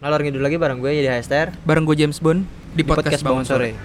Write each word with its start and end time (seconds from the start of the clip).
Ngalor 0.00 0.24
ngidul 0.24 0.40
lagi 0.40 0.56
bareng 0.56 0.80
gue 0.80 0.96
jadi 0.96 1.12
Hester 1.12 1.52
Bareng 1.68 1.84
gue 1.84 1.92
James 1.92 2.16
Bond 2.24 2.48
di, 2.72 2.80
podcast, 2.80 3.20
Bangun 3.20 3.44
Sore. 3.44 3.76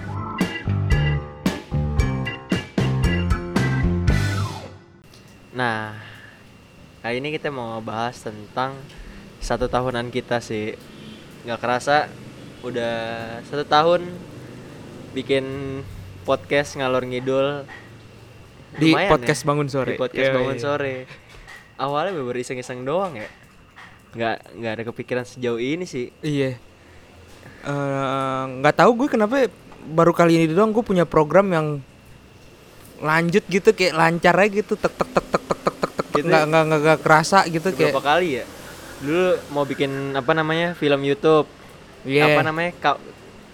Nah, 5.52 5.92
kali 7.04 7.20
ini 7.20 7.36
kita 7.36 7.52
mau 7.52 7.76
ngebahas 7.76 8.16
tentang 8.16 8.80
satu 9.44 9.68
tahunan 9.68 10.08
kita 10.08 10.40
sih. 10.40 10.72
Nggak 11.44 11.60
kerasa 11.60 12.08
udah 12.64 12.96
satu 13.44 13.68
tahun 13.68 14.08
bikin 15.12 15.44
podcast 16.24 16.80
ngalor 16.80 17.04
ngidul 17.04 17.68
Di 18.80 18.96
Lumayan 18.96 19.12
podcast 19.12 19.44
ya. 19.44 19.46
Bangun 19.52 19.68
Sore. 19.68 19.92
Di 19.92 20.00
podcast 20.00 20.28
Iya, 20.28 20.32
bangun 20.32 20.56
iya. 20.56 20.64
sore. 20.64 20.94
Awalnya 21.76 22.16
bener 22.16 22.40
iseng-iseng 22.40 22.88
doang 22.88 23.20
ya. 23.20 23.28
Nggak 24.16 24.36
nggak 24.56 24.72
ada 24.72 24.82
kepikiran 24.84 25.24
sejauh 25.24 25.60
ini 25.60 25.84
sih. 25.84 26.08
Iya. 26.18 26.56
Eh, 27.62 28.42
nggak 28.56 28.74
tahu 28.74 29.04
gue 29.04 29.08
kenapa 29.10 29.46
baru 29.86 30.10
kali 30.10 30.40
ini 30.40 30.46
doang 30.48 30.70
gue 30.70 30.80
punya 30.80 31.04
program 31.04 31.46
yang 31.48 31.66
lanjut 32.96 33.44
gitu 33.44 33.70
kayak 33.70 33.92
lancar 33.92 34.34
aja 34.34 34.48
gitu 34.48 34.72
tek 34.74 34.88
tek 34.90 35.10
tek 35.12 35.26
tek 35.26 35.42
tek 35.44 35.58
tek 35.60 35.76
tek 35.76 35.92
tek 35.92 36.06
Gitu 36.16 36.26
nggak 36.26 36.42
nggak 36.48 36.62
nggak 36.64 36.80
nggak 36.80 36.98
kerasa 37.04 37.44
gitu 37.44 37.68
kayak 37.70 37.92
Berapa 37.92 38.04
kali 38.08 38.40
ya? 38.40 38.44
Dulu 38.96 39.24
mau 39.52 39.62
bikin 39.62 39.90
apa 40.16 40.32
namanya 40.32 40.72
film 40.72 41.04
YouTube. 41.04 41.44
Iya. 42.02 42.32
Apa 42.32 42.40
namanya? 42.42 42.72
Ka 42.80 42.96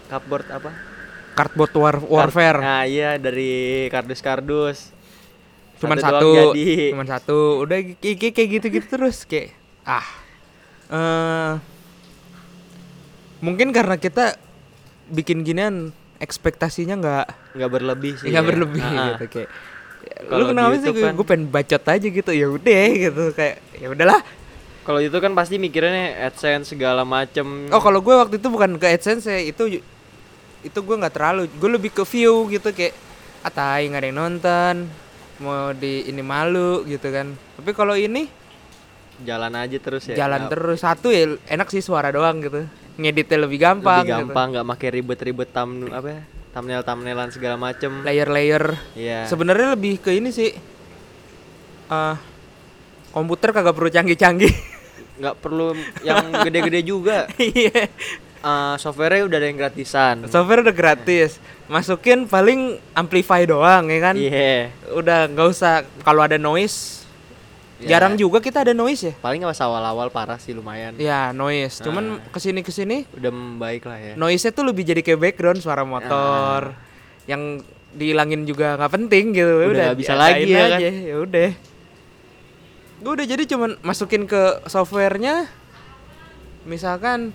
cupboard 0.09 0.47
apa? 0.47 0.71
cardboard 1.33 1.73
war 1.75 1.97
warfare 1.99 2.61
Nah 2.61 2.85
iya 2.85 3.17
dari 3.17 3.89
kardus-kardus. 3.89 4.93
cuman 5.81 5.99
doang 5.99 6.07
satu 6.15 6.29
jadi. 6.55 6.95
cuman 6.95 7.09
satu 7.09 7.39
udah 7.59 7.79
kayak- 7.99 8.31
kayak 8.31 8.49
gitu 8.55 8.67
gitu 8.71 8.87
terus 8.87 9.27
kayak 9.27 9.51
ah 9.83 10.05
eh 10.93 11.53
mungkin 13.41 13.73
karena 13.73 13.97
kita 13.97 14.37
bikin 15.09 15.43
ginian 15.43 15.91
ekspektasinya 16.19 16.95
nggak 16.95 17.27
nggak 17.55 17.71
berlebih 17.71 18.13
sih. 18.17 18.29
nggak 18.29 18.39
ya. 18.39 18.49
berlebih 18.49 18.81
Ah, 18.81 18.89
ah. 18.89 19.07
gitu 19.11 19.27
kayak 19.31 19.51
Kalau 20.23 20.39
lu 20.39 20.45
kenapa 20.49 20.75
sih 20.77 20.91
kan- 20.93 21.15
gue 21.15 21.27
pengen 21.27 21.47
bacot 21.49 21.83
aja 21.85 22.07
gitu 22.07 22.31
ya 22.31 22.47
udah 22.47 22.85
gitu 23.01 23.25
kayak 23.33 23.57
ya 23.75 23.89
udahlah 23.89 24.21
Kalau 24.83 24.99
itu 24.99 25.15
kan 25.15 25.31
pasti 25.33 25.57
mikirnya 25.57 26.27
AdSense 26.27 26.67
segala 26.69 27.03
macem. 27.03 27.47
oh 27.69 27.79
kalau 27.79 27.99
gue 27.99 28.11
waktu 28.13 28.35
itu 28.37 28.49
bukan 28.49 28.75
ke 28.77 28.87
AdSense 28.89 29.25
ya, 29.25 29.39
itu 29.41 29.79
itu 30.61 30.79
gue 30.79 30.97
nggak 30.97 31.11
terlalu 31.13 31.47
gue 31.49 31.71
lebih 31.73 31.91
ke 31.93 32.03
view 32.05 32.47
gitu 32.49 32.71
kayak 32.71 32.95
atai 33.43 33.87
nggak 33.87 33.99
ada 33.99 34.09
yang 34.09 34.19
nonton 34.21 34.75
mau 35.39 35.71
di 35.73 36.07
ini 36.07 36.19
malu 36.21 36.83
gitu 36.85 37.09
kan 37.09 37.31
tapi 37.55 37.71
kalau 37.73 37.95
ini 37.95 38.27
jalan 39.23 39.53
aja 39.55 39.77
terus 39.77 40.03
ya. 40.05 40.17
jalan 40.19 40.47
terus 40.47 40.79
satu 40.79 41.09
ya 41.09 41.25
enak 41.47 41.69
sih 41.69 41.81
suara 41.81 42.09
doang 42.09 42.39
gitu 42.39 42.67
ngeditnya 42.95 43.39
lebih 43.41 43.59
gampang 43.59 44.03
Lebih 44.03 44.13
gitu. 44.13 44.21
gampang, 44.29 44.47
nggak 44.53 44.67
pakai 44.69 44.89
ribet-ribet 44.93 45.49
tam 45.49 45.69
apa 45.89 46.09
ya? 46.09 46.21
Thumbnail 46.53 46.83
thumbnailan 46.83 47.31
segala 47.31 47.57
macem. 47.57 48.03
layer-layer 48.03 48.77
Iya. 48.93 49.25
sebenarnya 49.25 49.73
lebih 49.73 49.97
ke 49.99 50.13
ini 50.13 50.29
sih 50.29 50.53
eh 51.89 52.15
komputer 53.09 53.51
kagak 53.51 53.73
perlu 53.73 53.89
canggih-canggih 53.89 54.53
nggak 55.19 55.37
perlu 55.39 55.73
yang 56.01 56.33
gede-gede 56.41 56.81
juga. 56.83 57.29
iya 57.41 57.89
Eh, 58.43 58.75
softwarenya 58.77 59.23
udah 59.25 59.39
ada 59.39 59.47
yang 59.47 59.55
gratisan. 59.57 60.27
software 60.27 60.61
udah 60.61 60.75
gratis 60.75 61.39
masukin 61.69 62.27
paling 62.27 62.75
amplify 62.93 63.39
doang 63.43 63.87
ya 63.87 64.01
kan 64.03 64.15
Iya. 64.15 64.75
udah 64.91 65.31
nggak 65.31 65.47
usah 65.47 65.73
kalau 66.03 66.21
ada 66.21 66.35
noise 66.37 67.02
Ya. 67.83 67.89
jarang 67.93 68.15
juga 68.15 68.39
kita 68.39 68.63
ada 68.63 68.71
noise 68.71 69.03
ya 69.03 69.15
Paling 69.19 69.43
nggak 69.43 69.59
awal-awal 69.59 70.07
parah 70.09 70.39
sih 70.39 70.55
lumayan. 70.55 70.95
ya 70.97 71.31
noise 71.31 71.83
cuman 71.83 72.17
Ah. 72.17 72.31
ke 72.31 72.39
sini 72.39 72.61
ke 72.61 72.71
sini 72.71 73.03
Udah 73.11 73.29
membaik 73.29 73.83
lah 73.83 73.99
ya. 73.99 74.15
noise 74.15 74.39
nya 74.41 74.51
tuh 74.51 74.63
lebih 74.63 74.83
jadi 74.83 75.01
kayak 75.01 75.19
background 75.21 75.59
suara 75.59 75.83
motor 75.83 76.79
yang 77.25 77.59
dihilangin 77.91 78.43
juga 78.45 78.79
nggak 78.79 78.93
penting 78.93 79.25
gitu 79.33 79.51
Ah. 79.53 79.67
Udah 79.69 79.83
nggak 79.89 79.99
bisa 79.99 80.15
lagi 80.15 80.47
ya 80.47 80.65
kan? 80.69 80.79
ya 80.81 81.17
udah 81.19 81.51
gue 83.03 83.13
udah 83.13 83.27
jadi 83.27 83.43
cuman 83.45 83.71
masukin 83.83 84.25
ke 84.25 84.41
softwarenya 84.65 85.51
misalkan 86.63 87.35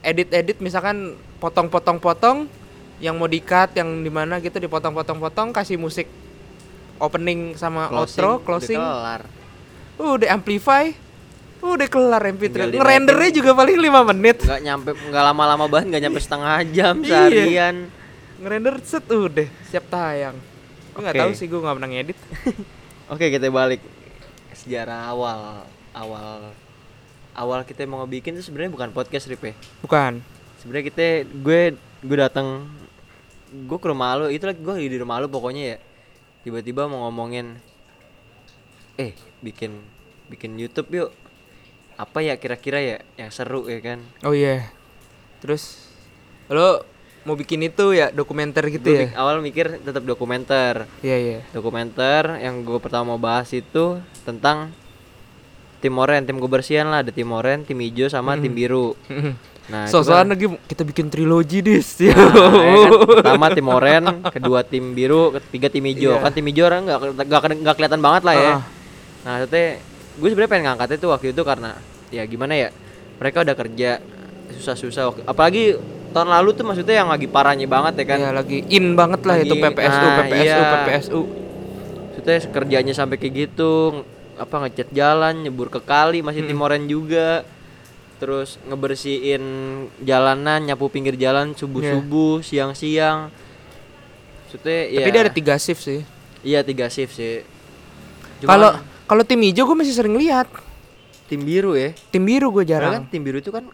edit-edit 0.00 0.56
misalkan 0.58 1.12
potong-potong-potong 1.36 2.48
yang 2.98 3.12
mau 3.14 3.28
di-cut 3.28 3.76
yang 3.76 4.00
di 4.00 4.08
mana 4.08 4.40
gitu 4.40 4.56
dipotong-potong-potong 4.56 5.52
kasih 5.52 5.76
musik 5.76 6.08
opening 6.96 7.52
sama 7.52 7.90
outro 7.90 8.40
closing 8.40 8.80
Udah 8.80 9.20
kelar. 9.20 9.22
Udah 9.96 10.28
amplify 10.30 10.90
udah 11.60 11.86
kelar 11.86 12.22
MP3 12.26 12.44
Tinggal 12.44 12.68
dinaikin. 12.68 12.78
ngerendernya 12.78 13.30
juga 13.32 13.50
paling 13.52 13.76
5 13.78 14.10
menit 14.10 14.38
Nggak 14.38 14.62
nyampe, 14.62 14.90
nggak 14.92 15.24
lama-lama 15.24 15.64
banget, 15.66 15.86
nggak 15.90 16.02
nyampe 16.02 16.20
setengah 16.20 16.56
jam 16.68 16.94
Iya. 16.98 17.08
seharian. 17.08 17.76
ngerender 18.36 18.74
set 18.80 19.06
udah 19.06 19.48
siap 19.64 19.88
tayang 19.88 20.36
gue 20.90 21.00
nggak 21.00 21.14
Oke. 21.14 21.22
tahu 21.22 21.32
sih 21.32 21.46
gue 21.46 21.56
nggak 21.56 21.74
pernah 21.74 21.90
ngedit 21.90 22.18
Oke 23.12 23.28
kita 23.28 23.48
balik 23.48 23.80
sejarah 24.54 25.06
awal, 25.06 25.64
awal, 25.92 26.52
awal 27.32 27.58
kita 27.62 27.84
mau 27.84 28.00
ngebikin 28.00 28.32
tuh 28.32 28.42
sebenarnya 28.42 28.70
bukan 28.70 28.88
podcast 28.90 29.26
Rip 29.26 29.42
ya. 29.42 29.54
bukan 29.80 30.20
Sebenarnya 30.56 30.86
kita, 30.86 31.06
gue, 31.28 31.60
gue 32.00 32.16
datang, 32.16 32.64
gue 33.52 33.76
ke 33.76 33.84
rumah 33.84 34.16
lu, 34.16 34.32
itu 34.32 34.40
lagi 34.42 34.56
gue 34.56 34.74
di 34.80 34.96
rumah 34.96 35.20
lu 35.20 35.28
pokoknya 35.28 35.62
ya. 35.66 35.78
Tiba-tiba 36.40 36.88
mau 36.88 37.04
ngomongin, 37.04 37.60
eh 38.96 39.12
bikin, 39.44 39.76
bikin 40.26 40.56
YouTube 40.56 40.88
yuk. 40.90 41.10
Apa 41.94 42.18
ya 42.18 42.34
kira-kira 42.34 42.80
ya 42.80 42.96
yang 43.14 43.28
seru 43.28 43.68
ya 43.68 43.78
kan? 43.78 44.00
oh 44.22 44.32
iya 44.32 44.66
terus 45.38 45.84
lo 46.46 46.82
mau 47.22 47.32
bikin 47.34 47.60
itu 47.62 47.92
ya 47.92 48.10
dokumenter 48.10 48.64
gitu 48.66 48.84
Gue 48.86 49.06
ya 49.06 49.14
awal 49.14 49.38
mikir 49.38 49.78
tetap 49.78 50.02
dokumenter. 50.02 50.88
iya 51.00 51.16
iya 51.16 51.38
dokumenter 51.50 52.36
yang 52.38 52.60
gue 52.60 52.76
pertama 52.78 53.12
mau 53.12 53.20
bahas 53.20 53.46
itu 53.48 53.96
tentang 54.22 54.74
tim 55.78 55.94
oren 55.94 56.20
tim 56.22 56.34
kebersihan 56.34 56.84
lah 56.86 57.00
ada 57.00 57.08
tim 57.08 57.28
oren 57.28 57.62
tim 57.62 57.76
hijau 57.76 58.08
sama 58.08 58.34
tim 58.34 58.50
biru 58.50 58.96
nah 59.70 59.84
itu 59.84 59.94
sosokan 59.94 60.18
kan- 60.18 60.30
lagi 60.32 60.46
kita 60.66 60.82
bikin 60.82 61.06
trilogi 61.08 61.60
dis 61.60 61.94
Nah, 61.94 62.10
ya 62.10 62.12
kan, 62.82 62.90
pertama 63.20 63.46
tim 63.50 63.66
oren 63.66 64.04
kedua 64.26 64.60
tim 64.62 64.84
biru 64.92 65.30
ketiga 65.38 65.68
tim 65.68 65.84
hijau 65.84 66.10
Iya. 66.10 66.20
kan 66.20 66.32
tim 66.32 66.44
hijau 66.44 66.64
orang 66.64 66.82
nggak 66.84 66.98
nggak 67.54 67.74
kelihatan 67.74 68.00
banget 68.00 68.22
lah 68.24 68.34
ya 68.34 68.50
Ah. 68.50 68.62
Nah 69.24 69.40
maksudnya 69.40 69.80
gue 70.14 70.28
sebenarnya 70.30 70.52
pengen 70.52 70.64
ngangkat 70.70 70.88
itu 71.00 71.06
waktu 71.10 71.26
itu 71.32 71.42
karena 71.42 71.70
ya 72.12 72.22
gimana 72.28 72.54
ya 72.54 72.68
mereka 73.18 73.42
udah 73.42 73.56
kerja 73.56 73.90
susah-susah 74.54 75.02
waktu- 75.10 75.26
apalagi 75.26 75.64
tahun 76.14 76.30
lalu 76.30 76.48
tuh 76.54 76.64
maksudnya 76.64 77.02
yang 77.02 77.10
lagi 77.10 77.26
parahnya 77.26 77.66
banget 77.66 77.98
ya 77.98 78.04
kan? 78.06 78.18
Iya, 78.22 78.30
lagi 78.30 78.58
in 78.70 78.94
banget 78.94 79.26
lah 79.26 79.42
itu 79.42 79.58
Lagi- 79.58 79.64
PPSU 79.66 80.06
ah, 80.06 80.14
PPSU 80.22 80.38
iya. 80.46 80.70
PPSU 80.70 81.22
Maksudnya 82.14 82.36
kerjanya 82.54 82.92
sampai 82.94 83.16
kayak 83.18 83.34
gitu 83.34 83.72
apa 84.38 84.54
ngecat 84.62 84.88
jalan 84.94 85.42
nyebur 85.42 85.66
ke 85.66 85.82
kali 85.82 86.22
masih 86.22 86.46
timoren 86.46 86.86
juga. 86.86 87.42
Terus 88.22 88.62
ngebersihin 88.62 89.42
jalanan 90.06 90.62
nyapu 90.62 90.86
pinggir 90.86 91.18
jalan 91.18 91.58
subuh 91.58 91.82
subuh 91.82 92.38
siang 92.46 92.72
siang 92.78 93.34
maksudnya 94.46 94.86
ya 94.86 94.98
tapi 95.02 95.10
dia 95.10 95.22
ada 95.26 95.34
tiga 95.34 95.54
shift 95.58 95.82
sih. 95.82 96.00
Iya 96.46 96.62
tiga 96.62 96.86
shift 96.86 97.18
sih. 97.18 97.42
Kalau 98.46 98.78
kalau 99.04 99.22
tim 99.22 99.40
hijau 99.40 99.64
gue 99.64 99.76
masih 99.76 99.94
sering 99.94 100.16
lihat. 100.16 100.48
Tim 101.24 101.40
biru 101.40 101.72
ya? 101.76 101.92
Tim 102.12 102.24
biru 102.24 102.52
gue 102.52 102.64
Karena 102.64 103.00
kan 103.00 103.04
jarang 103.04 103.04
tim 103.08 103.20
biru 103.24 103.40
itu 103.40 103.48
kan 103.48 103.64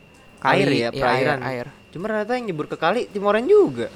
air 0.40 0.68
ya 0.70 0.78
iya, 0.78 0.88
perairan. 0.90 1.38
air, 1.42 1.66
air. 1.66 1.66
cuma 1.90 2.06
ternyata 2.06 2.38
yang 2.38 2.46
nyebur 2.48 2.66
ke 2.70 2.78
kali 2.78 3.10
timoren 3.10 3.44
juga. 3.44 3.90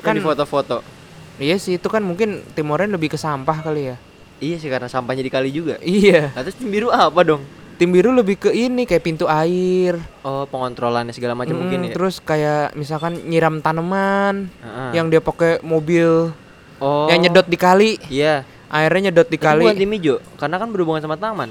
Kan 0.00 0.12
Kan- 0.12 0.16
di 0.16 0.22
foto-foto. 0.24 0.80
Iya 1.36 1.60
sih 1.60 1.76
itu 1.76 1.88
kan 1.92 2.00
mungkin 2.00 2.40
Timoren 2.56 2.88
lebih 2.88 3.12
ke 3.12 3.20
sampah 3.20 3.60
kali 3.60 3.92
ya. 3.92 3.96
Iya 4.40 4.56
sih 4.56 4.72
karena 4.72 4.88
sampahnya 4.88 5.20
di 5.20 5.28
kali 5.28 5.52
juga. 5.52 5.76
Iya. 5.84 6.32
Nah, 6.32 6.40
terus 6.40 6.56
tim 6.56 6.72
biru 6.72 6.88
apa 6.88 7.20
dong? 7.20 7.44
Tim 7.76 7.92
biru 7.92 8.08
lebih 8.16 8.40
ke 8.40 8.50
ini 8.56 8.88
kayak 8.88 9.04
pintu 9.04 9.28
air. 9.28 10.00
Oh 10.24 10.48
pengontrolannya 10.48 11.12
segala 11.12 11.36
macam 11.36 11.60
mungkin 11.60 11.84
Mm, 11.84 11.88
ya? 11.88 11.92
terus 11.92 12.24
kayak 12.24 12.72
misalkan 12.72 13.20
nyiram 13.28 13.60
tanaman 13.60 14.48
Heeh. 14.64 14.90
yang 14.96 15.12
dia 15.12 15.20
pakai 15.20 15.60
mobil 15.60 16.32
oh. 16.80 17.06
yang 17.12 17.20
nyedot 17.20 17.44
di 17.44 17.58
kali. 17.60 18.00
Iya 18.08 18.48
airnya 18.68 19.10
nyedot 19.10 19.28
di 19.28 19.38
kali. 19.38 19.62
bukan 19.62 19.76
tim 19.76 19.92
hijau 19.92 20.16
karena 20.36 20.56
kan 20.58 20.68
berhubungan 20.70 21.02
sama 21.02 21.16
taman. 21.16 21.50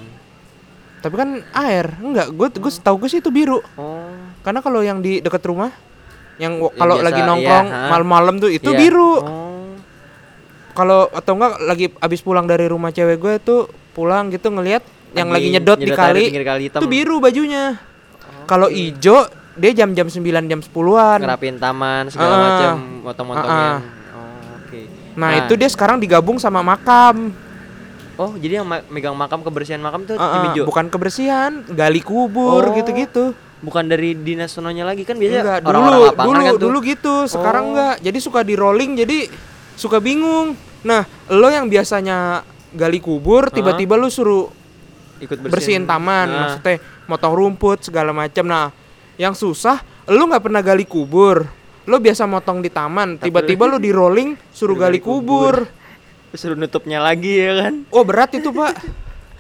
Tapi 1.00 1.16
kan 1.16 1.30
air. 1.62 1.86
Enggak 2.02 2.34
gue 2.34 2.48
gue 2.58 2.72
tahu 2.82 2.96
gue 3.06 3.10
sih 3.10 3.20
itu 3.22 3.30
biru. 3.30 3.62
Oh. 3.78 4.10
Karena 4.42 4.60
kalau 4.60 4.82
yang 4.82 5.00
di 5.00 5.22
dekat 5.22 5.46
rumah 5.46 5.70
yang 6.36 6.60
kalau 6.76 7.00
lagi 7.00 7.24
iya, 7.24 7.30
nongkrong 7.32 7.68
ha. 7.72 7.80
malam-malam 7.96 8.36
tuh 8.38 8.52
itu 8.52 8.68
Iya. 8.68 8.80
biru. 8.80 9.14
Oh. 9.22 9.72
Kalau 10.76 11.08
atau 11.08 11.40
enggak 11.40 11.54
lagi 11.64 11.86
abis 11.96 12.20
pulang 12.20 12.44
dari 12.44 12.68
rumah 12.68 12.92
cewek 12.92 13.16
gue 13.16 13.34
tuh 13.40 13.62
pulang 13.96 14.28
gitu 14.28 14.52
ngelihat 14.52 14.84
yang 15.16 15.32
lagi 15.32 15.48
nyedot, 15.48 15.80
di 15.80 15.88
air 15.88 15.96
kali 15.96 16.24
kali 16.36 16.64
hitam. 16.68 16.84
itu 16.84 16.88
biru 16.92 17.24
bajunya. 17.24 17.80
Kalau 18.44 18.68
ijo 18.68 19.24
dia 19.56 19.72
jam-jam 19.72 20.12
9 20.12 20.20
jam 20.52 20.60
10-an 20.60 21.24
ngerapiin 21.24 21.56
taman 21.56 22.12
segala 22.12 22.34
Ah. 22.36 22.42
macam 22.44 22.74
motong-motongin 23.08 23.56
Ah, 23.56 23.72
ah. 23.72 23.95
Oh, 25.16 25.18
oke 25.18 25.22
nah, 25.22 25.32
itu 25.42 25.54
dia 25.56 25.68
sekarang 25.68 25.98
digabung 25.98 26.36
sama 26.36 26.60
makam 26.60 27.32
oh 28.16 28.36
jadi 28.36 28.60
yang 28.60 28.68
ma- 28.68 28.86
megang 28.88 29.12
makam 29.12 29.40
kebersihan 29.42 29.80
makam 29.80 30.04
tuh 30.04 30.16
ah, 30.16 30.52
hijau 30.52 30.64
bukan 30.64 30.88
kebersihan 30.88 31.64
gali 31.68 32.00
kubur 32.00 32.64
Oh. 32.64 32.74
gitu-gitu 32.74 33.32
bukan 33.60 33.82
dari 33.84 34.14
dinas 34.14 34.52
sononya 34.52 34.86
lagi 34.86 35.02
kan 35.02 35.18
biasanya 35.18 35.42
Enggak, 35.42 35.60
orang-orang 35.66 35.90
dulu 35.96 36.06
lapangan 36.06 36.28
dulu 36.28 36.38
kan 36.38 36.54
tuh. 36.54 36.62
dulu 36.62 36.78
gitu, 36.86 37.16
sekarang 37.26 37.64
Oh. 37.64 37.70
enggak. 37.74 37.96
Jadi 37.98 38.18
suka 38.20 38.40
di 38.40 38.54
rolling 38.54 38.92
jadi 38.96 39.18
suka 39.74 39.98
bingung. 39.98 40.54
Nah, 40.86 41.02
lo 41.28 41.50
yang 41.50 41.66
biasanya 41.66 42.46
gali 42.70 43.02
kubur 43.02 43.50
tiba-tiba 43.50 43.98
lu 43.98 44.06
suruh 44.06 44.54
ikut 45.18 45.40
bersihin, 45.42 45.90
taman, 45.90 46.28
Nah, 46.28 46.40
maksudnya 46.46 46.78
motong 47.06 47.34
rumput 47.34 47.82
segala 47.82 48.14
macam. 48.14 48.46
Nah, 48.46 48.70
yang 49.16 49.34
susah 49.34 49.82
lu 50.06 50.30
nggak 50.30 50.46
pernah 50.46 50.62
gali 50.62 50.86
kubur. 50.86 51.50
Lo 51.86 51.98
biasa 51.98 52.26
motong 52.26 52.60
di 52.60 52.68
taman, 52.68 53.16
tiba-tiba 53.16 53.66
lu 53.66 53.78
di 53.78 53.90
rolling 53.90 54.34
suruh 54.50 54.74
gali 54.76 54.98
kubur. 54.98 55.70
suruh 56.32 56.54
nutupnya 56.54 57.00
lagi 57.00 57.40
ya 57.40 57.64
kan 57.64 57.88
Oh, 57.90 58.04
berat 58.04 58.34
itu, 58.34 58.52
Pak. 58.52 58.76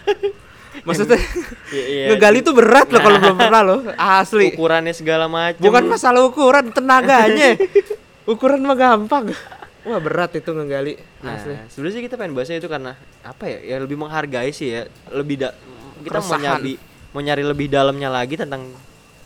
Maksudnya 0.88 1.19
Iya, 1.68 1.83
iya. 1.83 2.06
ngegali 2.07 2.39
tuh 2.39 2.53
berat 2.53 2.88
loh 2.88 3.00
kalau 3.00 3.18
belum 3.18 3.38
pernah 3.38 3.62
lo. 3.62 3.77
Asli. 3.95 4.53
ukurannya 4.53 4.92
segala 4.92 5.25
macam 5.25 5.59
Bukan 5.59 5.83
masalah 5.86 6.21
ukuran, 6.21 6.69
tenaganya. 6.69 7.57
ukuran 8.31 8.62
mah 8.62 8.75
gampang. 8.75 9.31
Wah, 9.81 10.00
berat 10.00 10.33
itu 10.33 10.48
ngegali. 10.48 10.95
Nah, 11.19 11.36
Asli. 11.36 11.56
sebenarnya 11.68 12.01
kita 12.01 12.15
pengen 12.15 12.31
bahasnya 12.31 12.57
itu 12.57 12.68
karena 12.68 12.94
apa 13.21 13.44
ya? 13.45 13.59
Ya 13.65 13.77
lebih 13.77 13.98
menghargai 13.98 14.51
sih 14.51 14.69
ya. 14.69 14.81
Lebih 15.09 15.36
da- 15.41 15.56
kita 15.98 16.21
mau 16.21 16.38
nyari 16.38 16.74
mau 17.12 17.19
nyari 17.19 17.44
lebih 17.44 17.68
dalamnya 17.68 18.07
lagi 18.07 18.36
tentang 18.36 18.68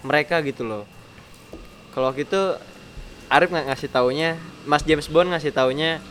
mereka 0.01 0.39
gitu 0.41 0.63
loh. 0.63 0.83
Kalau 1.89 2.07
waktu 2.07 2.23
itu 2.23 2.41
Arif 3.29 3.49
nggak 3.49 3.65
ngasih 3.69 3.89
taunya, 3.89 4.29
Mas 4.65 4.81
James 4.81 5.05
Bond 5.05 5.29
ngasih 5.29 5.53
taunya 5.53 6.01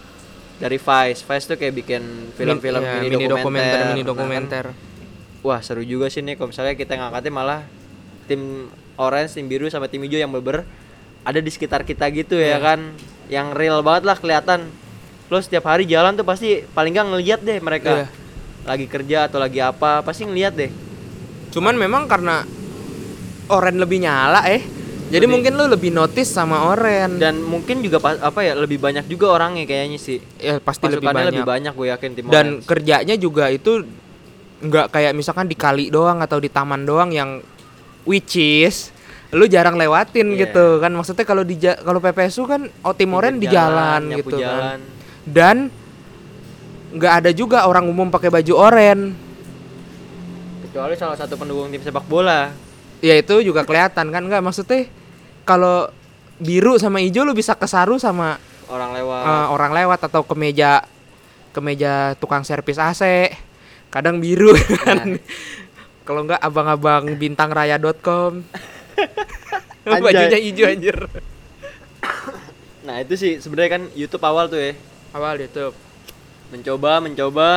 dari 0.58 0.78
Vice. 0.78 1.22
Vice 1.22 1.44
tuh 1.44 1.58
kayak 1.58 1.74
bikin 1.74 2.02
film-film 2.34 2.78
ya, 2.78 3.02
mini, 3.02 3.26
dokumenter, 3.26 3.78
mini 3.90 4.02
Nah, 4.02 4.06
kan, 4.06 4.06
dokumenter. 4.06 4.64
wah 5.38 5.58
seru 5.62 5.82
juga 5.82 6.06
sih 6.06 6.18
nih 6.18 6.34
kalau 6.34 6.50
misalnya 6.50 6.74
kita 6.74 6.94
ngangkatnya 6.94 7.30
malah 7.30 7.60
tim 8.26 8.66
orange, 8.94 9.34
tim 9.34 9.46
biru 9.46 9.66
sama 9.66 9.86
tim 9.86 10.02
hijau 10.02 10.18
yang 10.18 10.30
beber 10.30 10.66
ada 11.22 11.38
di 11.38 11.50
sekitar 11.50 11.82
kita 11.82 12.06
gitu 12.10 12.34
ya 12.34 12.54
Iya. 12.54 12.58
kan. 12.58 12.80
Yang 13.28 13.46
real 13.54 13.78
banget 13.82 14.02
lah 14.06 14.16
kelihatan. 14.16 14.60
Lo 15.28 15.38
setiap 15.38 15.68
hari 15.68 15.84
jalan 15.84 16.16
tuh 16.16 16.24
pasti 16.24 16.64
paling 16.64 16.94
nggak 16.94 17.06
ngeliat 17.12 17.40
deh 17.42 17.58
mereka. 17.58 17.90
Iya. 17.92 18.06
Lagi 18.64 18.86
kerja 18.86 19.18
atau 19.26 19.38
lagi 19.38 19.58
apa, 19.58 20.00
pasti 20.02 20.22
ngeliat 20.24 20.54
deh. 20.54 20.70
Cuman 21.50 21.74
memang 21.74 22.06
karena 22.06 22.46
oren 23.48 23.76
lebih 23.76 24.00
nyala 24.00 24.46
eh. 24.48 24.62
Jadi 25.08 25.24
Lebih- 25.24 25.30
mungkin 25.30 25.52
lu 25.54 25.64
lebih 25.66 25.90
notice 25.90 26.28
sama 26.28 26.68
oren. 26.68 27.16
Dan 27.16 27.40
mungkin 27.40 27.80
juga 27.80 27.96
pas, 27.96 28.16
apa 28.18 28.40
ya 28.40 28.52
lebih 28.52 28.76
banyak 28.76 29.04
juga 29.04 29.32
orangnya 29.32 29.64
kayaknya 29.64 29.96
sih. 29.96 30.20
ya 30.36 30.60
pasti 30.60 30.84
lebih 30.84 31.08
banyak. 31.08 31.32
lebih 31.32 31.44
banyak 31.44 31.72
gue 31.72 31.86
yakin 31.88 32.10
tim 32.12 32.24
Dan 32.26 32.46
orange. 32.60 32.68
kerjanya 32.68 33.14
juga 33.14 33.48
itu 33.48 33.88
nggak 34.58 34.86
kayak 34.90 35.12
misalkan 35.12 35.46
di 35.46 35.54
kali 35.54 35.88
doang 35.88 36.18
atau 36.18 36.36
di 36.36 36.46
taman 36.46 36.82
doang 36.82 37.08
yang 37.08 37.40
which 38.02 38.36
is 38.36 38.90
lu 39.30 39.44
jarang 39.44 39.76
lewatin 39.76 40.28
Iya. 40.30 40.44
gitu 40.46 40.76
kan 40.78 40.90
maksudnya 40.90 41.22
kalau 41.22 41.40
di 41.40 41.54
kalau 41.60 41.98
PPSU 41.98 42.42
kan 42.42 42.64
oh 42.82 42.90
tim 42.90 43.12
oren 43.12 43.36
di 43.36 43.46
jalan, 43.46 44.08
nyapu 44.08 44.28
gitu 44.28 44.36
jalan. 44.38 44.58
kan 44.58 44.80
dan 45.24 45.56
nggak 46.90 47.12
ada 47.14 47.30
juga 47.30 47.64
orang 47.64 47.84
umum 47.84 48.08
pakai 48.08 48.28
baju 48.30 48.52
oren 48.58 49.12
Kecuali 50.60 50.94
salah 50.94 51.14
satu 51.14 51.34
pendukung 51.34 51.68
tim 51.68 51.78
sepak 51.78 52.04
bola. 52.04 52.50
Ya 53.00 53.14
itu 53.18 53.40
juga 53.42 53.62
kelihatan 53.62 54.10
kan? 54.10 54.22
Nggak 54.24 54.42
maksudnya 54.42 54.86
kalau 55.42 55.88
biru 56.38 56.78
sama 56.78 57.02
hijau 57.02 57.26
lu 57.26 57.34
bisa 57.34 57.58
kesaru 57.58 57.98
sama 57.98 58.38
Orang 58.68 58.94
lewat. 58.94 59.22
eh, 59.24 59.46
orang 59.48 59.72
lewat 59.74 60.00
atau 60.06 60.22
ke 60.22 60.34
meja 60.38 60.84
ke 61.50 61.60
meja 61.64 62.14
tukang 62.20 62.44
servis 62.44 62.78
AC 62.78 63.32
kadang 63.88 64.20
biru 64.20 64.52
kan. 64.84 65.16
Kalau 66.04 66.24
nggak 66.24 66.40
abang-abang 66.40 67.04
bintangraya.com 67.16 68.44
bajunya 70.04 70.38
hijau 70.38 70.68
anjir. 70.68 70.96
Nah, 72.84 73.04
itu 73.04 73.14
sih 73.20 73.32
sebenarnya 73.36 73.80
kan 73.80 73.82
YouTube 73.92 74.24
awal 74.24 74.48
tuh 74.48 74.60
ya. 74.60 74.72
awal 75.12 75.36
YouTube. 75.36 75.76
Mencoba 76.48 77.00
mencoba. 77.00 77.50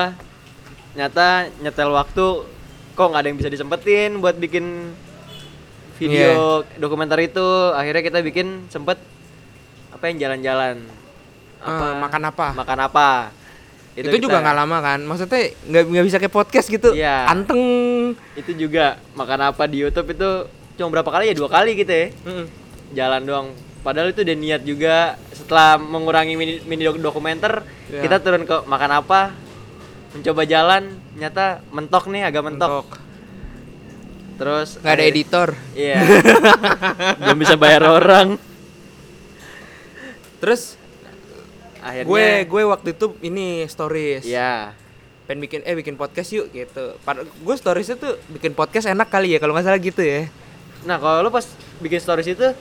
Nyata 0.92 1.48
nyetel 1.64 1.88
waktu 1.92 2.26
kok 2.92 3.08
nggak 3.08 3.22
ada 3.24 3.28
yang 3.32 3.40
bisa 3.40 3.48
disempetin 3.48 4.20
buat 4.20 4.36
bikin 4.36 4.92
video 6.02 6.34
dokumenter 6.76 7.20
itu 7.22 7.46
akhirnya 7.72 8.02
kita 8.02 8.20
bikin 8.20 8.66
sempet 8.68 8.98
apa 9.92 10.04
yang 10.06 10.18
jalan-jalan. 10.18 10.82
Eh, 11.62 11.94
makan 12.02 12.22
apa? 12.26 12.48
Makan 12.58 12.80
apa? 12.82 13.08
Itu, 13.94 14.08
kita- 14.08 14.24
juga 14.24 14.38
nggak 14.40 14.58
lama 14.58 14.78
kan? 14.80 15.00
Maksudnya 15.04 15.52
nggak 15.62 15.84
nggak 15.86 16.06
bisa 16.08 16.18
kayak 16.18 16.34
podcast 16.34 16.68
gitu. 16.68 16.90
Iya. 16.92 17.28
anteng. 17.28 17.62
Itu 18.34 18.52
juga 18.56 18.98
makan 19.14 19.54
apa 19.54 19.68
di 19.68 19.84
YouTube 19.84 20.10
itu 20.10 20.30
cuma 20.74 20.90
berapa 20.90 21.12
kali 21.12 21.30
ya? 21.30 21.36
Dua 21.38 21.50
kali 21.52 21.78
gitu 21.78 21.92
ya. 21.92 22.08
Mm. 22.26 22.46
jalan 22.92 23.22
doang. 23.24 23.48
Padahal 23.82 24.10
itu 24.10 24.22
udah 24.22 24.38
niat 24.38 24.62
juga. 24.64 24.96
Setelah 25.32 25.76
mengurangi 25.78 26.36
mini, 26.36 26.62
mini 26.64 26.84
dok- 26.84 27.02
dokumenter 27.02 27.62
Iya. 27.88 28.02
kita 28.04 28.18
turun 28.20 28.44
ke 28.44 28.58
makan 28.64 28.92
apa 28.96 29.22
mencoba 30.12 30.42
jalan. 30.44 30.84
Nyata 31.12 31.60
mentok 31.70 32.08
nih 32.08 32.24
agak 32.24 32.42
mentok, 32.42 32.72
Mentok. 32.88 32.88
Terus 34.42 34.82
nggak 34.82 34.96
ada 34.98 35.06
editor. 35.06 35.48
Iya. 35.78 36.02
Belum 37.22 37.38
bisa 37.38 37.54
bayar 37.62 37.86
orang. 37.86 38.42
Terus 40.42 40.82
akhirnya 41.78 42.10
gue 42.10 42.28
gue 42.50 42.62
waktu 42.66 42.90
itu 42.98 43.06
ini 43.22 43.70
stories. 43.70 44.26
Ya 44.26 44.74
pengen 45.30 45.48
bikin 45.48 45.60
eh 45.64 45.78
bikin 45.78 45.96
podcast 45.96 46.34
yuk 46.34 46.50
gitu. 46.52 46.98
Padahal 47.08 47.30
gue 47.30 47.56
storiesnya 47.56 47.96
tuh 47.96 48.20
bikin 48.36 48.52
podcast 48.52 48.90
enak 48.90 49.08
kali 49.08 49.32
ya 49.32 49.40
kalau 49.40 49.54
nggak 49.56 49.64
salah 49.64 49.80
gitu 49.80 50.02
ya. 50.04 50.28
Nah 50.84 50.98
kalau 50.98 51.24
lo 51.24 51.30
pas 51.32 51.46
bikin 51.80 52.02
stories 52.02 52.34
itu 52.34 52.52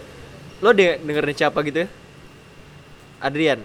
lo 0.60 0.70
de 0.70 1.00
dengerin 1.02 1.34
siapa 1.34 1.58
gitu 1.66 1.82
ya? 1.82 1.88
Adrian. 3.18 3.58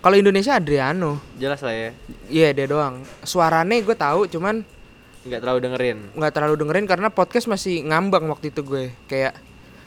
Kalau 0.00 0.16
Indonesia 0.16 0.56
Adriano. 0.56 1.20
Jelas 1.36 1.60
lah 1.60 1.70
ya. 1.76 1.90
Iya 2.26 2.56
dia 2.56 2.66
doang. 2.66 3.04
Suaranya 3.22 3.78
gue 3.78 3.94
tahu 3.94 4.26
cuman 4.26 4.64
nggak 5.22 5.40
terlalu 5.40 5.60
dengerin? 5.60 5.98
Nggak 6.12 6.32
terlalu 6.32 6.54
dengerin 6.56 6.86
karena 6.86 7.08
podcast 7.08 7.46
masih 7.46 7.84
ngambang 7.84 8.24
waktu 8.26 8.48
itu 8.48 8.60
gue. 8.60 8.88
Kayak 9.04 9.36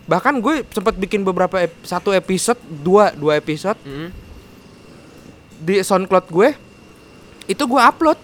bahkan 0.04 0.36
gue 0.36 0.62
sempat 0.68 0.94
bikin 0.94 1.24
beberapa 1.24 1.58
ep- 1.60 1.80
satu 1.82 2.12
episode 2.12 2.60
dua 2.62 3.10
dua 3.12 3.36
episode 3.36 3.80
Mm. 3.82 4.10
di 5.60 5.76
SoundCloud 5.80 6.28
gue. 6.28 6.50
Itu 7.46 7.66
gue 7.66 7.82
upload 7.82 8.20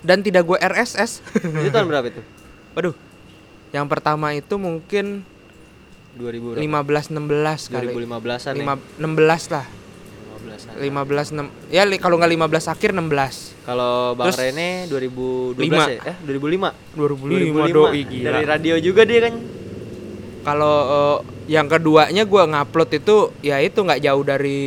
dan 0.00 0.20
tidak 0.20 0.44
gue 0.44 0.58
RSS 0.58 1.22
itu 1.36 1.68
tahun 1.68 1.86
berapa 1.86 2.06
itu? 2.08 2.22
Waduh. 2.74 2.94
Yang 3.70 3.86
pertama 3.88 4.30
itu 4.32 4.54
mungkin 4.54 5.24
2000 6.12 6.60
berapa? 6.60 6.60
15 6.60 7.08
16 7.08 7.72
kali. 7.72 7.86
2015an 7.88 8.54
Lima, 8.54 8.74
16 9.00 9.48
lah 9.48 9.64
15 10.70 11.34
15 11.34 11.70
6 11.70 11.74
ya 11.74 11.82
kalau 11.98 12.16
nggak 12.18 12.32
15 12.34 12.74
akhir 12.74 12.90
16 12.94 13.62
Kalau 13.62 14.18
Bang 14.18 14.34
Terus, 14.34 14.38
Rene 14.42 14.90
2012 14.90 15.62
lima. 15.62 15.84
ya? 15.86 16.02
Eh 16.02 16.16
2005. 16.26 16.98
2005 16.98 17.78
doi 17.78 18.00
gila 18.02 18.26
Dari 18.26 18.44
radio 18.46 18.74
juga 18.82 19.02
dia 19.06 19.20
kan. 19.30 19.34
kalau 20.42 20.76
eh, 20.90 21.18
yang 21.54 21.70
keduanya 21.70 22.26
gue 22.26 22.42
ngupload 22.42 22.90
itu 22.98 23.16
ya 23.46 23.62
itu 23.62 23.78
nggak 23.78 24.02
jauh 24.02 24.22
dari 24.26 24.62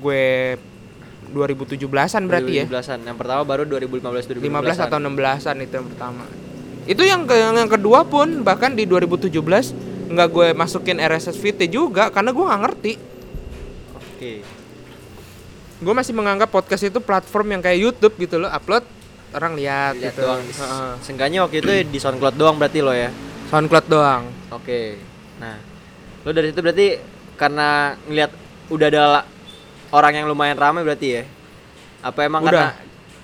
gue 0.00 0.24
2017an 1.28 2.22
berarti 2.24 2.52
ya 2.56 2.64
2017-an. 2.64 2.98
Yang 3.04 3.16
pertama 3.20 3.42
baru 3.44 3.62
2015 3.68 4.40
2016. 4.40 4.48
15 4.48 4.84
atau 4.88 4.96
16an 4.96 5.56
itu 5.60 5.74
yang 5.76 5.88
pertama 5.92 6.24
itu 6.88 7.02
yang 7.04 7.28
ke 7.28 7.36
yang, 7.36 7.68
kedua 7.68 8.00
pun 8.08 8.40
bahkan 8.40 8.72
di 8.72 8.88
2017 8.88 9.28
nggak 10.08 10.28
gue 10.32 10.48
masukin 10.56 10.96
RSS 10.96 11.36
feed 11.36 11.68
juga 11.68 12.08
karena 12.08 12.32
gue 12.32 12.44
nggak 12.48 12.62
ngerti 12.64 12.92
Oke. 14.18 14.42
Gue 15.78 15.94
masih 15.94 16.10
menganggap 16.10 16.50
podcast 16.50 16.82
itu 16.84 16.98
platform 16.98 17.54
yang 17.54 17.62
kayak 17.62 17.78
YouTube 17.78 18.14
gitu 18.18 18.36
loh 18.36 18.50
upload 18.50 18.82
orang 19.30 19.54
lihat 19.54 19.94
Lihat 19.94 20.10
gitu 20.10 20.20
doang. 20.24 20.42
Heeh. 20.42 20.92
Seenggaknya 21.04 21.38
waktu 21.44 21.56
itu 21.60 21.70
di 21.86 21.98
SoundCloud 21.98 22.34
doang 22.34 22.56
berarti 22.56 22.80
lo 22.80 22.90
ya. 22.90 23.12
SoundCloud 23.48 23.86
doang 23.86 24.22
Oke. 24.50 24.98
Nah, 25.38 25.56
lo 26.24 26.30
dari 26.32 26.50
situ 26.50 26.60
berarti 26.60 26.86
karena 27.38 27.94
ngelihat 28.08 28.30
udah 28.68 28.86
ada 28.90 29.04
orang 29.88 30.12
yang 30.18 30.26
lumayan 30.26 30.58
ramai 30.58 30.82
berarti 30.82 31.08
ya. 31.08 31.22
Apa 32.02 32.26
emang 32.26 32.42
Udah. 32.42 32.74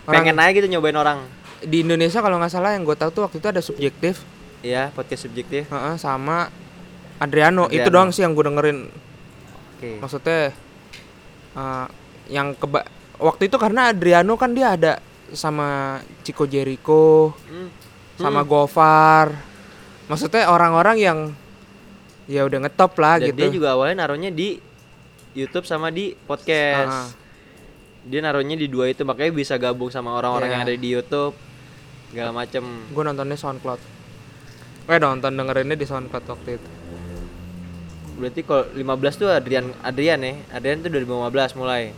karena 0.04 0.06
pengen 0.06 0.36
aja 0.36 0.50
gitu 0.52 0.68
nyobain 0.68 0.96
orang? 0.96 1.18
di 1.64 1.80
Indonesia 1.80 2.20
kalau 2.20 2.36
nggak 2.36 2.52
salah 2.52 2.76
yang 2.76 2.84
gue 2.84 2.92
tahu 2.92 3.08
tuh 3.08 3.22
waktu 3.24 3.40
itu 3.40 3.48
ada 3.48 3.62
subjektif 3.64 4.20
Iya, 4.60 4.92
podcast 4.92 5.24
subjektif. 5.24 5.64
heeh, 5.68 5.96
sama 5.96 6.52
Adriano. 7.16 7.72
itu 7.72 7.80
Adriano. 7.80 7.92
doang 7.92 8.10
sih 8.12 8.20
yang 8.20 8.36
gue 8.36 8.44
dengerin 8.44 8.78
Oke. 9.72 9.90
maksudnya 9.96 10.52
eh, 11.56 11.86
yang 12.26 12.52
keba 12.54 12.84
waktu 13.16 13.46
itu 13.46 13.56
karena 13.56 13.88
Adriano 13.88 14.34
kan 14.34 14.50
dia 14.50 14.74
ada 14.74 14.92
sama 15.30 15.98
Chico 16.22 16.44
Jericho 16.44 17.34
Hmm. 17.46 17.68
sama 18.16 18.40
Hmm. 18.40 18.48
Gofar 18.48 19.26
maksudnya 20.06 20.46
orang-orang 20.46 20.96
yang 20.96 21.18
ya 22.24 22.44
udah 22.44 22.64
ngetop 22.64 22.96
lah 22.96 23.20
Dan 23.20 23.32
gitu 23.32 23.40
dia 23.40 23.50
juga 23.50 23.68
awalnya 23.72 24.04
naruhnya 24.04 24.30
di 24.30 24.56
YouTube 25.34 25.66
sama 25.66 25.90
di 25.90 26.14
podcast. 26.14 26.88
Ah. 26.88 27.10
Dia 28.04 28.22
naruhnya 28.22 28.54
di 28.54 28.70
dua 28.70 28.86
itu 28.86 29.02
makanya 29.02 29.32
bisa 29.32 29.56
gabung 29.56 29.90
sama 29.90 30.14
orang-orang 30.14 30.46
Iya. 30.46 30.54
yang 30.54 30.62
ada 30.62 30.74
di 30.76 30.88
YouTube 30.88 31.34
segala 32.08 32.30
macem. 32.30 32.62
gue 32.86 33.02
nontonnya 33.02 33.34
SoundCloud 33.34 33.80
Eh 34.86 35.00
nonton 35.00 35.32
dengerinnya 35.32 35.74
di 35.74 35.82
SoundCloud 35.82 36.24
waktu 36.28 36.50
itu. 36.54 36.70
Berarti 38.14 38.40
kalau 38.44 38.64
15 38.70 39.14
tuh 39.16 39.26
Adrian 39.26 39.72
Adrian 39.80 40.20
ya. 40.20 40.34
Adrian 40.52 40.78
tuh 40.78 40.92
2015 40.92 41.56
mulai. 41.56 41.90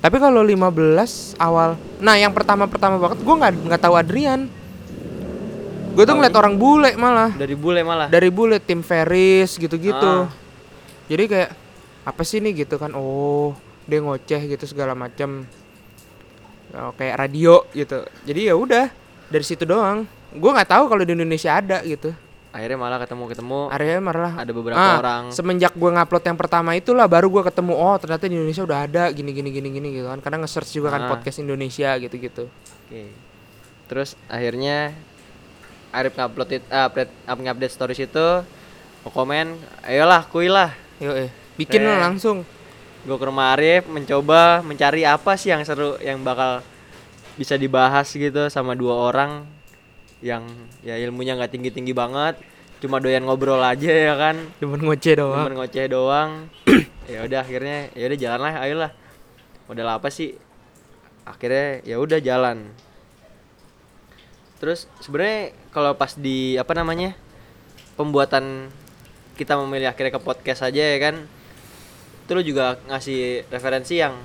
Tapi 0.00 0.16
kalau 0.16 0.40
15 0.40 1.36
awal, 1.36 1.76
nah 2.00 2.16
yang 2.16 2.32
pertama-pertama 2.32 2.96
banget 2.96 3.20
gue 3.20 3.34
nggak 3.36 3.52
nggak 3.68 3.82
tahu 3.84 3.94
Adrian. 4.00 4.48
Gue 5.92 6.08
tuh 6.08 6.16
ngeliat 6.16 6.32
orang 6.32 6.56
bule 6.56 6.96
malah. 6.96 7.28
Dari 7.36 7.52
bule 7.52 7.84
malah. 7.84 8.08
Dari 8.08 8.32
bule 8.32 8.56
tim 8.64 8.80
Ferris 8.80 9.60
gitu-gitu. 9.60 10.24
Ah. 10.24 10.32
Jadi 11.10 11.24
kayak 11.28 11.50
apa 12.08 12.22
sih 12.24 12.40
nih 12.40 12.64
gitu 12.64 12.80
kan? 12.80 12.96
Oh 12.96 13.52
dia 13.84 14.00
ngoceh 14.00 14.40
gitu 14.56 14.64
segala 14.64 14.96
macam. 14.96 15.44
Oh, 16.70 16.94
kayak 16.96 17.20
radio 17.20 17.66
gitu. 17.76 18.06
Jadi 18.24 18.40
ya 18.48 18.54
udah 18.56 18.88
dari 19.28 19.44
situ 19.44 19.68
doang. 19.68 20.08
Gue 20.32 20.50
nggak 20.54 20.70
tahu 20.70 20.88
kalau 20.88 21.02
di 21.04 21.12
Indonesia 21.12 21.60
ada 21.60 21.82
gitu. 21.84 22.14
Akhirnya 22.50 22.82
malah 22.82 22.98
ketemu-ketemu 22.98 23.70
Area 23.70 24.02
malah 24.02 24.34
ada 24.34 24.50
beberapa 24.50 24.74
Ah, 24.74 24.98
orang. 24.98 25.22
Semenjak 25.30 25.70
gue 25.70 25.86
ngupload 25.86 26.24
yang 26.26 26.34
pertama 26.34 26.74
itulah 26.74 27.06
baru 27.06 27.30
gue 27.30 27.42
ketemu 27.46 27.78
oh 27.78 27.94
ternyata 27.94 28.26
di 28.26 28.34
Indonesia 28.34 28.66
udah 28.66 28.78
ada 28.90 29.02
gini 29.14 29.30
gini 29.30 29.54
gini 29.54 29.68
gini 29.70 29.88
gitu 29.94 30.10
kan. 30.10 30.18
Karena 30.18 30.42
nge-search 30.42 30.74
juga 30.74 30.90
kan 30.90 31.06
Ah. 31.06 31.08
podcast 31.08 31.38
Indonesia 31.38 31.94
gitu-gitu. 31.96 32.50
Oke. 32.50 33.02
Terus 33.86 34.18
akhirnya 34.26 34.90
Arif 35.90 36.14
ngupload 36.14 36.50
it, 36.52 36.62
ah, 36.70 36.86
update, 36.86 37.10
up 37.24 37.38
update 37.38 37.70
stories 37.70 37.98
itu 37.98 38.26
mau 39.02 39.10
komen, 39.10 39.54
ayolah 39.82 40.26
kuilah. 40.26 40.70
Yo 40.98 41.14
eh, 41.14 41.30
bikin 41.54 41.82
lah 41.82 42.02
langsung. 42.02 42.42
Gue 43.00 43.14
ke 43.14 43.24
rumah 43.24 43.54
Arif 43.54 43.86
mencoba 43.86 44.58
mencari 44.60 45.02
apa 45.02 45.38
sih 45.38 45.50
yang 45.50 45.62
seru 45.62 45.98
yang 45.98 46.18
bakal 46.20 46.62
bisa 47.34 47.54
dibahas 47.54 48.10
gitu 48.10 48.46
sama 48.46 48.74
dua 48.74 48.92
orang 49.06 49.46
yang 50.20 50.44
ya 50.84 51.00
ilmunya 51.00 51.36
nggak 51.36 51.52
tinggi 51.52 51.70
tinggi 51.72 51.92
banget, 51.96 52.36
cuma 52.84 53.00
doyan 53.00 53.24
ngobrol 53.24 53.60
aja 53.60 53.88
ya 53.88 54.14
kan, 54.16 54.36
Cuman 54.60 54.80
ngoceh 54.84 55.16
doang. 55.16 55.48
cuma 55.48 55.56
ngoceh 55.64 55.86
doang. 55.88 56.30
ya 57.10 57.24
udah 57.26 57.40
akhirnya 57.42 57.88
ya 57.96 58.04
udah 58.06 58.18
jalan 58.20 58.40
lah, 58.44 58.54
ayolah. 58.60 58.92
Modal 59.66 59.88
apa 59.96 60.08
sih? 60.12 60.36
Akhirnya 61.24 61.80
ya 61.84 61.96
udah 61.96 62.18
jalan. 62.20 62.68
Terus 64.60 64.84
sebenarnya 65.00 65.56
kalau 65.72 65.96
pas 65.96 66.12
di 66.12 66.60
apa 66.60 66.76
namanya 66.76 67.16
pembuatan 67.96 68.68
kita 69.40 69.56
memilih 69.56 69.88
akhirnya 69.88 70.16
ke 70.16 70.20
podcast 70.20 70.68
aja 70.68 70.84
ya 70.84 70.98
kan, 71.00 71.24
itu 72.28 72.30
lu 72.36 72.44
juga 72.44 72.76
ngasih 72.92 73.48
referensi 73.48 73.96
yang 73.96 74.20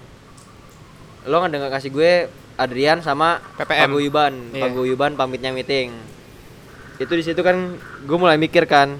lo 1.25 1.39
nggak 1.41 1.71
ngasih 1.71 1.89
gue 1.89 2.13
Adrian 2.55 2.99
sama 2.99 3.43
PPM. 3.55 3.89
Paguyuban, 3.89 4.33
Iya. 4.49 4.61
Paguyuban 4.63 5.11
pamitnya 5.13 5.51
meeting. 5.51 5.91
Itu 6.95 7.11
di 7.11 7.21
situ 7.21 7.39
kan 7.39 7.75
gue 8.01 8.17
mulai 8.17 8.35
mikir 8.35 8.63
kan, 8.63 8.95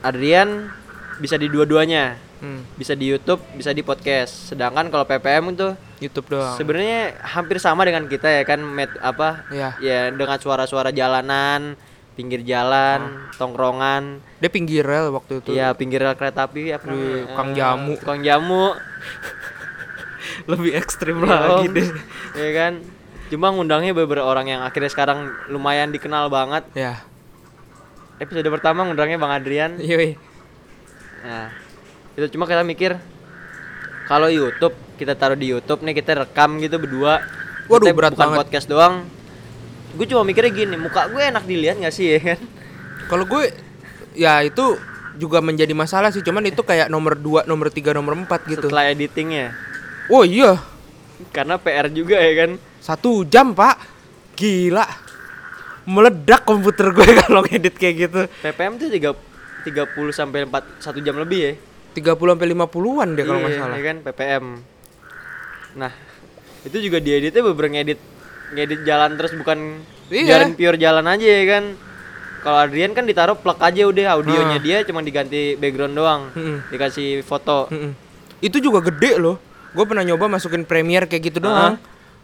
Adrian 0.00 0.72
bisa 1.16 1.36
di 1.36 1.46
dua-duanya, 1.46 2.16
Hmm, 2.38 2.66
bisa 2.74 2.98
di 2.98 3.06
YouTube, 3.06 3.38
bisa 3.52 3.70
di 3.70 3.80
podcast. 3.80 4.50
Sedangkan 4.50 4.88
kalau 4.88 5.04
PPM 5.04 5.54
itu 5.54 5.78
YouTube 6.00 6.26
doang. 6.28 6.58
sebenarnya 6.58 7.14
hampir 7.22 7.56
sama 7.56 7.86
dengan 7.86 8.02
kita 8.04 8.26
ya 8.26 8.42
kan, 8.42 8.58
met 8.58 8.90
apa 8.98 9.46
Iya. 9.46 9.70
ya 9.78 9.98
dengan 10.10 10.34
suara-suara 10.36 10.90
jalanan, 10.90 11.78
pinggir 12.12 12.42
jalan, 12.42 13.30
tongkrongan, 13.36 14.18
Dia 14.36 14.50
pinggir 14.50 14.82
rel 14.82 15.12
waktu 15.12 15.38
itu. 15.38 15.54
Iya 15.54 15.70
pinggir 15.72 16.02
rel 16.02 16.12
kereta 16.12 16.44
api 16.44 16.74
apa 16.74 16.82
Di 16.84 17.30
Eh, 17.30 17.54
jamu. 17.54 17.94
tukang 17.94 18.20
jamu 18.20 18.74
Lebih 20.46 20.70
ekstrim 20.74 21.16
Iya, 21.18 21.28
lagi 21.28 21.66
Om. 21.66 21.74
deh. 21.74 21.88
ya 22.34 22.50
kan 22.52 22.72
cuma 23.28 23.48
ngundangnya 23.48 23.92
beberapa 23.92 24.22
orang 24.22 24.46
yang 24.46 24.60
akhirnya 24.60 24.88
sekarang 24.88 25.18
lumayan 25.48 25.88
dikenal 25.88 26.28
banget 26.28 26.68
Ya. 26.72 27.00
episode 28.18 28.44
pertama 28.46 28.84
ngundangnya 28.84 29.16
bang 29.16 29.32
Adrian 29.32 29.72
Yoi. 29.78 30.20
nah 31.20 31.48
itu 32.12 32.28
cuma 32.30 32.44
kita 32.44 32.60
mikir 32.60 33.00
kalau 34.04 34.26
YouTube 34.26 34.76
kita 34.94 35.12
taruh 35.12 35.34
di 35.34 35.48
YouTube 35.48 35.80
nih 35.80 35.94
kita 35.94 36.18
rekam 36.18 36.58
gitu 36.58 36.76
berdua 36.76 37.24
Waduh, 37.64 37.86
Kita 37.86 37.94
berat 37.94 38.12
bukan 38.12 38.20
banget. 38.26 38.38
podcast 38.38 38.66
doang 38.66 38.94
gue 39.92 40.06
cuma 40.06 40.22
mikirnya 40.22 40.50
gini 40.50 40.76
muka 40.76 41.06
gue 41.06 41.22
enak 41.22 41.44
dilihat 41.44 41.76
gak 41.78 41.90
sih 41.90 42.10
ya 42.10 42.20
kan 42.26 42.40
Kalau 43.04 43.24
gue 43.24 43.48
ya 44.12 44.40
itu 44.40 44.76
juga 45.12 45.38
menjadi 45.38 45.72
masalah 45.72 46.08
sih, 46.08 46.20
cuman 46.20 46.40
itu 46.42 46.56
kayak 46.58 46.88
nomor 46.88 47.12
2, 47.12 47.44
nomor 47.44 47.68
3, 47.68 47.92
nomor 47.92 48.16
4 48.18 48.24
gitu. 48.48 48.64
setelah 48.66 48.88
editingnya 48.88 49.52
Oh 50.08 50.22
iya, 50.22 50.58
karena 51.30 51.54
PR 51.56 51.86
juga 51.88 52.16
ya 52.16 52.32
kan 52.36 52.50
satu 52.78 53.22
jam 53.22 53.52
pak, 53.52 53.78
gila, 54.34 54.82
meledak 55.84 56.42
komputer 56.42 56.90
gue 56.90 57.06
kalau 57.22 57.42
ngedit 57.42 57.74
kayak 57.74 57.94
gitu. 58.00 58.20
PPM 58.40 58.74
tuh 58.76 58.88
tiga 58.88 59.10
30 59.62 59.86
sampai 60.10 60.42
4 60.42 60.82
satu 60.82 60.98
jam 60.98 61.14
lebih 61.14 61.40
ya 61.40 61.52
30 61.94 62.18
sampai 62.18 62.46
50-an 62.50 63.08
deh 63.12 63.22
kalau 63.22 63.38
nggak 63.38 63.52
Iya, 63.52 63.60
salah. 63.60 63.76
ya 63.76 63.82
kan 63.84 63.96
PPM. 64.02 64.44
Nah, 65.74 65.92
itu 66.62 66.76
juga 66.80 66.98
dieditnya 66.98 67.42
beber 67.44 67.66
ngedit 67.70 68.00
ngedit 68.52 68.80
jalan 68.82 69.10
terus 69.14 69.32
bukan 69.32 69.58
Iya. 70.08 70.26
biarin 70.42 70.52
pure 70.52 70.76
jalan 70.76 71.06
aja 71.06 71.24
ya 71.24 71.44
kan. 71.48 71.64
Kalau 72.42 72.58
Adrian 72.58 72.90
kan 72.90 73.06
ditaruh 73.06 73.38
plug 73.38 73.54
aja 73.56 73.86
udah 73.86 74.04
audionya 74.12 74.58
Ah. 74.58 74.60
dia 74.60 74.82
cuma 74.82 74.98
diganti 74.98 75.54
background 75.54 75.94
doang. 75.94 76.22
Mm-mm. 76.34 76.58
Dikasih 76.68 77.22
foto. 77.22 77.70
Mm-mm. 77.70 77.94
Itu 78.40 78.58
juga 78.58 78.82
gede 78.82 79.14
loh. 79.16 79.38
Gue 79.72 79.84
pernah 79.84 80.02
nyoba 80.02 80.28
masukin 80.28 80.62
Premiere 80.62 81.04
kayak 81.04 81.22
gitu 81.26 81.38
Ah. 81.38 81.44
doang. 81.44 81.74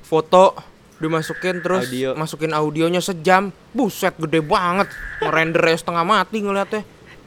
Foto 0.00 0.56
dimasukin 0.98 1.60
terus 1.60 1.86
Audio. 1.86 2.10
masukin 2.12 2.52
audionya 2.52 2.98
sejam. 2.98 3.48
Buset 3.70 4.16
gede 4.16 4.40
banget. 4.40 4.88
Ngerender 5.18 5.64
setengah 5.70 6.02
mati 6.02 6.38
ngeliatnya. 6.38 6.82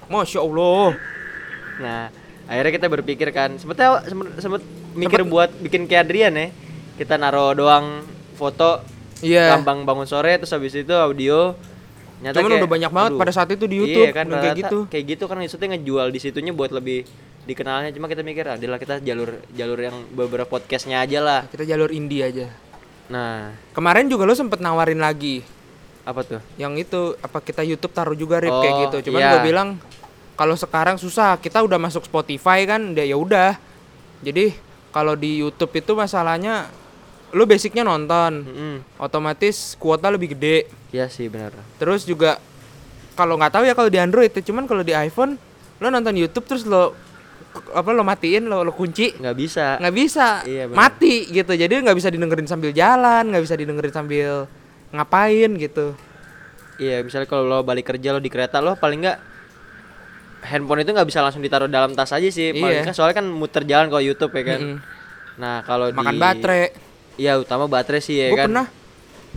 Masya 0.06 0.40
Allah. 0.40 0.94
Nah, 1.78 2.04
akhirnya 2.46 2.72
kita 2.74 2.88
berpikir 2.88 3.32
kan, 3.32 3.56
sebetulnya 3.56 4.04
sempet, 4.04 4.28
sempet 4.38 4.62
mikir 4.92 5.24
buat 5.24 5.50
bikin 5.58 5.88
kayak 5.88 6.06
Adrian 6.06 6.34
ya. 6.34 6.48
Kita 6.96 7.16
naruh 7.16 7.56
doang 7.56 8.04
foto 8.36 8.84
Iya. 9.22 9.56
gampang 9.56 9.86
bangun 9.86 10.04
sore 10.04 10.36
terus 10.36 10.50
habis 10.50 10.74
itu 10.74 10.92
audio 10.92 11.54
Nyata 12.22 12.38
Cuman 12.38 12.52
kayak, 12.54 12.62
udah 12.62 12.70
banyak 12.70 12.92
banget 12.94 13.12
aduh, 13.12 13.20
pada 13.20 13.32
saat 13.34 13.50
itu 13.50 13.66
di 13.66 13.76
YouTube 13.82 14.06
Iya 14.06 14.14
kan 14.14 14.26
kayak 14.30 14.58
gitu. 14.62 14.80
Kayak 14.94 15.06
gitu 15.18 15.24
kan 15.26 15.36
maksudnya 15.42 15.68
ngejual 15.74 16.08
di 16.14 16.20
situnya 16.22 16.54
buat 16.54 16.70
lebih 16.70 17.10
dikenalnya 17.42 17.90
cuma 17.98 18.06
kita 18.06 18.22
mikir 18.22 18.46
adalah 18.46 18.78
kita 18.78 19.02
jalur 19.02 19.42
jalur 19.58 19.80
yang 19.82 20.06
beberapa 20.14 20.46
podcastnya 20.46 21.02
aja 21.02 21.18
lah. 21.18 21.42
Kita 21.50 21.66
jalur 21.66 21.90
indie 21.90 22.22
aja. 22.22 22.46
Nah, 23.10 23.52
Kemarin 23.74 24.06
juga 24.08 24.30
lo 24.30 24.38
sempet 24.38 24.62
nawarin 24.62 25.02
lagi. 25.02 25.42
apa 26.02 26.26
tuh? 26.26 26.42
Yang 26.58 26.90
itu 26.90 27.02
apa 27.22 27.38
kita 27.46 27.62
YouTube 27.62 27.94
taruh 27.94 28.18
juga 28.18 28.42
rip 28.42 28.50
kayak 28.50 28.74
Oh, 28.74 28.82
gitu. 28.90 28.98
Cuman 29.10 29.22
iya. 29.22 29.32
gue 29.38 29.42
bilang 29.54 29.78
kalau 30.34 30.58
sekarang 30.58 30.98
susah. 30.98 31.38
Kita 31.38 31.62
udah 31.62 31.78
masuk 31.78 32.06
Spotify 32.10 32.66
kan, 32.66 32.98
ya 32.98 33.14
udah. 33.14 33.58
Jadi 34.26 34.54
kalau 34.90 35.14
di 35.14 35.46
YouTube 35.46 35.70
itu 35.78 35.94
masalahnya 35.94 36.74
lu 37.32 37.44
basicnya 37.44 37.82
nonton, 37.82 38.44
Mm-mm. 38.44 38.76
otomatis 38.98 39.76
kuota 39.76 40.08
lebih 40.08 40.32
gede. 40.32 40.68
Iya 40.90 41.08
sih 41.08 41.26
benar. 41.26 41.56
Terus 41.76 42.04
juga 42.04 42.38
kalau 43.14 43.36
nggak 43.36 43.52
tahu 43.52 43.64
ya 43.64 43.72
kalau 43.72 43.88
di 43.88 43.98
Android 43.98 44.28
ya, 44.28 44.42
cuman 44.42 44.66
kalau 44.66 44.82
di 44.82 44.92
iPhone 44.92 45.36
lo 45.78 45.88
nonton 45.88 46.14
YouTube 46.14 46.46
terus 46.46 46.64
lo 46.64 46.92
apa 47.70 47.90
lo 47.90 48.02
matiin 48.02 48.46
lo 48.46 48.62
lo 48.62 48.72
kunci 48.72 49.12
Nggak 49.14 49.36
bisa. 49.36 49.66
nggak 49.78 49.96
bisa 49.98 50.28
Iya, 50.44 50.64
benar. 50.66 50.78
mati 50.78 51.16
gitu 51.28 51.52
jadi 51.52 51.74
nggak 51.74 51.98
bisa 51.98 52.08
didengerin 52.08 52.48
sambil 52.48 52.72
jalan 52.72 53.28
nggak 53.28 53.44
bisa 53.44 53.56
didengerin 53.56 53.92
sambil 53.92 54.32
ngapain 54.90 55.52
gitu 55.58 55.92
Iya, 56.78 57.02
misalnya 57.02 57.28
kalau 57.28 57.44
lo 57.46 57.60
balik 57.62 57.86
kerja 57.86 58.10
lo 58.10 58.20
di 58.20 58.28
kereta 58.28 58.58
lo 58.58 58.74
paling 58.74 59.04
nggak 59.04 59.18
handphone 60.44 60.82
itu 60.82 60.92
nggak 60.92 61.06
bisa 61.06 61.20
langsung 61.20 61.40
ditaruh 61.40 61.68
dalam 61.68 61.92
tas 61.92 62.10
aja 62.10 62.26
sih. 62.26 62.52
Paling 62.52 62.82
Iya. 62.82 62.88
kan 62.88 62.94
soalnya 62.94 63.16
kan 63.16 63.28
muter 63.28 63.64
jalan 63.64 63.88
kalau 63.88 64.02
YouTube 64.02 64.34
ya 64.34 64.44
kan. 64.48 64.60
Mm-mm. 64.60 64.78
Nah, 65.38 65.62
kalau 65.62 65.90
makan 65.90 66.12
di 66.12 66.20
baterai 66.20 66.64
Iya, 67.22 67.38
utama 67.38 67.70
baterai 67.70 68.02
sih 68.02 68.18
ya 68.18 68.34
gue 68.34 68.38
kan. 68.42 68.50
pernah 68.50 68.68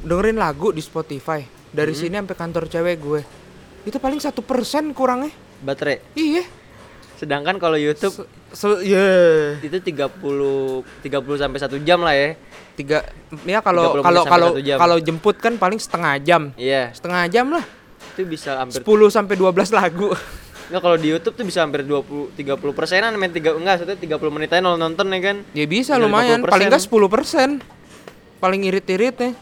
dengerin 0.00 0.40
lagu 0.40 0.72
di 0.72 0.80
Spotify. 0.80 1.44
Dari 1.74 1.92
sini 1.92 2.16
sampai 2.16 2.32
kantor 2.38 2.64
cewek 2.70 2.96
gue. 2.96 3.20
Itu 3.84 4.00
paling 4.00 4.16
satu 4.24 4.40
persen 4.40 4.96
kurangnya. 4.96 5.28
Baterai. 5.60 6.00
iya. 6.16 6.48
Sedangkan 7.20 7.60
kalau 7.60 7.76
YouTube 7.76 8.24
Se- 8.54 8.82
yeah. 8.86 9.58
itu 9.60 9.78
30 9.82 10.08
30 11.04 11.42
sampai 11.42 11.58
1 11.60 11.86
jam 11.86 12.00
lah 12.00 12.14
ya. 12.16 12.38
tiga 12.74 13.06
ya 13.46 13.62
kalau 13.62 13.94
30 13.94 14.02
menit 14.02 14.02
kalau 14.02 14.22
kalau 14.26 14.50
satu 14.50 14.78
kalau 14.82 14.96
jemput 14.98 15.36
kan 15.38 15.54
paling 15.60 15.78
setengah 15.78 16.18
jam. 16.24 16.42
Iya, 16.58 16.90
setengah 16.90 17.22
jam 17.30 17.46
lah. 17.52 17.62
Itu 18.16 18.26
bisa 18.26 18.58
hampir 18.58 18.82
10 18.82 19.14
sampai 19.14 19.34
12 19.38 19.70
lagu 19.70 20.10
Enggak 20.70 20.80
kalau 20.80 20.96
di 20.96 21.08
YouTube 21.12 21.34
tuh 21.36 21.44
bisa 21.44 21.60
hampir 21.60 21.84
20 21.84 22.32
30 22.40 22.78
persenan 22.78 23.12
main 23.20 23.28
3 23.28 23.60
enggak 23.60 23.74
maksudnya 23.84 23.98
30 24.16 24.34
menit 24.34 24.48
aja 24.52 24.64
lo 24.64 24.80
nonton 24.80 25.06
ya 25.12 25.20
kan. 25.20 25.36
ya 25.52 25.66
bisa 25.68 26.00
lumayan 26.00 26.40
50%. 26.40 26.52
paling 26.52 26.66
enggak 26.72 26.84
10 26.88 27.14
persen. 27.14 27.48
paling 28.40 28.60
irit-iritnya. 28.68 29.32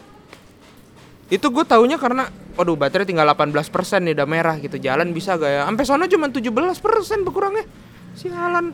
Itu 1.27 1.51
gue 1.51 1.65
taunya 1.67 1.99
karena 1.99 2.31
waduh 2.55 2.79
baterai 2.79 3.03
tinggal 3.03 3.27
18 3.27 3.51
persen 3.67 4.07
nih 4.07 4.15
udah 4.15 4.27
merah 4.27 4.55
gitu 4.59 4.79
jalan 4.79 5.11
bisa 5.11 5.35
gak 5.35 5.51
ya? 5.51 5.61
Sampai 5.67 5.83
sono 5.83 6.05
cuma 6.07 6.31
17 6.31 6.47
persen 6.79 7.27
berkurangnya. 7.27 7.67
Sialan. 8.15 8.71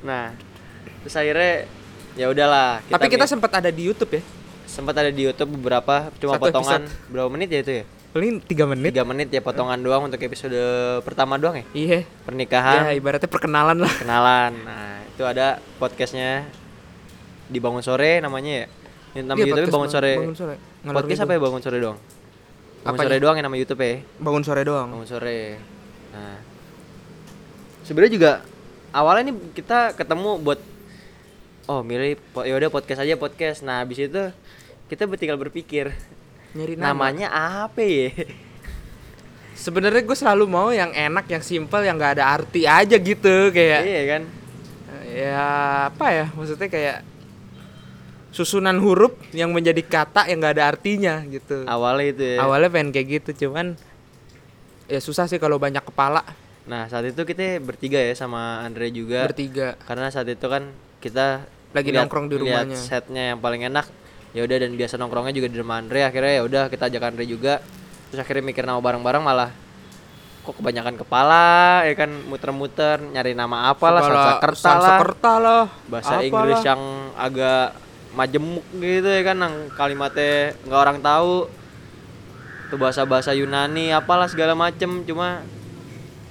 Nah, 0.00 0.32
terus 1.04 1.14
akhirnya 1.20 1.68
ya 2.16 2.32
udahlah 2.32 2.80
tapi 2.88 3.12
kita 3.12 3.28
sempat 3.28 3.60
ada 3.60 3.68
di 3.68 3.84
YouTube 3.84 4.16
ya? 4.16 4.22
Sempat 4.64 4.96
ada 4.96 5.12
di 5.12 5.20
YouTube 5.20 5.60
beberapa 5.60 6.08
cuma 6.16 6.40
Satu 6.40 6.48
potongan 6.48 6.82
berapa 7.12 7.28
menit 7.28 7.48
ya 7.52 7.60
itu 7.60 7.72
ya? 7.82 7.84
Paling 8.16 8.40
tiga 8.40 8.64
menit. 8.64 8.96
Tiga 8.96 9.04
menit 9.04 9.28
ya 9.28 9.44
potongan 9.44 9.76
doang 9.76 10.08
untuk 10.08 10.16
episode 10.24 10.56
pertama 11.04 11.36
doang 11.36 11.60
ya? 11.60 11.64
Iya. 11.76 11.98
Ya 12.00 12.24
pernikahan 12.24 12.96
ibaratnya 12.96 13.28
perkenalan 13.28 13.76
lah. 13.84 13.92
Kenalan 13.92 14.52
nah 14.64 15.04
itu 15.04 15.22
ada 15.28 15.60
podcastnya. 15.76 16.48
Di 17.46 17.60
bangun 17.60 17.84
sore 17.84 18.18
namanya 18.24 18.64
ya? 18.64 18.66
Nama 19.20 19.36
Iya, 19.38 19.52
YouTube 19.52 19.70
bangun 19.70 19.90
sore. 19.92 20.12
Bangun 20.16 20.34
sore. 20.36 20.56
Ngalor 20.82 20.96
podcast 21.04 21.20
apa 21.28 21.32
ya 21.36 21.40
bangun 21.44 21.62
sore 21.62 21.78
doang? 21.78 21.98
Bangun 22.00 22.88
Apanya? 22.96 23.06
sore 23.06 23.16
doang 23.20 23.34
yang 23.36 23.46
nama 23.46 23.56
YouTube 23.60 23.80
ya? 23.84 23.94
Bangun 24.18 24.42
sore 24.42 24.62
doang. 24.64 24.88
Bangun 24.90 25.08
sore. 25.08 25.38
Nah. 26.16 26.38
Sebenarnya 27.86 28.12
juga 28.16 28.32
awalnya 28.90 29.30
nih 29.30 29.36
kita 29.54 29.94
ketemu 29.94 30.40
buat 30.42 30.58
oh 31.70 31.84
milih 31.86 32.18
po- 32.32 32.48
yaudah 32.48 32.72
podcast 32.72 33.04
aja 33.04 33.14
podcast. 33.14 33.60
Nah 33.62 33.84
habis 33.84 34.00
itu 34.00 34.22
kita 34.90 35.06
tinggal 35.20 35.38
berpikir 35.38 35.94
nyari 36.56 36.74
nama. 36.74 36.90
Namanya 36.90 37.28
apa 37.68 37.80
ya? 37.84 38.10
Sebenarnya 39.56 40.00
gue 40.00 40.16
selalu 40.16 40.44
mau 40.44 40.68
yang 40.68 40.92
enak 40.92 41.24
yang 41.26 41.40
simple 41.40 41.80
yang 41.80 41.96
nggak 41.96 42.20
ada 42.20 42.24
arti 42.28 42.64
aja 42.64 42.96
gitu 42.96 43.48
kayak 43.50 43.80
iya 43.82 44.02
kan? 44.06 44.22
Ya 45.08 45.44
apa 45.88 46.06
ya? 46.12 46.26
Maksudnya 46.32 46.68
kayak 46.68 46.98
susunan 48.30 48.76
huruf 48.76 49.16
yang 49.32 49.48
menjadi 49.48 49.80
kata 49.80 50.28
yang 50.28 50.44
nggak 50.44 50.54
ada 50.60 50.64
artinya 50.68 51.24
gitu. 51.24 51.64
Awalnya 51.64 52.06
itu 52.12 52.24
ya. 52.36 52.38
Awalnya 52.44 52.68
pengen 52.68 52.90
kayak 52.92 53.06
gitu 53.24 53.48
cuman 53.48 53.80
ya 54.86 55.00
susah 55.00 55.24
sih 55.24 55.40
kalau 55.40 55.56
banyak 55.56 55.80
kepala. 55.82 56.20
Nah 56.68 56.84
saat 56.86 57.08
itu 57.08 57.22
kita 57.24 57.56
bertiga 57.58 57.96
ya 57.96 58.12
sama 58.12 58.60
Andre 58.60 58.92
juga. 58.92 59.24
Bertiga. 59.24 59.80
Karena 59.88 60.12
saat 60.12 60.28
itu 60.28 60.44
kan 60.44 60.68
kita 61.00 61.48
Lagi 61.72 61.90
lihat- 61.90 62.06
nongkrong 62.06 62.28
di 62.28 62.36
lihat 62.36 62.68
rumahnya. 62.68 62.76
setnya 62.76 63.32
yang 63.32 63.40
paling 63.40 63.64
enak 63.64 63.88
ya 64.36 64.44
udah 64.44 64.56
dan 64.60 64.76
biasa 64.76 65.00
nongkrongnya 65.00 65.32
juga 65.32 65.48
di 65.48 65.56
rumah 65.56 65.80
Andre. 65.80 66.04
Akhirnya 66.04 66.32
ya 66.36 66.42
udah 66.44 66.62
kita 66.68 66.92
ajak 66.92 67.02
Andre 67.08 67.24
juga. 67.24 67.64
Terus 68.12 68.20
akhirnya 68.20 68.44
mikir 68.44 68.68
nama 68.68 68.76
bareng-bareng 68.84 69.24
malah 69.24 69.50
kok 70.46 70.62
kebanyakan 70.62 70.94
kepala 70.94 71.82
ya 71.82 71.94
kan 71.98 72.06
muter-muter 72.30 73.02
nyari 73.02 73.34
nama 73.34 73.66
apalah 73.66 73.98
lah 73.98 74.38
Sanskerta 74.54 75.32
lah 75.42 75.66
bahasa 75.90 76.22
apalah. 76.22 76.28
Inggris 76.28 76.60
yang 76.62 76.82
agak 77.18 77.74
majemuk 78.14 78.62
gitu 78.78 79.10
ya 79.10 79.22
kan 79.26 79.36
yang 79.42 79.54
kalimatnya 79.74 80.54
nggak 80.62 80.80
orang 80.84 80.98
tahu. 81.00 81.50
Tuh 82.66 82.78
bahasa-bahasa 82.78 83.34
Yunani 83.34 83.90
apalah 83.90 84.30
segala 84.30 84.54
macem. 84.54 85.02
Cuma 85.02 85.42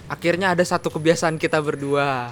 akhirnya 0.07 0.55
ada 0.55 0.63
satu 0.63 0.87
kebiasaan 0.87 1.35
kita 1.35 1.59
berdua. 1.59 2.31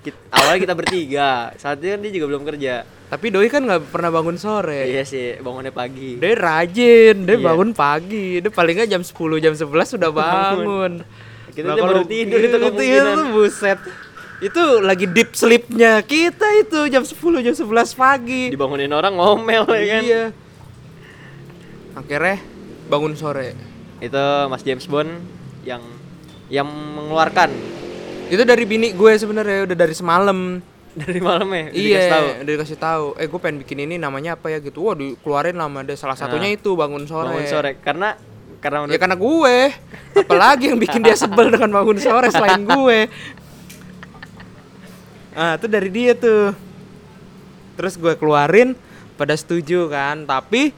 Kit- 0.00 0.16
awalnya 0.32 0.60
kita 0.64 0.74
bertiga. 0.76 1.52
Saat 1.60 1.84
itu 1.84 1.92
kan 1.92 2.00
dia 2.00 2.12
juga 2.16 2.26
belum 2.32 2.48
kerja 2.48 2.84
tapi 3.10 3.26
doi 3.28 3.46
kan 3.46 3.60
nggak 3.60 3.90
pernah 3.90 4.08
bangun 4.08 4.36
sore. 4.36 4.86
Iya 4.86 5.02
sih, 5.02 5.34
bangunnya 5.36 5.70
pagi. 5.70 6.14
dia 6.14 6.32
rajin 6.32 7.16
dia 7.20 7.34
Iya. 7.34 7.42
bangun 7.44 7.70
pagi. 7.72 8.38
Dia 8.38 8.48
paling 8.48 8.74
nggak 8.76 8.88
jam 8.88 9.02
10 9.02 9.10
jam 9.36 9.52
11 9.52 9.66
sudah 9.90 10.08
bangun. 10.08 11.02
Kita 11.50 11.66
Nah, 11.66 11.74
tuh 11.74 11.84
baru 11.84 12.02
tidur 12.04 12.38
itu 12.38 12.46
itu, 12.46 12.56
kemungkinan. 12.56 13.10
itu 13.10 13.24
buset. 13.34 13.78
Itu 14.40 14.62
lagi 14.80 15.04
deep 15.04 15.34
sleepnya 15.34 16.00
kita 16.00 16.46
itu 16.56 16.86
jam 16.86 17.02
10 17.02 17.12
jam 17.42 17.52
11 17.52 17.66
pagi. 17.92 18.48
Dibangunin 18.48 18.88
orang 18.88 19.12
ngomel 19.12 19.66
ya 19.68 19.84
kan. 19.90 20.02
iya. 20.02 20.24
Akhirnya 21.92 22.38
bangun 22.86 23.14
sore. 23.14 23.52
Itu 23.98 24.24
Mas 24.46 24.62
James 24.62 24.86
Bond 24.86 25.10
yang 25.62 25.82
yang 26.46 26.64
mengeluarkan. 26.66 27.50
Itu 28.26 28.42
dari 28.42 28.62
bini 28.62 28.90
gue 28.90 29.12
sebenarnya 29.12 29.66
udah 29.66 29.76
dari 29.76 29.92
semalam 29.92 30.62
dari 30.90 31.22
malam 31.22 31.46
ya. 31.54 31.64
iya 31.70 31.70
dikasih 31.70 32.10
tahu. 32.10 32.26
udah 32.26 32.52
dikasih 32.58 32.78
tahu. 32.78 33.04
Eh 33.22 33.26
gue 33.30 33.40
pengen 33.40 33.56
bikin 33.62 33.78
ini 33.86 33.94
namanya 33.96 34.34
apa 34.34 34.50
ya 34.50 34.58
gitu. 34.58 34.82
Wah 34.82 34.98
dikeluarin 34.98 35.54
nama 35.54 35.86
deh 35.86 35.94
salah 35.94 36.18
satunya 36.18 36.50
Nah. 36.50 36.58
itu 36.58 36.70
bangun 36.74 37.06
sore. 37.06 37.30
Bangun 37.30 37.46
sore. 37.46 37.70
Karena 37.78 38.18
karena 38.58 38.90
ya 38.90 38.98
karena 38.98 39.16
gue. 39.16 39.56
Apalagi 40.18 40.74
yang 40.74 40.78
bikin 40.82 41.00
dia 41.06 41.14
sebel 41.14 41.50
dengan 41.54 41.70
bangun 41.70 41.98
sore 42.02 42.28
selain 42.34 42.66
gue. 42.66 42.98
Ah 45.38 45.54
itu 45.54 45.66
dari 45.70 45.90
dia 45.94 46.12
tuh. 46.18 46.54
Terus 47.78 47.94
gue 47.94 48.12
keluarin 48.18 48.74
pada 49.14 49.38
setuju 49.38 49.86
kan. 49.86 50.26
Tapi 50.26 50.74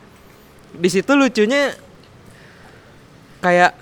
di 0.72 0.88
situ 0.92 1.12
lucunya 1.16 1.72
kayak 3.40 3.74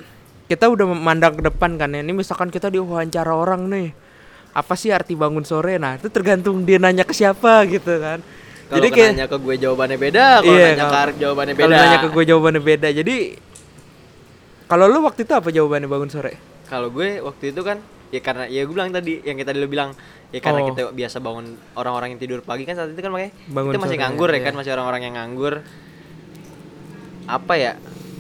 kita 0.47 0.67
udah 0.67 0.95
memandang 0.95 1.39
ke 1.39 1.43
depan 1.51 1.75
kan 1.75 1.91
ya. 1.91 2.07
Ini 2.07 2.15
misalkan 2.15 2.55
kita 2.55 2.71
diwawancara 2.71 3.35
orang 3.35 3.67
nih 3.67 4.10
apa 4.51 4.75
sih 4.75 4.91
arti 4.91 5.15
bangun 5.15 5.43
sore 5.43 5.77
nah 5.77 5.95
itu 5.95 6.09
tergantung 6.09 6.63
dia 6.63 6.77
nanya 6.77 7.03
ke 7.03 7.15
siapa 7.15 7.63
gitu 7.67 7.99
kan 7.99 8.19
kalau 8.71 8.77
jadi 8.79 8.89
kayak 8.91 9.11
nanya 9.13 9.27
ke 9.27 9.37
gue 9.37 9.57
jawabannya 9.59 9.99
beda, 9.99 10.27
kalau 10.41 10.55
Iya, 10.55 10.67
nanya 10.71 10.87
ke 10.87 10.97
Arif 10.97 11.17
jawabannya 11.19 11.55
beda. 11.55 11.65
kalau 11.67 11.75
nanya 11.77 11.99
ke 11.99 12.09
gue 12.09 12.25
jawabannya 12.25 12.63
beda 12.63 12.89
jadi 12.95 13.17
kalau 14.67 14.85
lu 14.87 14.99
waktu 15.03 15.21
itu 15.25 15.33
apa 15.33 15.49
jawabannya 15.51 15.89
bangun 15.89 16.11
sore 16.11 16.35
Kalau 16.65 16.87
gue 16.89 17.19
waktu 17.19 17.51
itu 17.51 17.61
kan 17.67 17.83
ya 18.11 18.21
karena 18.23 18.47
ya 18.47 18.63
gue 18.63 18.71
bilang 18.71 18.91
tadi 18.91 19.19
yang 19.23 19.35
kita 19.35 19.51
dulu 19.51 19.67
bilang 19.69 19.91
ya 20.31 20.39
karena 20.39 20.63
Oh. 20.63 20.67
kita 20.71 20.83
biasa 20.91 21.19
bangun 21.19 21.47
orang-orang 21.75 22.15
yang 22.15 22.21
tidur 22.21 22.39
pagi 22.41 22.63
kan 22.63 22.75
saat 22.75 22.91
itu 22.91 22.99
kan 22.99 23.11
makanya 23.11 23.35
Bangun 23.49 23.71
kita 23.71 23.81
masih 23.81 23.91
sore, 23.91 24.03
nganggur 24.03 24.29
ya 24.29 24.35
iya. 24.35 24.45
kan 24.47 24.55
masih 24.55 24.71
orang-orang 24.73 25.01
yang 25.03 25.15
nganggur 25.15 25.55
apa 27.27 27.55
ya 27.55 27.73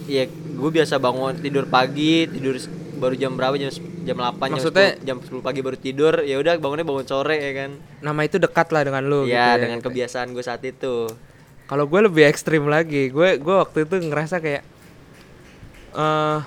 ya 0.06 0.22
gue 0.28 0.70
biasa 0.72 0.98
bangun 0.98 1.38
tidur 1.38 1.66
pagi 1.66 2.26
tidur 2.26 2.58
baru 3.00 3.14
jam 3.16 3.32
berapa? 3.34 3.56
Jam 3.56 3.72
jam 4.04 4.16
8 4.16 4.52
Maksudnya- 4.52 5.00
jam 5.00 5.16
10, 5.18 5.26
jam 5.26 5.40
10 5.40 5.40
pagi 5.40 5.60
baru 5.60 5.76
tidur. 5.76 6.14
Ya 6.22 6.36
udah 6.36 6.60
bangunnya 6.60 6.84
bangun 6.84 7.08
sore 7.08 7.40
ya 7.40 7.52
kan? 7.56 7.70
Nama 7.98 8.20
itu 8.22 8.36
dekat 8.36 8.68
lah 8.70 8.82
dengan 8.84 9.02
lu 9.02 9.24
ya 9.24 9.56
gitu 9.56 9.64
dengan 9.64 9.80
kebiasaan 9.80 10.30
gue 10.30 10.44
saat 10.44 10.60
itu. 10.62 11.08
Kalau 11.64 11.84
gue 11.86 12.00
lebih 12.04 12.28
ekstrim 12.28 12.68
lagi. 12.68 13.08
Gue 13.08 13.40
gue 13.40 13.54
waktu 13.56 13.88
itu 13.88 13.96
ngerasa 13.98 14.38
kayak 14.38 14.62
eh 15.90 16.38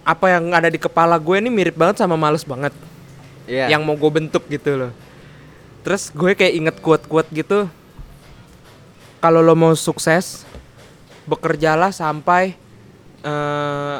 apa 0.00 0.26
yang 0.26 0.48
ada 0.50 0.66
di 0.66 0.80
kepala 0.80 1.18
gue 1.18 1.36
ini 1.36 1.50
mirip 1.50 1.76
banget 1.76 2.00
sama 2.00 2.14
males 2.14 2.42
banget. 2.42 2.72
Iya. 3.44 3.66
yang 3.66 3.82
mau 3.82 3.98
gue 3.98 4.06
bentuk 4.08 4.46
gitu 4.46 4.78
loh. 4.78 4.92
Terus 5.82 6.14
gue 6.14 6.38
kayak 6.38 6.54
inget 6.54 6.76
quote-quote 6.78 7.26
gitu 7.34 7.66
kalau 9.18 9.42
lo 9.42 9.58
mau 9.58 9.74
sukses 9.74 10.46
bekerjalah 11.26 11.90
sampai 11.90 12.54
eh 13.20 13.98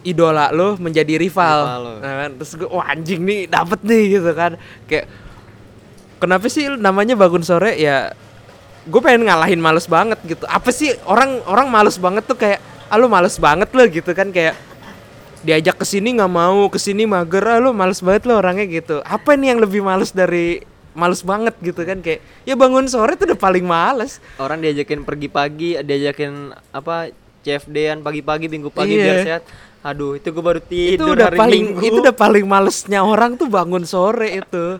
idola 0.00 0.48
lo 0.50 0.80
menjadi 0.80 1.20
rival, 1.20 1.58
Rival 1.66 1.80
lo. 1.80 1.92
Nah 2.00 2.14
kan, 2.24 2.30
terus 2.40 2.52
gue 2.56 2.68
wah 2.68 2.86
anjing 2.88 3.20
nih 3.20 3.40
dapet 3.46 3.80
nih 3.84 4.02
gitu 4.16 4.30
kan. 4.32 4.52
Kayak 4.88 5.06
kenapa 6.16 6.46
sih 6.48 6.68
namanya 6.72 7.14
bangun 7.16 7.44
sore? 7.44 7.76
Ya 7.76 8.12
gue 8.88 9.00
pengen 9.04 9.28
ngalahin 9.28 9.60
males 9.60 9.84
banget 9.84 10.16
gitu. 10.24 10.44
Apa 10.48 10.72
sih 10.72 10.96
orang 11.04 11.44
orang 11.44 11.68
males 11.68 12.00
banget 12.00 12.24
tuh 12.24 12.36
kayak 12.36 12.58
ah 12.88 12.96
lu 12.96 13.06
males 13.06 13.36
banget 13.36 13.68
lo 13.72 13.84
gitu 13.86 14.10
kan. 14.16 14.32
Kayak 14.32 14.56
diajak 15.40 15.80
ke 15.80 15.86
sini 15.88 16.16
nggak 16.16 16.32
mau 16.32 16.68
ke 16.68 16.76
sini 16.76 17.08
mager 17.08 17.44
ah 17.44 17.58
lu 17.60 17.72
males 17.72 18.00
banget 18.00 18.24
lo 18.24 18.40
orangnya 18.40 18.64
gitu. 18.68 19.04
Apa 19.04 19.36
nih 19.36 19.52
yang 19.56 19.60
lebih 19.60 19.84
males 19.84 20.12
dari 20.12 20.64
males 20.96 21.20
banget 21.20 21.52
gitu 21.60 21.84
kan? 21.84 22.00
Kayak 22.00 22.24
ya 22.48 22.56
bangun 22.56 22.88
sore 22.88 23.20
tuh 23.20 23.28
udah 23.28 23.40
paling 23.40 23.68
males. 23.68 24.16
Orang 24.40 24.64
diajakin 24.64 25.04
pergi 25.04 25.28
pagi 25.28 25.76
diajakin 25.76 26.56
apa 26.72 27.12
CFD-an 27.40 28.04
pagi-pagi 28.04 28.52
minggu 28.52 28.68
pagi 28.68 29.00
Iya. 29.00 29.04
biar 29.04 29.18
sehat 29.24 29.42
aduh 29.80 30.12
itu 30.20 30.28
gue 30.28 30.44
baru 30.44 30.60
itu 30.60 31.00
tidur 31.00 31.16
udah 31.16 31.32
hari 31.32 31.38
paling 31.40 31.64
Minggu. 31.72 31.88
itu 31.88 31.98
udah 32.04 32.16
paling 32.16 32.44
malesnya 32.44 33.00
orang 33.00 33.40
tuh 33.40 33.48
bangun 33.48 33.84
sore 33.88 34.44
itu. 34.44 34.76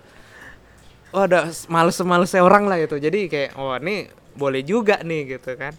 Oh 1.11 1.25
udah 1.27 1.51
males 1.73 1.97
malesnya 2.05 2.45
orang 2.45 2.71
lah 2.71 2.79
itu. 2.79 3.01
Jadi 3.01 3.27
kayak 3.27 3.59
oh 3.59 3.75
ini 3.81 4.07
boleh 4.37 4.63
juga 4.63 5.01
nih 5.01 5.39
gitu 5.39 5.57
kan. 5.57 5.75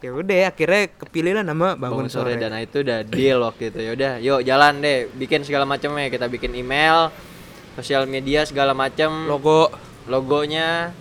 Ya 0.00 0.12
udah 0.12 0.52
akhirnya 0.52 0.92
kepilih 0.92 1.32
lah 1.40 1.44
nama 1.44 1.74
bangun, 1.74 2.06
bangun 2.06 2.08
sore 2.12 2.36
dan 2.36 2.52
itu 2.60 2.80
udah 2.82 3.00
deal 3.06 3.44
waktu 3.44 3.72
itu. 3.72 3.78
Ya 3.80 3.90
udah 3.92 4.12
yuk 4.20 4.40
jalan 4.42 4.80
deh 4.80 5.08
bikin 5.14 5.44
segala 5.44 5.64
macamnya 5.68 6.08
kita 6.08 6.26
bikin 6.26 6.52
email 6.56 7.12
sosial 7.76 8.08
media 8.08 8.48
segala 8.48 8.72
macam 8.72 9.28
logo. 9.28 9.68
Logonya. 10.06 10.94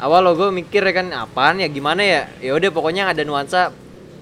Awal 0.00 0.24
logo 0.24 0.48
mikir 0.48 0.80
ya 0.80 0.92
kan 0.96 1.12
apaan 1.12 1.60
ya 1.60 1.68
gimana 1.68 2.00
ya? 2.00 2.22
Ya 2.40 2.56
udah 2.56 2.72
pokoknya 2.72 3.12
ada 3.12 3.20
nuansa 3.20 3.68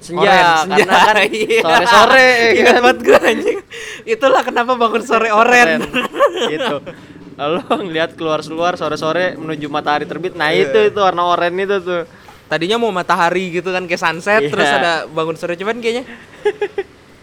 senja 0.01 0.23
Oren, 0.23 0.45
senja. 0.65 0.85
karena 0.89 1.01
kan 1.05 1.17
Iya. 1.29 1.61
sore 1.61 1.85
sore 1.87 2.29
Ingat 2.53 2.67
kan? 2.69 2.81
Banget 2.81 2.99
gue 3.01 3.19
anjing. 3.21 3.59
Itulah 4.05 4.43
kenapa 4.43 4.73
bangun 4.75 5.03
sore 5.03 5.29
oren. 5.29 5.81
Gitu. 6.47 6.77
Lalu 7.35 7.59
ngeliat 7.85 8.11
keluar 8.15 8.41
keluar 8.41 8.75
sore 8.75 8.95
sore 8.95 9.35
menuju 9.35 9.67
matahari 9.67 10.05
terbit. 10.05 10.33
Nah 10.33 10.49
Iya. 10.49 10.69
itu 10.69 10.79
itu 10.89 10.99
warna 10.99 11.23
oranye 11.25 11.65
itu 11.65 11.79
tuh. 11.79 12.03
Tadinya 12.45 12.77
mau 12.77 12.89
matahari 12.89 13.53
gitu 13.53 13.69
kan 13.69 13.85
kayak 13.85 14.01
sunset 14.01 14.41
Iya. 14.41 14.51
terus 14.51 14.67
ada 14.67 14.93
bangun 15.07 15.35
sore 15.35 15.53
cuman 15.53 15.79
kayaknya 15.79 16.09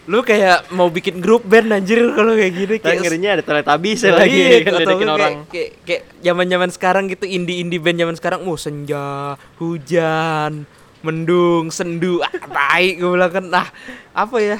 lu 0.06 0.22
kayak 0.22 0.70
mau 0.70 0.86
bikin 0.88 1.18
grup 1.18 1.42
band 1.44 1.74
anjir 1.74 1.98
kalau 2.14 2.38
kayak 2.38 2.54
gini 2.54 2.76
kayak 2.78 3.02
ngerinya 3.02 3.30
ada 3.32 3.44
teletabis 3.44 4.06
Iya, 4.06 4.14
lagi 4.14 4.40
kan 4.62 4.74
ledekin 4.78 5.10
orang. 5.10 5.34
kayak 5.50 5.70
kayak 5.82 6.02
zaman-zaman 6.22 6.70
sekarang 6.70 7.04
gitu 7.10 7.26
indie-indie 7.26 7.82
band 7.82 7.98
zaman 7.98 8.14
sekarang 8.14 8.46
mau 8.46 8.54
senja, 8.54 9.34
hujan, 9.58 10.70
mendung, 11.06 11.70
sendu, 11.70 12.20
ah, 12.20 12.34
tai 12.48 12.96
gue 12.96 13.06
bilang 13.08 13.30
kan 13.30 13.46
nah 13.46 13.68
apa 14.12 14.38
ya? 14.38 14.58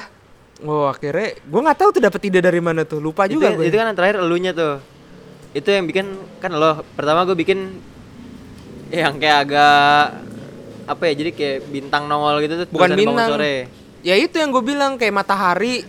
Oh 0.58 0.86
akhirnya 0.86 1.36
gue 1.36 1.60
nggak 1.60 1.76
tahu 1.76 1.90
tuh 1.92 2.00
dapat 2.00 2.20
ide 2.24 2.40
dari 2.40 2.58
mana 2.58 2.82
tuh 2.82 2.96
lupa 2.96 3.26
itu, 3.26 3.36
juga 3.36 3.52
gue. 3.52 3.66
itu 3.66 3.74
kan 3.74 3.86
yang 3.86 3.96
terakhir 3.96 4.16
elunya 4.18 4.52
tuh 4.52 4.80
itu 5.52 5.68
yang 5.68 5.84
bikin 5.84 6.06
kan 6.38 6.48
lo 6.50 6.80
pertama 6.92 7.24
gue 7.24 7.34
bikin 7.34 7.76
yang 8.88 9.16
kayak 9.16 9.38
agak 9.44 10.22
apa 10.86 11.02
ya 11.02 11.12
jadi 11.14 11.30
kayak 11.30 11.58
bintang 11.66 12.06
nongol 12.06 12.38
gitu 12.40 12.62
tuh 12.62 12.66
Bukan 12.70 12.94
bintang. 12.94 13.28
sore 13.28 13.66
ya 14.00 14.14
itu 14.14 14.38
yang 14.38 14.48
gue 14.48 14.62
bilang 14.62 14.94
kayak 14.94 15.12
matahari 15.12 15.84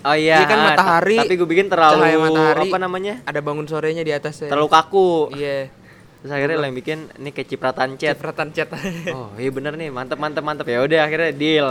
Oh 0.00 0.16
iya, 0.16 0.40
Iya 0.40 0.48
kan 0.48 0.56
ah, 0.56 0.64
ta- 0.64 0.68
matahari, 0.72 1.16
Tapi 1.20 1.34
gue 1.36 1.44
bikin 1.46 1.68
terlalu 1.68 2.00
matahari. 2.16 2.72
apa 2.72 2.78
namanya? 2.80 3.14
ada 3.20 3.36
bangun 3.38 3.68
sorenya 3.68 4.00
di 4.00 4.08
atasnya 4.08 4.48
Terlalu 4.48 4.68
kaku. 4.72 5.28
iya 5.36 5.68
Terus 6.20 6.32
akhirnya 6.36 6.56
lo 6.60 6.64
yang 6.68 6.76
bikin 6.76 6.98
ini 7.16 7.30
kayak 7.32 7.48
cipratan 7.48 7.96
chat. 7.96 8.12
cipratan 8.16 8.48
cat 8.52 8.68
Oh 9.16 9.32
iya 9.40 9.48
bener 9.48 9.72
nih, 9.80 9.88
mantep 9.88 10.20
mantep 10.20 10.44
mantep 10.44 10.68
ya 10.68 10.84
udah 10.84 11.00
akhirnya 11.08 11.32
deal. 11.32 11.68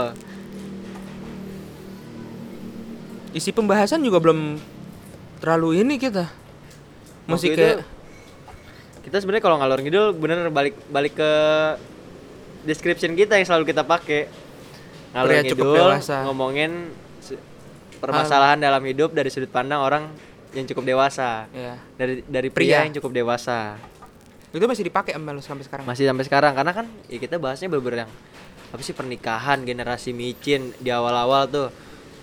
isi 3.30 3.54
pembahasan 3.54 4.02
juga 4.02 4.18
belum 4.18 4.58
terlalu 5.38 5.86
ini 5.86 6.02
kita 6.02 6.26
masih 7.30 7.54
kayak 7.54 7.86
kita 9.06 9.16
sebenarnya 9.22 9.44
kalau 9.46 9.56
ngalor 9.62 9.78
ngidul 9.86 10.18
bener 10.18 10.50
balik 10.50 10.74
balik 10.90 11.14
ke 11.14 11.30
description 12.66 13.14
kita 13.16 13.38
yang 13.38 13.46
selalu 13.46 13.70
kita 13.70 13.86
pakai. 13.86 14.28
Ngalor 15.14 15.30
Pria 15.30 15.42
ngidul 15.46 15.90
ngomongin 16.26 16.72
permasalahan 18.02 18.58
dalam 18.60 18.82
hidup 18.82 19.12
dari 19.14 19.30
sudut 19.30 19.50
pandang 19.52 19.80
orang 19.80 20.10
yang 20.50 20.66
cukup 20.66 20.84
dewasa. 20.86 21.46
ya 21.54 21.78
Dari 21.96 22.26
dari 22.26 22.48
Pria. 22.50 22.82
pria, 22.82 22.86
yang 22.88 22.94
cukup 22.98 23.14
dewasa. 23.14 23.78
Itu 24.50 24.66
masih 24.66 24.82
dipakai 24.82 25.14
sama 25.14 25.30
lu 25.30 25.38
sampai 25.38 25.62
sekarang 25.62 25.84
Masih 25.86 26.04
sampai 26.10 26.24
sekarang 26.26 26.52
karena 26.58 26.72
kan 26.74 26.86
ya 27.06 27.18
kita 27.22 27.38
bahasnya 27.38 27.70
bener 27.70 28.06
yang 28.06 28.10
apa 28.70 28.82
sih 28.86 28.94
pernikahan, 28.94 29.66
generasi 29.66 30.14
micin 30.14 30.70
di 30.78 30.90
awal-awal 30.94 31.50
tuh. 31.50 31.68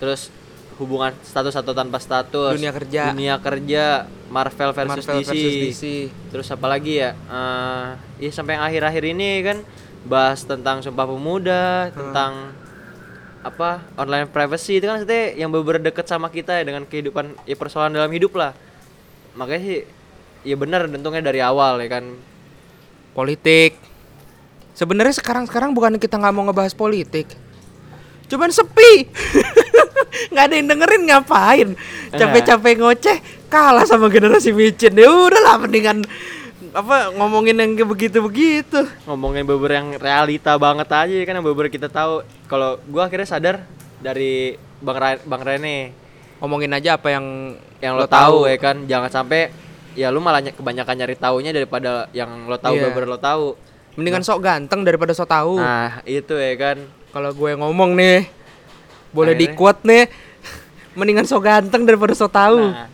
Terus 0.00 0.32
hubungan 0.80 1.12
status 1.20 1.52
atau 1.58 1.76
tanpa 1.76 2.00
status. 2.00 2.56
Dunia 2.56 2.72
kerja. 2.72 3.12
Dunia 3.12 3.34
kerja, 3.36 4.08
Marvel 4.32 4.70
versus, 4.72 5.04
Marvel 5.04 5.20
DC. 5.20 5.28
versus 5.28 5.54
DC 5.60 5.84
Terus 6.32 6.48
apa 6.48 6.66
lagi 6.70 7.04
ya? 7.04 7.12
Eh, 7.12 7.88
ya 8.24 8.30
sampai 8.32 8.56
yang 8.56 8.64
akhir-akhir 8.64 9.04
ini 9.12 9.30
kan 9.44 9.58
bahas 10.08 10.40
tentang 10.46 10.80
Sumpah 10.80 11.04
Pemuda, 11.04 11.92
tentang 11.92 12.54
apa 13.38 13.86
online 13.94 14.26
privacy 14.26 14.82
itu 14.82 14.90
kan 14.90 14.98
maksudnya 14.98 15.30
yang 15.38 15.48
bener 15.54 15.78
deket 15.78 16.10
sama 16.10 16.26
kita 16.26 16.58
ya 16.58 16.66
dengan 16.66 16.82
kehidupan 16.82 17.38
ya 17.44 17.56
persoalan 17.58 17.92
dalam 17.92 18.08
hidup 18.08 18.32
lah. 18.38 18.56
Makanya 19.36 19.60
sih 19.60 19.78
ya 20.42 20.56
benar 20.58 20.86
dentungnya 20.86 21.22
dari 21.22 21.40
awal 21.42 21.78
ya 21.82 22.00
kan. 22.00 22.04
politik. 23.16 23.74
Sebenarnya 24.78 25.10
sekarang 25.10 25.50
sekarang 25.50 25.74
bukan 25.74 25.98
kita 25.98 26.14
nggak 26.14 26.30
mau 26.30 26.46
ngebahas 26.46 26.70
politik. 26.70 27.26
Cuman 28.30 28.52
sepi. 28.54 29.10
Nggak 30.30 30.44
ada 30.44 30.54
yang 30.54 30.68
dengerin 30.70 31.02
ngapain? 31.08 31.68
Capek-capek 32.14 32.74
ngoceh 32.78 33.18
kalah 33.50 33.82
sama 33.88 34.06
generasi 34.12 34.54
micin. 34.54 34.94
Ya 34.94 35.08
udahlah 35.10 35.58
mendingan 35.58 36.04
apa 36.76 37.10
ngomongin 37.16 37.58
yang 37.58 37.74
kayak 37.74 37.88
begitu-begitu. 37.90 38.86
Ngomongin 39.08 39.42
beber 39.48 39.82
yang 39.82 39.88
realita 39.96 40.54
banget 40.60 40.88
aja 40.92 41.10
ya 41.10 41.24
kan 41.26 41.34
yang 41.40 41.46
beber 41.46 41.72
kita 41.72 41.88
tahu. 41.90 42.22
Kalau 42.46 42.78
gua 42.86 43.08
akhirnya 43.10 43.26
sadar 43.26 43.56
dari 43.98 44.54
bang 44.78 44.98
Ra- 45.00 45.24
bang 45.24 45.42
Rene. 45.42 45.78
Ngomongin 46.38 46.70
aja 46.70 46.94
apa 47.00 47.10
yang 47.10 47.58
yang 47.82 47.98
lo, 47.98 48.06
tahu. 48.06 48.46
ya 48.46 48.58
kan 48.62 48.86
jangan 48.86 49.10
sampai 49.10 49.50
ya 49.98 50.08
lu 50.08 50.22
malah 50.22 50.38
ny- 50.38 50.54
kebanyakan 50.54 50.94
nyari 50.96 51.14
taunya 51.14 51.50
daripada 51.50 52.06
yang 52.12 52.46
lo 52.46 52.54
tahu 52.54 52.78
Iya. 52.78 52.84
beber 52.88 53.04
lo 53.04 53.18
tahu. 53.18 53.58
Mendingan 53.94 54.22
sok 54.22 54.38
ganteng 54.40 54.80
daripada 54.80 55.10
sok 55.10 55.26
tahu. 55.26 55.58
Nah 55.58 55.98
itu 56.04 56.30
ya 56.32 56.54
kan. 56.54 56.78
Kalau 57.10 57.34
gue 57.34 57.50
ngomong 57.52 57.92
nih 57.92 58.30
boleh 59.10 59.34
di 59.34 59.50
Akhirnya- 59.50 59.58
quote 59.58 59.82
nih 59.82 60.04
mendingan 60.98 61.26
sok 61.26 61.42
ganteng 61.42 61.82
daripada 61.82 62.14
sok 62.14 62.30
tahu. 62.30 62.70
Nah, 62.70 62.86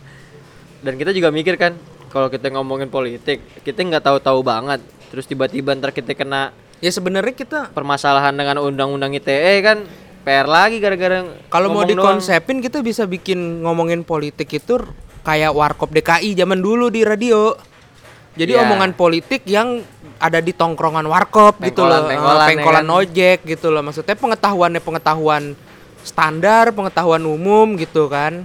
dan 0.80 0.94
kita 0.96 1.12
juga 1.12 1.28
mikir 1.28 1.54
kan 1.54 1.76
kalau 2.08 2.26
kita 2.26 2.48
ngomongin 2.48 2.88
politik 2.88 3.44
kita 3.60 3.78
nggak 3.78 4.00
tahu-tahu 4.02 4.40
banget. 4.40 4.80
Terus 5.08 5.24
tiba-tiba 5.24 5.76
ntar 5.76 5.92
kita 5.92 6.12
kena 6.12 6.50
ya 6.80 6.88
sebenarnya 6.88 7.32
kita 7.32 7.68
permasalahan 7.70 8.32
dengan 8.32 8.58
undang-undang 8.58 9.12
ITE 9.12 9.60
kan 9.60 9.84
PR 10.22 10.44
lagi 10.44 10.80
gara-gara 10.80 11.20
Kalau 11.46 11.68
mau 11.68 11.80
ngomong 11.80 11.88
doang. 11.90 12.16
dikonsepin 12.16 12.58
kita 12.58 12.80
bisa 12.80 13.04
bikin 13.04 13.36
ngomongin 13.60 14.00
politik 14.00 14.48
itu 14.50 14.80
kayak 15.24 15.50
warkop 15.50 15.88
DKI 15.88 16.36
zaman 16.36 16.60
dulu 16.60 16.86
di 16.86 17.00
radio. 17.00 17.56
Jadi 18.34 18.52
Iya. 18.52 18.62
omongan 18.62 18.92
politik 18.92 19.42
yang 19.44 19.80
ada 20.16 20.38
di 20.38 20.50
tongkrongan 20.50 21.04
warkop 21.04 21.58
gitu 21.60 21.80
loh, 21.80 22.02
Pengkolan- 22.02 22.04
Eh, 22.04 22.10
pengkolan, 22.12 22.38
ya 22.38 22.48
pengkolan 22.50 22.84
kan? 22.84 22.96
ojek 22.96 23.38
gitu 23.44 23.66
loh. 23.68 23.82
Maksudnya 23.82 24.14
pengetahuannya 24.14 24.80
pengetahuan 24.80 25.42
standar, 26.00 26.70
pengetahuan 26.70 27.22
umum 27.24 27.74
gitu 27.74 28.06
kan. 28.06 28.44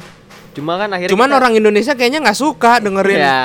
cuma 0.49 0.75
kan 0.75 0.89
akhirnya 0.89 1.13
Cuman 1.13 1.29
kita- 1.29 1.37
orang 1.37 1.53
Indonesia 1.53 1.93
kayaknya 1.93 2.19
nggak 2.21 2.35
suka 2.37 2.79
dengerin. 2.79 3.15
ya 3.17 3.41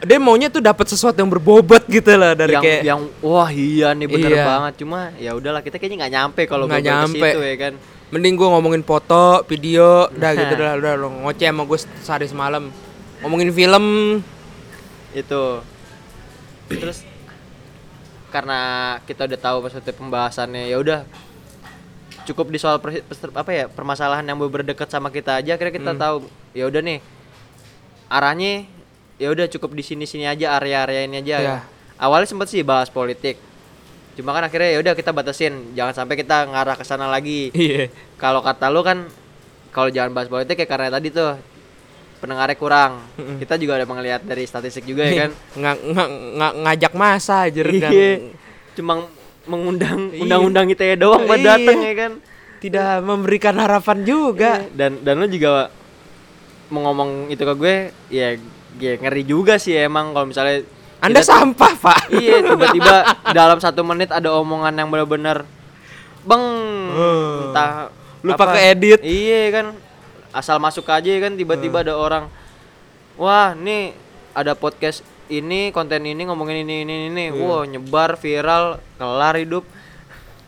Dia 0.00 0.16
maunya 0.16 0.48
tuh 0.48 0.58
dapat 0.58 0.88
sesuatu 0.88 1.14
yang 1.14 1.28
berbobot 1.28 1.84
gitu 1.86 2.10
loh 2.10 2.32
dari 2.32 2.56
yang 2.56 2.64
kayak 2.64 2.82
yang 2.82 3.00
wah 3.20 3.46
iya 3.48 3.92
nih 3.92 4.08
bener 4.08 4.32
Iya. 4.32 4.44
banget 4.48 4.72
cuma 4.78 5.12
ya 5.14 5.30
udahlah 5.32 5.60
kita 5.60 5.76
kayaknya 5.76 6.00
nggak 6.00 6.14
nyampe 6.16 6.42
kalau 6.48 6.64
Nggak 6.64 6.82
nyampe. 6.82 7.20
situ 7.28 7.38
ya 7.38 7.56
kan 7.60 7.72
Mending 8.10 8.34
gue 8.34 8.48
ngomongin 8.48 8.82
foto, 8.82 9.46
video, 9.46 10.06
udah 10.12 10.30
gitu 10.32 10.52
Nah. 10.52 10.58
udah 10.58 10.72
udah 10.76 10.92
lo 10.96 11.08
ngoceh 11.22 11.46
sama 11.46 11.62
gue 11.62 11.78
sehari 12.00 12.26
semalam. 12.26 12.70
Ngomongin 13.20 13.50
film, 13.50 13.84
itu 15.12 15.42
terus 16.70 17.02
karena 18.30 18.60
kita 19.04 19.26
udah 19.26 19.40
tahu 19.40 19.56
maksudnya 19.60 19.90
pembahasannya 19.90 20.62
ya 20.64 20.78
udah 20.78 21.02
cukup 22.22 22.46
di 22.46 22.56
soal 22.56 22.78
per- 22.78 23.02
apa 23.32 23.50
ya 23.50 23.64
permasalahan 23.66 24.22
yang 24.22 24.38
beber 24.38 24.62
dekat 24.62 24.86
sama 24.86 25.10
kita 25.10 25.34
aja 25.34 25.58
akhirnya 25.58 25.74
Hmm. 25.74 25.82
kita 25.82 25.92
tahu 25.96 26.16
ya 26.52 26.64
udah 26.64 26.78
nih 26.78 27.02
arahnya 28.06 28.70
ya 29.16 29.28
udah 29.28 29.50
cukup 29.50 29.74
di 29.74 29.82
sini 29.82 30.06
sini 30.06 30.24
aja 30.24 30.54
area-area 30.54 31.10
ini 31.10 31.18
aja 31.18 31.36
Iya. 31.36 31.56
awalnya 31.96 32.30
sempet 32.30 32.46
sih 32.46 32.62
bahas 32.62 32.86
politik 32.86 33.34
cuma 34.12 34.30
kan 34.30 34.42
akhirnya 34.42 34.70
ya 34.70 34.78
udah 34.80 34.92
kita 34.92 35.10
batasin 35.10 35.54
jangan 35.72 35.94
sampai 35.94 36.14
kita 36.14 36.44
ngarah 36.44 36.74
ke 36.74 36.82
sana 36.82 37.06
lagi 37.06 37.48
Iya. 37.52 37.88
kalau 38.16 38.40
kata 38.40 38.68
lu 38.68 38.80
kan 38.80 39.06
kalau 39.70 39.88
jangan 39.88 40.10
bahas 40.10 40.26
politik 40.26 40.56
ya 40.56 40.66
karena 40.66 40.90
tadi 40.90 41.08
tuh 41.08 41.38
pendengarnya 42.18 42.52
kurang 42.54 42.92
kita 43.38 43.56
juga 43.56 43.76
udah 43.76 43.88
melihat 43.88 44.20
dari 44.20 44.44
statistik 44.44 44.84
juga 44.84 45.04
ya 45.04 45.26
kan 45.26 45.30
Nggak 45.54 45.76
nggak 45.86 46.08
nggak 46.36 46.52
ngajak 46.60 46.92
masa 46.94 47.46
aja 47.46 47.60
kan. 47.62 47.90
iya 47.90 48.10
cuma 48.72 48.92
mengundang 49.42 50.10
Iya. 50.10 50.20
undang-undang 50.22 50.66
ITE 50.68 50.96
doang 50.96 51.24
buat 51.24 51.38
Iya. 51.38 51.48
dateng 51.48 51.78
ya 51.80 51.94
kan 51.96 52.12
Tidak 52.60 53.00
memberikan 53.00 53.56
harapan 53.56 53.98
juga. 54.04 54.68
dan 54.70 55.00
dan 55.00 55.16
lu 55.16 55.26
juga 55.26 55.72
mau 56.68 56.84
ngomong 56.84 57.32
itu 57.32 57.40
ke 57.40 57.54
gue 57.56 57.76
ya 58.12 58.36
ya 58.76 58.92
ngeri 58.96 59.24
juga 59.24 59.56
sih 59.56 59.74
emang 59.74 60.12
kalau 60.12 60.28
misalnya 60.28 60.60
Anda 61.00 61.18
tuh- 61.18 61.28
sampah, 61.28 61.72
Pak. 61.74 62.00
iya 62.12 62.40
tiba-tiba 62.46 62.94
dalam 63.30 63.56
satu 63.56 63.80
menit 63.82 64.08
ada 64.08 64.30
omongan 64.32 64.74
yang 64.74 64.88
benar-benar 64.88 65.44
beng 66.20 66.44
Hmm. 66.90 67.48
entah 67.48 67.88
Lupa 68.20 68.44
apa. 68.44 68.54
keedit. 68.54 69.00
iya 69.00 69.48
kan 69.50 69.66
asal 70.30 70.58
masuk 70.58 70.84
aja 70.84 71.08
kan 71.18 71.32
tiba-tiba 71.32 71.80
ada 71.80 71.94
orang 71.94 72.26
wah 73.14 73.52
nih 73.52 73.94
ada 74.32 74.52
podcast 74.52 75.00
ini 75.26 75.70
konten 75.70 76.02
ini 76.02 76.22
ngomongin 76.22 76.60
ini 76.60 76.82
ini 76.82 76.94
ini 77.08 77.24
wah 77.32 77.62
nyebar 77.62 78.14
viral 78.14 78.78
kelar 78.94 79.34
hidup 79.36 79.64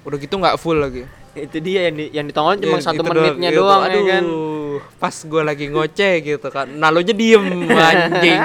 Udah 0.02 0.18
gitu 0.18 0.34
nggak 0.34 0.56
full 0.56 0.76
lagi. 0.76 1.06
itu 1.32 1.56
dia 1.58 1.86
yang 1.86 1.94
di, 1.94 2.04
yang 2.10 2.26
ditongolin 2.26 2.58
cuma 2.58 2.76
Ya, 2.76 2.84
satu 2.84 3.00
menitnya 3.00 3.50
doang, 3.50 3.80
Aduh, 3.80 3.96
ya 3.96 4.04
kan 4.12 4.24
Pas 4.98 5.14
gue 5.16 5.42
lagi 5.42 5.64
ngoceh 5.66 6.14
gitu 6.20 6.48
kan. 6.48 6.66
Nalunya 6.66 7.12
diem 7.12 7.44
anjing. 7.70 8.42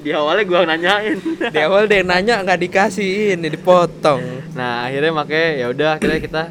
Di 0.00 0.10
awalnya 0.10 0.44
gua 0.44 0.60
nanyain 0.64 1.18
Di 1.46 1.60
awal 1.60 1.84
dia 1.84 2.00
nanya 2.00 2.40
nggak 2.40 2.60
dikasih 2.60 3.10
ini 3.34 3.48
dipotong. 3.48 4.20
nah 4.50 4.84
akhirnya 4.84 5.12
makanya 5.12 5.48
ya 5.54 5.66
udah 5.68 5.88
akhirnya 5.94 6.18
kita 6.18 6.42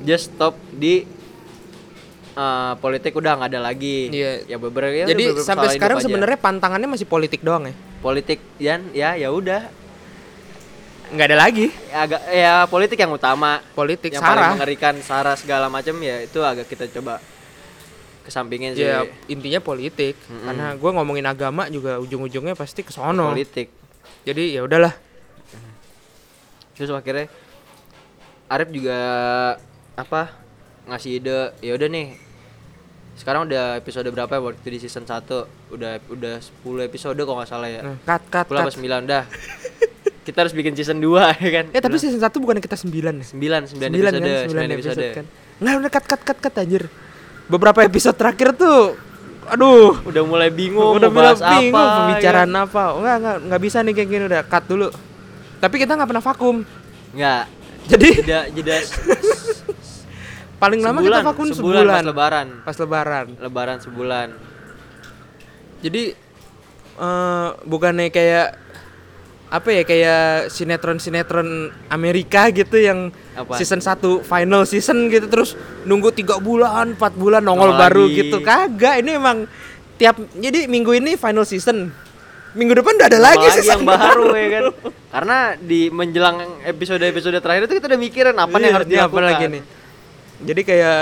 just 0.00 0.30
stop 0.30 0.52
di 0.70 1.04
eh, 2.34 2.72
politik 2.76 3.12
udah 3.12 3.32
nggak 3.36 3.50
ada 3.50 3.60
lagi 3.62 4.08
Iya. 4.08 4.32
ya 4.46 4.56
beberapa 4.56 4.90
ya 4.90 5.04
Jadi 5.06 5.24
beberapa 5.30 5.44
sampai 5.44 5.68
sekarang 5.70 5.98
sebenarnya 5.98 6.36
pantangannya 6.36 6.88
masih 6.90 7.04
politik 7.04 7.40
doang 7.40 7.64
ya. 7.64 7.74
politik 8.00 8.38
ya 8.58 8.74
ya 8.92 9.10
ya 9.14 9.30
udah 9.30 9.84
Nggak 11.04 11.28
ada 11.30 11.38
lagi. 11.38 11.66
Ya, 11.86 11.98
agak 12.00 12.20
ya 12.26 12.52
politik 12.64 12.96
yang 12.96 13.12
utama 13.12 13.60
Politik 13.70 14.08
yang 14.10 14.18
paling 14.18 14.34
sarah. 14.34 14.52
mengerikan 14.56 14.94
sara 14.98 15.32
segala 15.36 15.68
macam 15.68 15.94
ya 16.00 16.16
itu 16.18 16.40
agak 16.40 16.66
kita 16.66 16.88
coba 16.90 17.20
kesampingin 18.24 18.72
sih 18.72 18.82
Ya 18.82 19.04
intinya 19.26 19.60
politik. 19.60 20.16
Karena 20.24 20.72
gue 20.72 20.90
ngomongin 20.90 21.24
agama 21.24 21.68
juga 21.68 22.00
ujung-ujungnya 22.00 22.52
pasti 22.52 22.80
ke 22.80 22.90
sono. 22.90 23.28
politik 23.28 23.68
Jadi 24.24 24.56
ya 24.56 24.64
udahlah. 24.64 24.96
terus 26.72 26.90
akhirnya 26.90 27.30
Arif 28.46 28.68
juga 28.68 28.98
apa 29.94 30.34
ngasih 30.84 31.22
ide 31.22 31.54
ya 31.60 31.72
udah 31.72 31.86
nih 31.86 32.18
sekarang 33.14 33.46
udah 33.46 33.78
episode 33.78 34.10
berapa 34.10 34.26
ya 34.28 34.42
waktu 34.42 34.68
di 34.68 34.78
season 34.82 35.06
1 35.06 35.22
udah 35.70 35.92
udah 36.10 36.34
10 36.42 36.50
episode 36.82 37.14
kok 37.14 37.30
nggak 37.30 37.46
salah 37.46 37.70
ya 37.70 37.80
Nah, 37.80 37.96
cut 38.02 38.22
cut 38.26 38.46
10 38.50 38.58
apa 38.58 38.68
cut. 38.68 38.82
9 38.82 39.06
dah 39.06 39.24
kita 40.26 40.38
harus 40.42 40.50
bikin 40.50 40.74
season 40.74 40.98
2 40.98 41.14
ya 41.46 41.50
kan 41.54 41.64
Ya 41.70 41.78
tapi 41.78 41.94
season 41.94 42.18
1 42.18 42.26
bukan 42.42 42.58
kita 42.58 42.74
9 42.74 42.90
ya? 42.90 43.22
9 43.22 43.70
9 43.70 43.78
9 43.78 44.02
episode 44.02 44.18
kan, 44.18 44.50
9 44.50 44.50
9 44.50 44.74
episode, 44.74 44.98
episode 44.98 45.04
kan. 45.14 45.24
Nggak 45.62 45.74
udah 45.78 45.90
cut 45.94 46.04
cut 46.10 46.22
cut 46.26 46.38
cut 46.42 46.54
anjir. 46.58 46.84
Beberapa 47.44 47.84
episode 47.84 48.16
terakhir 48.16 48.56
tuh 48.56 48.96
aduh, 49.44 50.00
udah 50.08 50.24
mulai 50.24 50.48
bingung 50.48 50.96
udah 50.96 51.12
bilang 51.12 51.36
bingung 51.36 51.76
apa 51.76 51.96
pembicaraan 52.00 52.48
ya. 52.48 52.64
apa. 52.64 52.84
Enggak 52.96 53.16
enggak 53.20 53.36
enggak 53.44 53.60
bisa 53.60 53.76
nih 53.84 53.92
kayak 53.92 54.08
gini 54.08 54.24
udah 54.24 54.42
cut 54.48 54.64
dulu. 54.64 54.88
Tapi 55.60 55.74
kita 55.76 55.92
nggak 55.94 56.08
pernah 56.08 56.24
vakum. 56.24 56.56
nggak 57.14 57.44
Jadi 57.84 58.08
jeda 58.24 58.40
jeda 58.48 58.76
paling 60.62 60.80
lama 60.80 61.04
sebulan, 61.04 61.20
kita 61.20 61.28
vakum 61.28 61.46
sebulan, 61.52 61.60
sebulan, 61.60 61.92
pas 61.92 62.06
lebaran. 62.08 62.46
pas 62.64 62.76
lebaran 62.80 63.26
Lebaran 63.36 63.78
sebulan. 63.84 64.28
jadi 65.84 66.02
eh 66.96 67.48
bukannya 67.68 68.08
kayak 68.08 68.63
apa 69.54 69.70
ya 69.70 69.82
kayak 69.82 70.22
sinetron 70.50 70.98
sinetron 70.98 71.46
Amerika 71.86 72.50
gitu 72.50 72.74
yang 72.74 73.14
Apa? 73.32 73.54
season 73.54 73.78
1 73.78 73.94
final 74.20 74.66
season 74.66 75.06
gitu 75.06 75.30
terus 75.30 75.54
nunggu 75.82 76.10
tiga 76.10 76.36
bulan 76.36 76.92
empat 76.92 77.14
bulan 77.14 77.38
nongol 77.38 77.70
baru 77.72 78.04
lagi. 78.04 78.18
gitu 78.20 78.42
kagak 78.42 78.98
ini 78.98 79.14
emang 79.14 79.46
tiap 79.94 80.18
jadi 80.34 80.66
minggu 80.66 80.98
ini 80.98 81.14
final 81.14 81.46
season 81.46 81.94
minggu 82.50 82.74
depan 82.74 82.94
udah 82.94 83.08
ada 83.08 83.20
lagi 83.20 83.46
season 83.52 83.78
yang 83.78 83.82
baru 83.84 84.26
ya 84.32 84.46
kan. 84.48 84.64
Karena 85.08 85.38
di 85.56 85.86
menjelang 85.88 86.36
episode-episode 86.64 87.34
terakhir 87.36 87.62
itu 87.64 87.78
kita 87.78 87.86
udah 87.86 88.00
mikirin 88.00 88.34
apa 88.34 88.50
nih 88.50 88.58
Iya, 88.58 88.66
yang 88.66 88.74
harus 88.74 88.86
ini 88.86 88.94
apa 88.94 89.02
dilakukan. 89.06 89.22
lagi 89.24 89.44
nih 89.48 89.62
jadi 90.40 90.60
kayak 90.64 91.00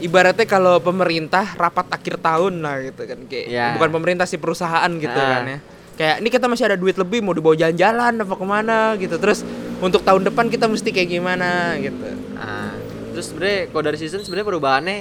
ibaratnya 0.00 0.46
kalau 0.46 0.80
pemerintah 0.80 1.44
rapat 1.54 1.86
akhir 1.90 2.16
tahun 2.18 2.54
lah 2.58 2.76
gitu 2.82 3.02
kan 3.04 3.18
kayak 3.24 3.46
Ya. 3.46 3.66
bukan 3.76 3.90
pemerintah 3.92 4.24
sih 4.24 4.36
perusahaan 4.36 4.88
gitu 4.90 5.12
Ah. 5.12 5.28
kan 5.30 5.44
ya 5.46 5.58
kayak 6.00 6.16
ini 6.18 6.28
kita 6.28 6.48
masih 6.48 6.64
ada 6.64 6.74
duit 6.74 6.96
lebih 6.96 7.20
mau 7.20 7.30
dibawa 7.30 7.52
jalan-jalan 7.52 8.12
apa 8.16 8.32
ke 8.32 8.46
mana 8.46 8.78
gitu 8.96 9.20
terus 9.20 9.44
untuk 9.78 10.00
tahun 10.00 10.24
depan 10.24 10.48
kita 10.48 10.64
mesti 10.64 10.88
kayak 10.88 11.08
gimana 11.10 11.76
gitu 11.76 12.08
Nah, 12.32 12.72
terus 13.12 13.28
sebenarnya 13.28 13.68
kalau 13.68 13.82
dari 13.84 13.98
season 14.00 14.24
sebenarnya 14.24 14.48
perubahannya 14.48 14.98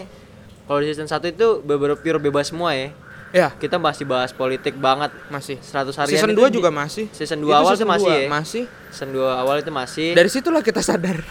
kalau 0.65 0.79
di 0.79 0.91
season 0.91 1.07
1 1.07 1.23
itu 1.29 1.63
beberapa 1.63 1.95
pure 1.95 2.19
bebas 2.19 2.51
semua 2.51 2.75
ya. 2.75 2.91
ya 3.31 3.47
Kita 3.49 3.79
masih 3.79 4.03
bahas 4.03 4.29
politik 4.29 4.75
banget. 4.75 5.07
masih 5.29 5.55
100 5.57 5.95
harian 5.95 6.13
season 6.13 6.29
itu 6.29 6.37
2 6.37 6.45
di- 6.45 6.53
juga 6.53 6.69
masih 6.69 7.07
Season 7.09 7.39
2 7.39 7.47
Itu 7.47 7.55
awal 7.55 7.71
season 7.71 7.79
tuh 7.79 7.89
masih 7.89 8.11
ya. 8.11 8.27
masih 8.27 8.63
Season 8.91 9.09
2 9.09 9.23
awal 9.23 9.55
itu 9.57 9.71
masih. 9.71 10.07
dari 10.11 10.27
situlah 10.27 10.59
kita 10.59 10.83
sadar 10.83 11.23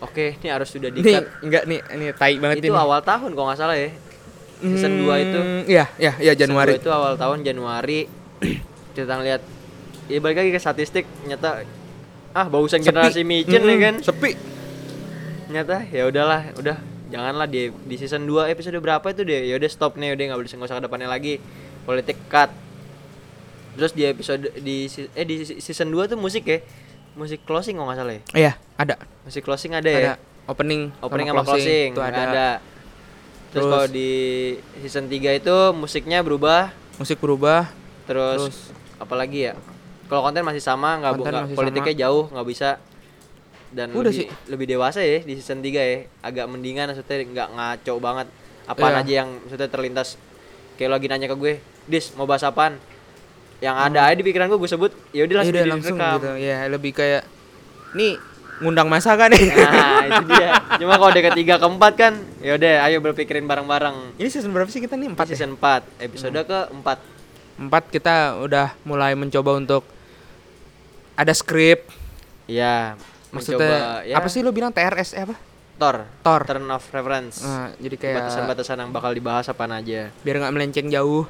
Oke, 0.00 0.34
ini 0.34 0.48
harus 0.48 0.66
sudah 0.66 0.90
nih 0.90 0.98
di-cut. 0.98 1.24
enggak 1.40 1.62
nih 1.64 1.78
ini 1.94 2.04
tai 2.10 2.34
banget 2.36 2.56
Itu 2.58 2.68
ini 2.68 2.74
awal 2.74 3.00
tahun 3.00 3.30
kalau 3.30 3.46
nggak 3.46 3.60
salah 3.60 3.76
ya. 3.76 3.94
Season 4.58 4.92
2 4.98 5.06
itu. 5.22 5.38
Hmm, 5.38 5.62
iya 5.64 5.84
iya 5.94 6.12
iya 6.18 6.32
Season 6.32 6.40
Januari 6.42 6.74
2 6.74 6.82
itu 6.82 6.90
awal 6.90 7.14
tahun 7.14 7.38
Januari. 7.40 8.00
Kita 9.00 9.14
ngeliat 9.14 9.42
ya 10.06 10.18
balik 10.18 10.36
lagi 10.38 10.50
ke 10.50 10.58
statistik 10.58 11.04
nyata 11.24 11.62
ah 12.30 12.46
bagusan 12.46 12.80
generasi 12.80 13.22
micin 13.22 13.58
ya 13.58 13.66
Mm, 13.68 13.80
kan? 13.80 13.94
Sepi. 14.02 14.32
Nyata 15.48 15.82
ya 15.84 16.06
udahlah 16.06 16.54
udah 16.54 16.76
janganlah 17.10 17.44
di 17.44 17.74
di 17.84 17.94
season 17.96 18.22
2 18.22 18.46
episode 18.48 18.78
berapa 18.78 19.02
itu 19.04 19.22
deh 19.22 19.42
ya 19.44 19.56
udah 19.56 19.66
stop 19.66 19.94
nih 19.94 20.14
udah 20.14 20.24
nggak 20.28 20.38
boleh 20.38 20.48
nggak 20.48 20.68
usah 20.68 20.78
ke 20.78 20.84
depannya 20.84 21.08
lagi. 21.08 21.42
Politik 21.82 22.18
cut. 22.28 22.50
Terus 23.72 23.92
di 23.92 24.02
episode 24.04 24.44
di 24.56 24.86
eh 25.14 25.24
di 25.24 25.36
season 25.58 25.88
2 25.88 26.06
tuh 26.06 26.18
musik 26.18 26.44
ya? 26.44 26.62
Musik 27.12 27.42
closing 27.42 27.74
kalau 27.74 27.90
nggak 27.90 27.98
salah 27.98 28.14
ya? 28.14 28.22
Iya 28.32 28.52
ada. 28.76 28.94
Musik 29.22 29.42
closing 29.42 29.74
ada, 29.74 29.90
ya? 29.90 29.98
Ada. 29.98 30.14
Opening 30.46 30.90
opening 31.00 31.26
sama 31.28 31.42
closing, 31.42 31.90
itu 31.90 31.98
nggak 31.98 32.10
ada. 32.12 32.22
ada. 32.24 32.48
terus, 33.50 33.66
Terus- 33.66 33.72
kalau 33.72 33.86
di 33.86 34.10
season 34.78 35.04
3 35.06 35.34
itu 35.34 35.56
musiknya 35.72 36.22
berubah. 36.22 36.70
Musik 36.96 37.18
berubah. 37.18 37.66
Terus, 38.06 38.38
Terus- 38.46 38.69
apalagi 39.00 39.38
ya 39.42 39.52
kalau 40.06 40.22
konten 40.22 40.42
masih 40.42 40.60
sama 40.60 40.98
nggak 40.98 41.12
bu- 41.12 41.18
Konten 41.18 41.32
nggak- 41.32 41.44
masih 41.46 41.56
politiknya 41.56 41.94
sama. 41.94 42.02
jauh 42.02 42.24
nggak 42.28 42.46
bisa. 42.46 42.70
Dan 43.70 43.86
Udah 43.90 44.10
lebih, 44.10 44.26
sih. 44.26 44.50
lebih 44.50 44.66
dewasa 44.68 44.98
ya 44.98 45.18
di 45.20 45.32
season 45.32 45.58
3 45.58 45.78
ya. 45.80 45.96
Agak 46.20 46.46
mendingan 46.46 46.90
maksudnya 46.90 47.16
nggak 47.24 47.48
ngaco 47.50 47.94
banget. 47.98 48.26
Apaan 48.66 48.92
Iya. 48.92 49.00
aja 49.00 49.12
yang 49.16 49.28
maksudnya 49.40 49.68
terlintas. 49.68 50.08
Kayak 50.74 50.90
lagi 50.92 51.06
nanya 51.06 51.26
ke 51.26 51.36
gue 51.36 51.52
dis 51.86 52.10
mau 52.12 52.26
bahas 52.26 52.42
apaan? 52.42 52.82
Yang 53.58 53.76
ada 53.78 54.00
aja 54.02 54.14
di 54.14 54.24
pikiran 54.24 54.48
gue 54.48 54.58
gue 54.58 54.66
sebut 54.68 54.90
ya 55.10 55.22
udah 55.22 55.36
langsung, 55.38 55.54
di- 55.54 55.70
langsung 55.70 55.96
gitu. 55.96 56.28
Ya 56.36 56.66
lebih 56.66 56.90
kayak 56.90 57.22
nih 57.92 58.18
ngundang 58.58 58.88
masa 58.88 59.14
kan? 59.14 59.30
Nih 59.30 59.38
nah 59.54 60.02
itu 60.02 60.24
dia. 60.28 60.48
Cuma 60.76 60.96
kalau 60.96 61.08
udah 61.08 61.24
ketiga 61.28 61.54
keempat 61.56 61.92
kan 61.94 62.12
ya 62.40 62.56
udah 62.56 62.90
ayo 62.90 62.98
berpikirin 62.98 63.44
bareng-bareng. 63.44 64.18
Ini 64.18 64.26
season 64.26 64.50
berapa 64.50 64.66
sih 64.66 64.82
kita 64.82 64.96
nih? 64.96 65.06
Empat 65.08 65.28
ya? 65.28 65.38
season 65.38 65.54
4 65.54 65.86
episode 66.02 66.34
ke 66.40 66.58
4 67.60 67.68
empat 67.68 67.92
kita 67.92 68.40
udah 68.40 68.72
mulai 68.88 69.12
mencoba 69.12 69.60
untuk 69.60 69.84
ada 71.12 71.28
skrip 71.36 71.92
ya 72.48 72.96
maksudnya 73.28 73.60
mencoba 73.60 73.76
ya. 74.08 74.16
apa 74.16 74.28
sih 74.32 74.40
lo 74.40 74.50
bilang? 74.56 74.72
TRS 74.72 75.12
eh, 75.12 75.28
apa? 75.28 75.36
Tor. 75.76 75.96
Tor. 76.24 76.42
turn 76.48 76.64
of 76.72 76.84
reference. 76.92 77.44
Nah, 77.44 77.72
jadi 77.76 77.96
kayak 77.96 78.16
batasan-batasan 78.20 78.76
yang 78.84 78.90
bakal 78.92 79.12
dibahas 79.12 79.48
apa 79.48 79.64
aja. 79.68 80.12
Biar 80.24 80.36
nggak 80.40 80.52
melenceng 80.56 80.88
jauh. 80.88 81.28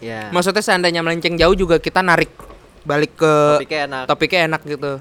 Ya 0.00 0.28
maksudnya 0.32 0.64
seandainya 0.64 1.00
melenceng 1.00 1.36
jauh 1.36 1.52
juga 1.56 1.76
kita 1.76 2.00
narik 2.04 2.32
balik 2.84 3.12
ke 3.16 3.34
topiknya 3.60 3.80
enak. 3.88 4.04
topiknya 4.08 4.40
enak 4.48 4.62
gitu. 4.64 4.92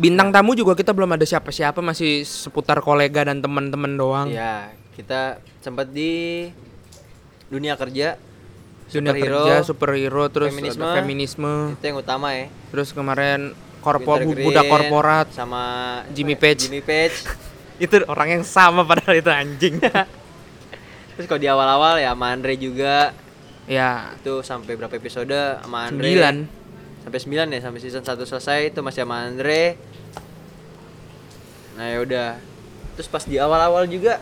Bintang 0.00 0.32
tamu 0.32 0.56
juga 0.56 0.72
kita 0.72 0.96
belum 0.96 1.12
ada 1.16 1.28
siapa-siapa 1.28 1.84
masih 1.84 2.24
seputar 2.24 2.80
kolega 2.80 3.28
dan 3.28 3.44
teman-teman 3.44 3.92
doang. 3.96 4.28
Ya 4.32 4.72
kita 4.96 5.44
sempat 5.60 5.92
di 5.92 6.48
dunia 7.50 7.74
kerja 7.74 8.14
dunia 8.90 9.10
superhero, 9.14 9.38
kerja 9.42 9.56
superhero 9.62 10.24
terus 10.30 10.50
feminisme. 10.50 10.86
feminisme. 10.98 11.52
itu 11.78 11.84
yang 11.86 11.98
utama 11.98 12.34
ya. 12.34 12.46
Terus 12.74 12.88
kemarin 12.90 13.54
korpo 13.80 14.18
bu- 14.18 14.34
budak 14.34 14.66
Green 14.66 14.72
korporat 14.72 15.26
sama 15.30 15.62
Jimmy 16.10 16.34
ya? 16.34 16.42
Page. 16.42 16.60
Jimmy 16.66 16.82
Page. 16.82 17.16
Itu 17.84 17.96
orang 18.12 18.28
yang 18.28 18.44
sama 18.44 18.84
padahal 18.84 19.16
itu 19.16 19.32
anjing. 19.32 19.80
Terus 21.16 21.24
kalau 21.24 21.40
di 21.40 21.48
awal-awal 21.48 21.96
ya 21.96 22.12
sama 22.12 22.28
Andre 22.28 22.52
juga. 22.60 23.16
Ya. 23.64 24.12
Itu 24.20 24.44
sampai 24.44 24.76
berapa 24.76 24.92
episode 24.92 25.32
sama 25.64 25.88
Andre? 25.88 26.04
Sembilan. 26.04 26.36
Sampai 27.00 27.20
9 27.24 27.56
ya 27.56 27.60
sampai 27.64 27.80
season 27.80 28.04
1 28.04 28.20
selesai 28.28 28.68
itu 28.68 28.84
masih 28.84 29.08
sama 29.08 29.24
Andre. 29.24 29.80
Nah 31.80 31.86
ya 31.88 31.98
udah. 32.04 32.28
Terus 33.00 33.08
pas 33.08 33.24
di 33.24 33.40
awal-awal 33.40 33.88
juga 33.88 34.20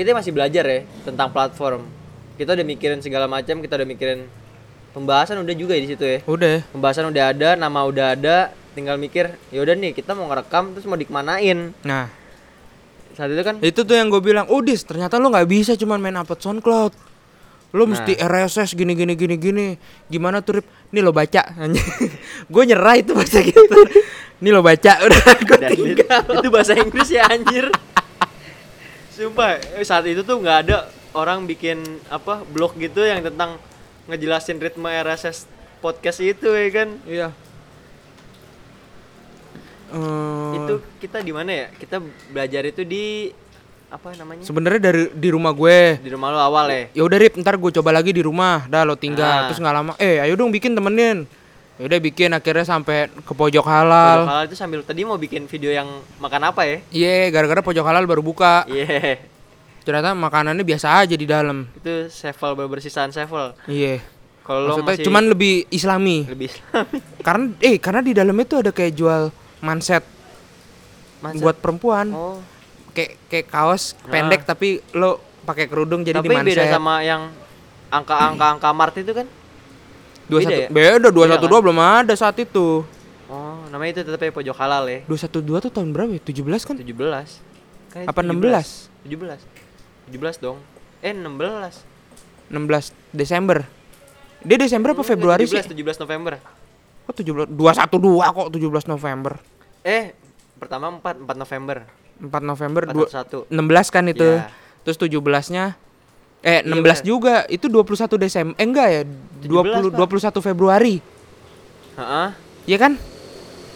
kita 0.00 0.16
masih 0.16 0.32
belajar 0.32 0.64
ya 0.64 0.80
tentang 1.04 1.28
platform. 1.28 1.84
Kita 2.34 2.56
udah 2.56 2.64
mikirin 2.64 3.04
segala 3.04 3.28
macam 3.28 3.60
kita 3.60 3.76
udah 3.76 3.84
mikirin 3.84 4.24
pembahasan 4.90 5.36
udah 5.38 5.52
juga 5.52 5.76
di 5.76 5.86
situ 5.86 6.00
ya. 6.00 6.18
Udah. 6.24 6.64
Pembahasan 6.72 7.04
udah 7.06 7.24
ada 7.28 7.48
nama 7.52 7.84
udah 7.84 8.16
ada 8.16 8.36
tinggal 8.72 8.96
mikir 8.96 9.28
ya 9.50 9.60
udah 9.60 9.76
nih 9.76 9.92
kita 9.92 10.16
mau 10.16 10.24
ngerekam 10.26 10.72
terus 10.72 10.88
mau 10.88 10.96
dikemanain? 10.96 11.76
Nah. 11.84 12.08
Saat 13.12 13.28
itu 13.28 13.42
kan 13.42 13.60
itu 13.60 13.80
tuh 13.82 13.92
yang 13.92 14.08
gue 14.08 14.22
bilang 14.24 14.48
oh 14.48 14.64
dis 14.64 14.80
ternyata 14.80 15.20
lo 15.20 15.28
nggak 15.28 15.44
bisa 15.44 15.76
cuman 15.76 16.00
main 16.00 16.16
upload 16.16 16.40
soundcloud. 16.40 16.92
Lo 17.70 17.84
Nah. 17.84 17.92
mesti 17.92 18.16
RSS 18.16 18.72
gini 18.72 18.96
gini 18.96 19.12
gini 19.14 19.36
gini. 19.36 19.66
Gimana 20.08 20.40
tuh 20.40 20.58
Rip? 20.58 20.66
nih 20.90 21.04
lo 21.04 21.12
baca. 21.12 21.44
Gue 22.52 22.62
nyerah 22.64 22.96
itu 22.96 23.12
baca 23.12 23.38
gitu 23.38 23.78
nih 24.42 24.50
lo 24.50 24.64
baca. 24.64 24.92
Udah 25.06 25.22
gue 25.38 25.58
tinggal. 25.68 26.22
itu 26.40 26.48
bahasa 26.48 26.72
Inggris 26.74 27.12
ya 27.12 27.28
anjir 27.28 27.68
sumpah 29.20 29.60
eh, 29.76 29.84
saat 29.84 30.08
itu 30.08 30.24
tuh 30.24 30.40
nggak 30.40 30.58
ada 30.64 30.88
orang 31.12 31.44
bikin 31.44 31.84
apa 32.08 32.40
blog 32.48 32.72
gitu 32.80 33.04
yang 33.04 33.20
tentang 33.20 33.60
ngejelasin 34.08 34.56
ritme 34.56 34.88
RSS 34.88 35.44
podcast 35.84 36.24
itu 36.24 36.48
ya 36.48 36.68
kan? 36.72 36.88
Iya. 37.04 37.28
Eh, 39.92 40.52
itu 40.56 40.74
kita 41.04 41.20
di 41.20 41.32
mana 41.36 41.50
ya? 41.52 41.66
Kita 41.76 42.00
belajar 42.32 42.62
itu 42.64 42.82
di 42.88 43.34
apa 43.90 44.14
namanya? 44.14 44.46
sebenarnya 44.46 44.80
dari 44.80 45.02
di 45.12 45.28
rumah 45.28 45.50
gue. 45.50 45.98
Di 46.00 46.10
rumah 46.14 46.30
lo 46.30 46.40
awal 46.40 46.66
ya? 46.70 46.82
Ya 46.94 47.02
udah 47.04 47.18
Rip 47.20 47.34
ntar 47.42 47.58
gue 47.60 47.70
coba 47.74 47.90
lagi 47.92 48.14
di 48.14 48.22
rumah. 48.24 48.64
Dah 48.70 48.88
lo 48.88 48.96
tinggal. 48.96 49.44
Ah. 49.44 49.46
terus 49.50 49.60
nggak 49.60 49.74
lama. 49.74 49.92
Eh 50.00 50.22
ayo 50.22 50.38
dong 50.38 50.54
bikin 50.54 50.72
temenin 50.72 51.28
ya 51.80 51.88
udah 51.88 52.00
bikin 52.04 52.36
akhirnya 52.36 52.68
sampai 52.68 53.08
ke 53.08 53.32
pojok 53.32 53.64
Pojok 53.64 53.72
halal 53.72 54.18
halal 54.28 54.44
itu 54.44 54.52
sambil 54.52 54.84
tadi 54.84 55.00
mau 55.08 55.16
bikin 55.16 55.48
video 55.48 55.72
yang 55.72 55.88
makan 56.20 56.52
apa 56.52 56.68
ya? 56.68 56.76
Iya 56.92 57.32
gara-gara 57.32 57.64
pojok 57.64 57.84
halal 57.88 58.04
baru 58.04 58.20
buka. 58.20 58.68
Iya. 58.68 59.24
Ternyata 59.80 60.12
makanannya 60.12 60.60
biasa 60.60 61.00
aja 61.00 61.16
di 61.16 61.24
dalam. 61.24 61.64
Itu 61.72 62.12
sevel 62.12 62.52
bersisaan 62.68 63.16
sevel. 63.16 63.56
Iya. 63.64 64.04
Kalau 64.44 64.60
lo 64.60 64.68
maksudnya 64.76 64.92
masih 64.92 65.06
cuman 65.08 65.24
lebih 65.32 65.54
islami. 65.72 66.28
Lebih 66.28 66.52
islami. 66.52 66.96
Karena 67.26 67.44
eh 67.64 67.76
karena 67.80 68.00
di 68.04 68.12
dalam 68.12 68.36
itu 68.36 68.54
ada 68.60 68.70
kayak 68.76 68.92
jual 68.92 69.22
manset 69.64 70.04
Masa- 71.24 71.40
buat 71.40 71.56
perempuan. 71.64 72.12
Oh. 72.12 72.44
Kayak 72.92 73.16
kayak 73.32 73.46
kaos 73.48 73.96
pendek 74.04 74.44
tapi 74.44 74.84
lo 74.92 75.16
pakai 75.48 75.64
kerudung 75.64 76.04
jadi 76.04 76.20
tapi 76.20 76.28
di 76.28 76.36
manset. 76.36 76.60
beda 76.60 76.64
sama 76.76 77.00
yang 77.00 77.32
angka-angka 77.88 78.46
angka 78.60 78.70
Mart 78.76 78.94
itu 79.00 79.16
kan 79.16 79.26
dua 80.30 80.38
beda 80.38 80.46
satu 80.46 80.60
ya? 80.60 80.68
beda 80.70 81.08
dua 81.10 81.26
satu 81.26 81.42
kan? 81.42 81.50
dua 81.50 81.60
belum 81.60 81.78
ada 81.78 82.14
saat 82.14 82.36
itu 82.38 82.86
Oh, 83.26 83.62
namanya 83.68 83.90
itu 83.92 84.00
tetap 84.02 84.18
ya 84.18 84.32
pojok 84.32 84.56
halal 84.56 84.84
ya. 84.86 85.00
dua 85.04 85.14
satu 85.16 85.38
dua 85.38 85.58
tuh 85.58 85.70
tahun 85.70 85.90
berapa 85.90 86.10
ya 86.10 86.20
tujuh 86.20 86.42
belas 86.42 86.62
kan 86.62 86.74
17. 86.74 86.90
Kan 87.88 88.02
Apa 88.04 88.22
16? 88.22 88.90
17. 89.02 89.38
17 90.10 90.38
dong. 90.40 90.58
Eh, 90.98 91.10
16. 91.10 91.86
16 92.48 92.90
Desember 93.10 93.62
dia 94.40 94.56
Desember 94.56 94.90
apa 94.90 95.04
Februari 95.04 95.44
17, 95.44 95.62
sih 95.62 95.70
17 95.70 96.00
November. 96.00 96.42
kok 97.04 97.14
17 97.14 97.46
212 97.46 98.34
kok 98.34 98.48
17 98.50 98.90
November 98.90 99.32
Eh, 99.80 100.10
pertama 100.56 100.90
4 100.90 101.22
4 101.22 101.36
November. 101.36 101.76
4 102.18 102.42
November 102.42 102.82
4 102.84 102.92
dua, 102.92 103.06
16 103.46 103.88
kan 103.88 104.04
itu 104.06 104.26
Iya. 104.26 104.50
terus 104.82 104.98
17-nya 104.98 105.78
eh 106.40 106.60
Iya, 106.60 106.72
16 106.72 106.80
bener. 106.80 106.96
juga 107.02 107.34
itu 107.46 107.66
21 107.66 108.16
Desember 108.16 108.54
eh 108.54 108.64
enggak 108.64 108.88
ya 108.88 109.02
17, 109.42 109.92
20 109.92 109.92
Pak. 109.92 110.38
21 110.38 110.40
Februari 110.42 110.96
Heeh. 111.92 112.28
Iya 112.66 112.78
kan 112.78 112.92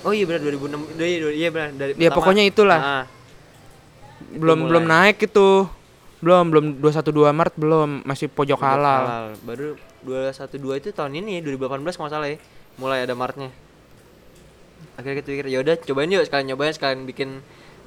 Oh 0.01 0.13
iya 0.13 0.25
benar 0.25 0.45
2006. 0.45 1.01
Iya, 1.01 1.29
iya 1.31 1.49
benar 1.49 1.73
dari 1.73 1.93
Ya, 1.95 2.13
pertama. 2.13 2.17
pokoknya 2.21 2.45
itulah. 2.45 2.77
Ah, 2.77 3.05
belum 4.31 4.59
mulai. 4.59 4.69
belum 4.69 4.85
naik 4.85 5.17
itu. 5.19 5.49
Belum 6.21 6.45
belum 6.47 6.65
212 6.77 7.33
Maret 7.33 7.55
belum 7.57 7.89
masih 8.05 8.29
pojok 8.29 8.61
halal. 8.61 9.03
halal. 9.03 9.27
Baru 9.41 9.69
212 10.05 10.53
itu 10.79 10.93
tahun 10.93 11.17
ini 11.17 11.41
2018 11.41 11.97
kalau 11.97 12.13
salah 12.13 12.29
ya. 12.29 12.37
Mulai 12.77 13.01
ada 13.01 13.17
Maretnya. 13.17 13.49
Akhirnya 14.95 15.21
kita 15.21 15.29
pikir 15.31 15.47
ya 15.49 15.59
udah 15.59 15.75
cobain 15.79 16.13
yuk 16.13 16.21
sekalian 16.23 16.47
nyobain 16.49 16.71
sekalian 16.71 17.01
bikin 17.03 17.41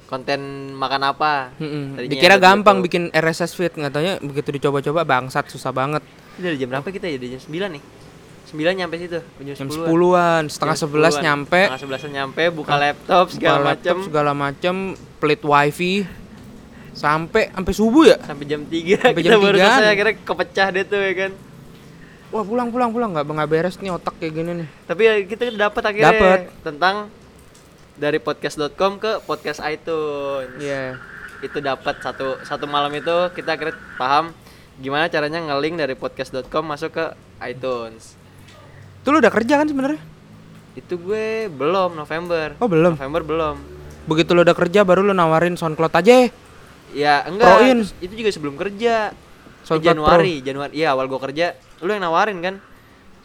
konten 0.08 0.40
makan 0.72 1.02
apa. 1.04 1.52
Tadinya 1.54 2.08
Dikira 2.08 2.40
gampang 2.40 2.80
gitu. 2.80 2.84
bikin 2.88 3.02
RSS 3.12 3.52
feed 3.52 3.76
nggak 3.76 3.92
taunya 3.92 4.16
begitu 4.18 4.48
dicoba-coba 4.50 5.04
bangsat 5.04 5.52
susah 5.52 5.70
banget. 5.70 6.00
Dari 6.40 6.56
jam 6.56 6.72
berapa 6.72 6.88
kita 6.88 7.04
ya? 7.04 7.20
Dari 7.20 7.36
jam 7.36 7.42
9 7.44 7.76
nih. 7.76 7.82
9 8.48 8.72
nyampe 8.72 8.96
situ, 8.96 9.20
jam, 9.20 9.54
Jam 9.54 9.68
10-an. 9.68 9.92
10-an, 9.92 10.42
setengah 10.48 10.76
Jam 10.80 10.88
11 10.88 10.96
10-an. 11.12 11.20
nyampe. 11.20 11.60
Setengah 11.68 11.82
11 12.00 12.16
nyampe, 12.16 12.42
buka 12.48 12.74
laptop 12.80 13.24
segala 13.28 13.52
buka 13.60 13.68
laptop, 13.68 13.84
macem 13.84 13.96
segala 14.08 14.32
macem, 14.32 14.74
pelit 15.20 15.42
wifi 15.44 15.94
sampai 16.96 17.52
sampai 17.52 17.72
subuh 17.76 18.04
ya. 18.08 18.16
sampai 18.24 18.44
jam 18.48 18.64
3 18.64 19.12
Sampai 19.12 19.22
kita 19.22 19.36
jam 19.36 19.44
baru 19.44 19.56
3-an. 19.60 19.68
selesai 19.76 19.92
akhirnya 19.92 20.14
kepecah 20.24 20.66
deh 20.72 20.84
tuh 20.88 20.98
ya 20.98 21.12
kan. 21.14 21.32
Wah 22.28 22.44
pulang 22.44 22.68
pulang 22.68 22.90
pulang 22.92 23.10
nggak 23.12 23.24
nggak 23.24 23.48
beres 23.48 23.76
nih 23.80 23.92
otak 23.92 24.16
kayak 24.16 24.32
gini 24.32 24.50
nih. 24.64 24.68
Tapi 24.88 25.02
ya 25.04 25.14
kita 25.24 25.42
dapat 25.52 25.82
akhirnya 25.84 26.12
Dapet. 26.16 26.40
tentang 26.64 26.94
dari 27.98 28.22
podcast.com 28.22 29.02
ke 29.02 29.12
podcast 29.26 29.60
iTunes. 29.66 30.56
Iya. 30.62 30.96
Itu 31.42 31.58
dapat 31.58 31.98
satu 32.02 32.38
satu 32.46 32.64
malam 32.70 32.94
itu 32.94 33.14
kita 33.34 33.58
akhirnya 33.58 33.76
paham 33.98 34.30
gimana 34.78 35.10
caranya 35.10 35.42
nge-link 35.42 35.74
dari 35.74 35.94
podcast.com 35.98 36.64
masuk 36.64 36.94
ke 36.94 37.04
iTunes. 37.42 38.14
Itu 39.02 39.10
lu 39.10 39.18
udah 39.18 39.34
kerja 39.34 39.58
kan 39.58 39.66
sebenarnya? 39.66 40.00
Itu 40.78 40.94
gue 40.98 41.50
belum 41.50 41.98
November. 41.98 42.54
Oh, 42.62 42.70
belum. 42.70 42.94
November 42.94 43.22
belum. 43.26 43.56
Begitu 44.06 44.30
lu 44.32 44.46
udah 44.46 44.56
kerja 44.56 44.86
baru 44.86 45.02
lu 45.02 45.12
nawarin 45.12 45.58
SoundCloud 45.58 45.94
aja. 45.98 46.30
Ya 46.94 47.14
enggak. 47.26 47.46
Proin. 47.50 47.78
Itu 47.98 48.14
juga 48.14 48.30
sebelum 48.30 48.54
kerja. 48.54 49.10
Eh, 49.10 49.66
SoundCloud 49.66 49.84
Januari, 49.84 50.34
Januari. 50.40 50.72
Iya, 50.80 50.96
awal 50.96 51.10
gua 51.10 51.20
kerja, 51.28 51.52
lu 51.84 51.92
yang 51.92 52.08
nawarin 52.08 52.38
kan? 52.40 52.54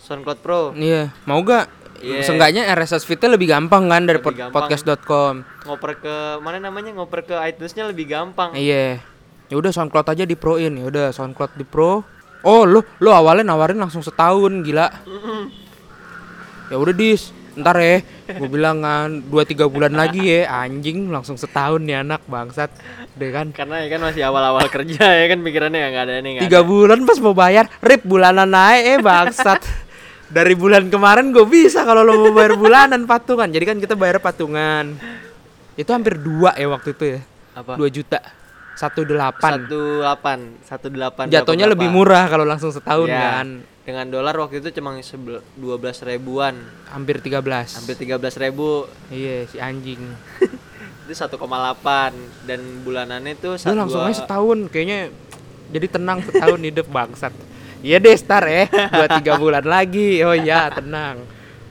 SoundCloud 0.03 0.39
Pro. 0.43 0.61
Iya, 0.75 1.15
mau 1.23 1.39
gak? 1.39 1.71
Iya. 2.03 2.19
Seenggaknya 2.21 2.67
RSS 2.69 3.07
feed-nya 3.07 3.31
lebih 3.31 3.47
gampang 3.47 3.87
kan 3.87 4.03
dari 4.03 4.19
pod- 4.19 4.35
podcast.com. 4.51 5.47
Ngoper 5.63 5.91
ke 5.97 6.15
mana 6.37 6.59
namanya? 6.59 6.91
Ngoper 6.91 7.23
ke 7.23 7.35
iTunes-nya 7.41 7.87
lebih 7.87 8.05
gampang. 8.05 8.51
Iya. 8.51 8.99
Ya 9.47 9.55
udah 9.55 9.71
SoundCloud 9.71 10.07
aja 10.07 10.23
di 10.23 10.35
proin. 10.35 10.71
Ya 10.73 10.83
udah 10.83 11.05
SoundCloud 11.09 11.55
di 11.55 11.63
pro. 11.63 12.03
Oh, 12.43 12.67
lu 12.67 12.83
lu 12.99 13.07
awalnya 13.07 13.47
nawarin 13.47 13.79
langsung 13.79 14.03
setahun, 14.03 14.51
gila. 14.61 14.91
Ya 16.71 16.79
udah 16.79 16.89
dis, 16.89 17.29
ntar 17.53 17.77
ya. 17.77 18.01
Gue 18.25 18.49
bilang 18.49 18.81
kan 18.81 19.21
2 19.21 19.29
3 19.45 19.67
bulan 19.67 19.93
lagi 19.93 20.25
ya, 20.25 20.47
anjing 20.49 21.11
langsung 21.11 21.35
setahun 21.35 21.79
nih 21.79 22.01
anak 22.01 22.23
bangsat. 22.25 22.71
Deh 23.13 23.29
kan. 23.29 23.51
Karena 23.53 23.83
ya 23.83 23.93
kan 23.93 24.01
masih 24.01 24.23
awal-awal 24.25 24.65
kerja 24.67 25.05
ya 25.05 25.25
kan 25.27 25.37
pikirannya 25.37 25.79
nggak 25.85 26.03
ada 26.03 26.13
nih 26.19 26.31
Tiga 26.41 26.63
ada. 26.63 26.65
bulan 26.65 27.05
pas 27.05 27.19
mau 27.19 27.35
bayar, 27.35 27.69
rip 27.77 28.01
bulanan 28.01 28.49
naik 28.49 28.81
eh 28.87 28.97
bangsat. 28.97 29.61
Dari 30.33 30.53
bulan 30.53 30.89
kemarin 30.89 31.29
gue 31.29 31.45
bisa 31.45 31.85
kalau 31.85 32.01
lo 32.01 32.17
mau 32.19 32.33
bayar 32.33 32.57
bulanan 32.57 33.05
patungan. 33.05 33.45
Jadi 33.45 33.63
kan 33.63 33.77
kita 33.77 33.93
bayar 33.93 34.17
patungan. 34.17 34.97
Itu 35.73 35.89
hampir 35.89 36.17
dua 36.17 36.53
ya 36.53 36.65
waktu 36.67 36.89
itu 36.91 37.05
ya. 37.07 37.19
Apa? 37.53 37.77
2 37.77 37.85
juta. 37.87 38.17
Satu 38.73 39.05
delapan. 39.05 39.61
Satu 39.61 39.69
delapan, 40.01 40.39
satu 40.65 40.87
delapan. 40.89 41.25
Jatuhnya 41.29 41.65
berapa? 41.65 41.77
lebih 41.77 41.87
murah 41.87 42.25
kalau 42.25 42.41
langsung 42.41 42.73
setahun 42.73 43.05
Iya. 43.05 43.21
kan. 43.21 43.47
Dengan 43.83 44.05
dolar 44.09 44.33
waktu 44.35 44.57
itu 44.57 44.73
cuma 44.73 44.97
dua 45.53 45.75
belas 45.77 46.01
ribuan, 46.01 46.57
Hampir 46.89 47.21
13. 47.21 47.77
hampir 47.77 47.93
tiga 47.93 48.17
belas 48.17 48.33
ribu. 48.33 48.89
Iya, 49.07 49.45
si 49.45 49.61
anjing. 49.61 50.01
Itu 51.03 51.13
1,8 51.13 51.35
dan 52.47 52.59
bulanannya 52.81 53.35
tuh 53.35 53.53
Dia 53.53 53.61
sa- 53.61 53.75
langsung 53.75 53.99
dua- 53.99 54.09
aja 54.09 54.23
setahun 54.23 54.71
kayaknya 54.71 55.11
jadi 55.69 55.87
tenang 55.91 56.23
setahun 56.23 56.59
hidup 56.71 56.87
bangsat. 56.87 57.35
Iya 57.83 57.99
deh 57.99 58.15
star 58.15 58.47
ya, 58.47 58.71
dua 58.95 59.07
tiga 59.19 59.35
bulan 59.35 59.67
lagi. 59.67 60.23
Oh 60.23 60.31
iya 60.31 60.71
tenang. 60.71 61.19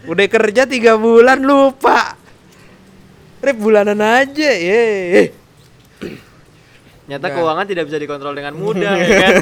Udah 0.05 0.27
kerja 0.29 0.68
tiga 0.68 1.01
bulan 1.01 1.40
lupa. 1.40 2.20
Rip 3.42 3.57
bulanan 3.59 3.98
aja, 3.98 4.51
ye. 4.55 5.33
Nyata 7.11 7.27
Nggak. 7.27 7.35
keuangan 7.35 7.66
tidak 7.66 7.85
bisa 7.90 7.98
dikontrol 7.98 8.35
dengan 8.37 8.55
mudah 8.55 8.92
ya 9.01 9.09
kan. 9.09 9.35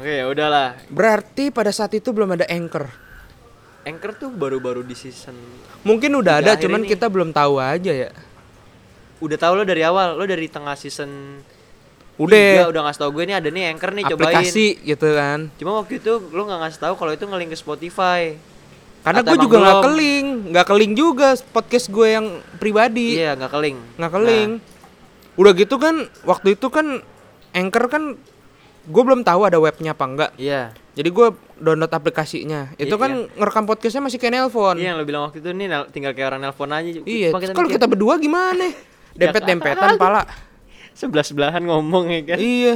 Oke 0.00 0.12
ya 0.14 0.24
udahlah. 0.30 0.78
Berarti 0.88 1.50
pada 1.52 1.74
saat 1.74 1.92
itu 1.92 2.14
belum 2.14 2.38
ada 2.38 2.46
anchor. 2.48 2.88
Anchor 3.84 4.16
tuh 4.16 4.30
baru-baru 4.32 4.80
di 4.80 4.96
season. 4.96 5.36
Mungkin 5.84 6.16
udah 6.16 6.40
ada, 6.40 6.56
cuman 6.56 6.86
ini. 6.86 6.88
kita 6.88 7.12
belum 7.12 7.36
tahu 7.36 7.60
aja 7.60 7.92
ya. 7.92 8.10
Udah 9.20 9.36
tahu 9.36 9.60
lo 9.60 9.64
dari 9.68 9.84
awal, 9.84 10.16
lo 10.16 10.24
dari 10.24 10.48
tengah 10.48 10.72
season. 10.72 11.42
Udah. 12.14 12.38
tiga 12.38 12.66
udah 12.70 12.82
ngasih 12.86 13.00
tau 13.02 13.10
gue 13.10 13.24
nih 13.26 13.36
ada 13.42 13.48
nih 13.50 13.62
Anchor 13.74 13.90
nih 13.90 14.04
cobain. 14.06 14.18
Aplikasi 14.30 14.66
gitu 14.86 15.08
kan. 15.18 15.38
Cuma 15.58 15.70
waktu 15.82 15.98
itu 15.98 16.12
lo 16.30 16.42
nggak 16.46 16.60
ngasih 16.62 16.78
tahu 16.78 16.94
kalau 16.94 17.12
itu 17.12 17.24
nge-link 17.26 17.50
ke 17.50 17.58
Spotify. 17.58 18.38
Karena 19.04 19.20
gue 19.20 19.36
juga 19.36 19.56
nggak 19.60 19.82
keling, 19.84 20.26
nggak 20.54 20.66
keling 20.70 20.92
juga 20.96 21.28
podcast 21.52 21.86
gue 21.90 22.08
yang 22.08 22.26
pribadi. 22.56 23.18
Iya 23.18 23.36
nggak 23.36 23.50
ke-link. 23.52 23.78
nggak 23.98 24.12
keling. 24.14 24.50
Udah 25.34 25.52
gitu 25.52 25.76
kan 25.82 25.94
waktu 26.22 26.54
itu 26.54 26.66
kan 26.70 27.02
Anchor 27.50 27.86
kan 27.90 28.14
gue 28.84 29.02
belum 29.02 29.26
tahu 29.26 29.40
ada 29.44 29.58
webnya 29.58 29.92
apa 29.92 30.04
enggak. 30.06 30.30
Nah, 30.32 30.40
iya. 30.40 30.62
Jadi 30.94 31.10
gue 31.10 31.26
download 31.58 31.90
aplikasinya. 31.90 32.70
Itu 32.78 32.94
Iya, 32.94 33.02
kan 33.02 33.10
ngerekam 33.34 33.64
podcastnya 33.66 34.06
masih 34.06 34.18
kayak 34.22 34.32
nelpon. 34.38 34.78
Iya 34.78 34.94
yang 34.94 34.96
lo 35.00 35.04
bilang 35.04 35.22
waktu 35.26 35.42
itu 35.42 35.50
nih 35.50 35.66
tinggal 35.90 36.14
kayak 36.14 36.28
orang 36.30 36.40
nelpon 36.46 36.70
aja. 36.70 36.88
Iya. 37.02 37.28
Kalau 37.34 37.66
kita 37.66 37.86
berdua 37.90 38.14
gimana? 38.22 38.70
Dempet-dempetan 39.18 39.98
pala. 39.98 40.22
Sebelah 40.94 41.26
sebelahan 41.26 41.62
ngomong 41.62 42.08
ya 42.08 42.20
kan. 42.34 42.38
iya. 42.38 42.74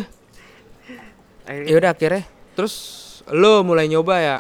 Akhirnya 1.48 1.68
Ya 1.70 1.74
udah 1.80 1.90
akhirnya. 1.94 2.22
Terus 2.52 2.74
lo 3.30 3.64
mulai 3.64 3.88
nyoba 3.88 4.14
ya. 4.20 4.36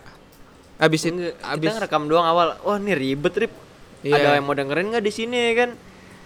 Abis 0.78 1.08
itu 1.08 1.32
abis 1.42 1.70
kita 1.72 1.78
ngerekam 1.82 2.06
doang 2.06 2.26
awal. 2.26 2.54
Wah, 2.62 2.78
ini 2.78 2.92
ribet, 2.94 3.34
Rip. 3.34 3.52
Iya. 4.04 4.14
Ada 4.14 4.28
yang 4.38 4.46
mau 4.46 4.54
dengerin 4.54 4.94
nggak 4.94 5.04
di 5.04 5.12
sini 5.14 5.38
ya 5.38 5.54
kan? 5.66 5.70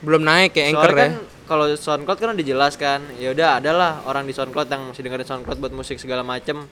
belum 0.02 0.26
naik 0.26 0.58
kayak 0.58 0.74
Anchor 0.74 0.90
Soalnya 0.90 0.98
ya. 0.98 1.06
kan 1.06 1.14
kalau 1.46 1.64
SoundCloud 1.78 2.18
kan 2.18 2.28
udah 2.34 2.46
jelas 2.46 2.74
kan. 2.74 3.00
Ya 3.22 3.30
udah 3.30 3.62
adalah 3.62 4.02
orang 4.02 4.26
di 4.26 4.34
SoundCloud 4.34 4.66
yang 4.66 4.82
masih 4.90 5.06
dengerin 5.06 5.26
SoundCloud 5.30 5.58
buat 5.62 5.70
musik 5.70 6.02
segala 6.02 6.26
macem. 6.26 6.66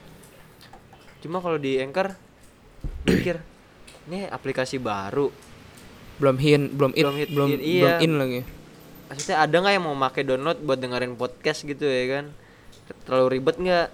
Cuma 1.22 1.38
kalau 1.38 1.54
di 1.54 1.78
Anchor 1.78 2.10
mikir 3.06 3.38
ini 4.10 4.26
aplikasi 4.26 4.82
baru. 4.82 5.30
Belum 6.18 6.36
hit, 6.36 6.74
belum 6.74 6.92
in, 6.92 7.04
Belum 7.06 7.16
hit, 7.16 7.28
belum 7.30 7.48
in, 7.48 7.60
iya. 7.62 7.80
belum 7.80 8.02
in 8.02 8.12
lagi. 8.18 8.40
Maksudnya 9.10 9.42
ada 9.42 9.56
nggak 9.58 9.74
yang 9.74 9.84
mau 9.84 9.98
pakai 10.00 10.22
download 10.22 10.58
buat 10.62 10.78
dengerin 10.78 11.14
podcast 11.14 11.62
gitu 11.62 11.82
ya 11.82 12.04
kan? 12.08 12.24
Terlalu 13.04 13.26
ribet 13.34 13.58
nggak? 13.58 13.88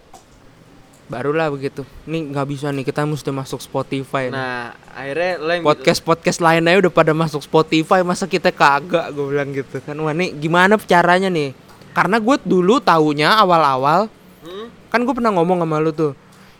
Barulah 1.06 1.48
begitu. 1.48 1.86
Nih 2.04 2.28
nggak 2.28 2.46
bisa 2.46 2.66
nih 2.68 2.82
kita 2.82 3.02
mesti 3.02 3.30
masuk 3.30 3.58
Spotify. 3.58 4.26
nih. 4.26 4.34
Nah, 4.34 4.74
akhirnya 4.90 5.30
lo 5.38 5.50
yang 5.50 5.62
podcast 5.62 6.00
podcast 6.00 6.38
lain 6.38 6.66
aja 6.66 6.82
udah 6.82 6.92
pada 6.92 7.12
masuk 7.12 7.40
Spotify 7.40 8.00
masa 8.02 8.26
kita 8.26 8.50
kagak 8.50 9.12
gue 9.12 9.24
bilang 9.24 9.52
gitu 9.52 9.76
kan 9.78 9.92
wah 9.94 10.10
nih 10.10 10.32
gimana 10.32 10.74
caranya 10.78 11.28
nih 11.28 11.52
karena 11.92 12.16
gue 12.16 12.36
dulu 12.42 12.80
taunya 12.80 13.32
awal-awal 13.34 14.08
Hmm? 14.40 14.70
kan 14.88 15.02
gue 15.02 15.10
pernah 15.10 15.34
ngomong 15.34 15.58
sama 15.58 15.76
lu 15.76 15.90
tuh 15.90 16.14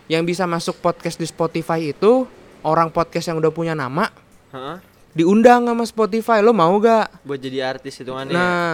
yang 0.05 0.21
bisa 0.21 0.43
masuk 0.43 0.75
podcast 0.77 1.15
di 1.15 1.23
Spotify 1.23 1.87
itu 1.87 2.27
orang 2.61 2.91
podcast 2.91 3.25
yang 3.25 3.39
udah 3.39 3.47
punya 3.47 3.71
nama 3.71 4.11
Hah? 4.51 4.77
Diundang 5.17 5.65
sama 5.65 5.83
Spotify 5.83 6.39
lo 6.39 6.53
mau 6.53 6.77
gak? 6.77 7.25
Buat 7.25 7.39
jadi 7.39 7.65
artis 7.67 7.97
hitungannya. 7.97 8.31
ya? 8.31 8.37
nah. 8.37 8.73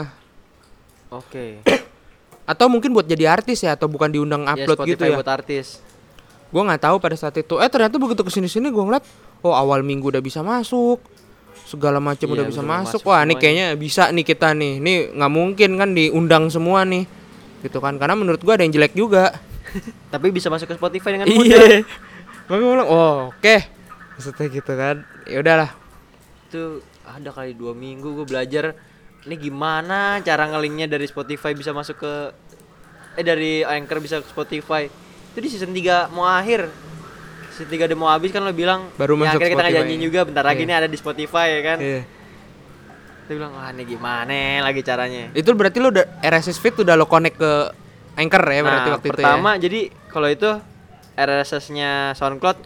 Oke. 1.09 1.61
atau 2.43 2.67
mungkin 2.67 2.91
buat 2.91 3.05
jadi 3.05 3.31
artis 3.31 3.63
ya 3.63 3.71
atau 3.71 3.87
bukan 3.87 4.11
diundang 4.11 4.43
Ya, 4.43 4.51
upload 4.59 4.77
Spotify 4.77 4.91
gitu 4.91 5.03
ya? 5.07 5.15
buat 5.15 5.31
artis. 5.31 5.79
gue 6.49 6.61
nggak 6.61 6.83
tahu 6.83 6.95
pada 6.97 7.15
saat 7.15 7.33
itu. 7.33 7.55
Eh 7.55 7.65
ternyata 7.65 7.95
begitu 7.95 8.21
ke 8.21 8.29
sini 8.29 8.45
sini 8.45 8.67
gue 8.67 8.77
ngeliat 8.79 9.01
oh 9.41 9.53
awal 9.53 9.81
minggu 9.81 10.09
udah 10.09 10.19
bisa 10.19 10.43
masuk. 10.43 11.01
Segala 11.63 11.97
macam 11.97 12.27
Iya, 12.27 12.35
udah 12.35 12.45
bisa 12.45 12.61
masuk. 12.61 12.99
masuk 12.99 13.09
wah 13.09 13.23
ini 13.23 13.33
kayaknya 13.33 13.73
bisa 13.73 14.09
nih 14.09 14.21
kita 14.23 14.53
nih. 14.53 14.77
Ini 14.77 14.93
nggak 15.13 15.31
mungkin 15.31 15.69
kan 15.75 15.89
diundang 15.91 16.49
semua 16.49 16.83
nih. 16.83 17.09
Gitu 17.61 17.77
kan 17.77 17.95
karena 17.95 18.13
menurut 18.13 18.37
gue 18.37 18.53
ada 18.53 18.61
yang 18.61 18.69
jelek 18.71 18.93
juga. 18.93 19.33
Tapi 20.13 20.29
bisa 20.29 20.49
masuk 20.49 20.67
ke 20.67 20.75
Spotify 20.75 21.15
dengan 21.15 21.25
mudah. 21.27 21.41
iya. 21.41 21.81
Makanya 22.45 22.59
gue 22.59 22.73
bilang 22.75 22.89
oh 22.91 23.17
oke. 23.31 23.55
Maksudnya 24.13 24.45
gitu 24.51 24.73
kan. 24.73 24.95
Ya 25.25 25.39
udahlah 25.39 25.69
Itu 26.53 26.85
ada 27.01 27.33
kali 27.33 27.57
dua 27.57 27.73
minggu 27.73 28.13
gue 28.13 28.29
belajar 28.29 28.77
ini 29.25 29.41
gimana 29.41 30.21
cara 30.21 30.45
ngelinknya 30.45 30.85
dari 30.85 31.09
Spotify 31.09 31.57
bisa 31.57 31.73
masuk 31.73 31.97
ke 31.97 32.13
eh 33.17 33.25
dari 33.25 33.65
Anchor 33.65 33.97
bisa 33.97 34.21
ke 34.21 34.29
Spotify. 34.29 34.85
Itu 35.33 35.41
di 35.41 35.49
season 35.49 35.73
3 35.73 36.13
mau 36.13 36.29
akhir. 36.29 36.69
Season 37.57 37.73
3 37.73 37.89
udah 37.89 37.97
mau 37.97 38.13
habis 38.13 38.29
kan 38.29 38.45
lo 38.45 38.53
bilang 38.53 38.85
Baru 39.01 39.17
ya, 39.17 39.33
masuk 39.33 39.41
akhirnya 39.41 39.49
kita 39.49 39.63
ngejanjiin 39.65 40.01
juga 40.05 40.19
bentar 40.29 40.45
lagi 40.45 40.61
Iya. 40.61 40.69
nih 40.69 40.75
ada 40.77 40.87
di 40.93 40.97
Spotify 41.01 41.45
ya 41.57 41.61
kan. 41.65 41.77
Iya. 41.81 42.01
Dia 43.25 43.33
bilang 43.33 43.51
wah 43.57 43.69
ini 43.73 43.83
gimana 43.89 44.37
lagi 44.61 44.81
caranya. 44.85 45.33
itu 45.33 45.49
berarti 45.57 45.77
lo 45.81 45.89
udah 45.89 46.05
RSS 46.21 46.61
feed 46.61 46.85
udah 46.85 46.93
lo 46.93 47.09
connect 47.09 47.41
ke 47.41 47.51
Anchor 48.13 48.45
ya 48.45 48.61
berarti 48.61 48.89
Nah, 48.93 48.95
waktu 49.01 49.07
itu 49.09 49.13
pertama 49.17 49.49
ya 49.57 49.61
jadi 49.65 49.79
kalau 50.05 50.29
itu 50.29 50.49
RSS-nya 51.17 52.13
SoundCloud 52.13 52.57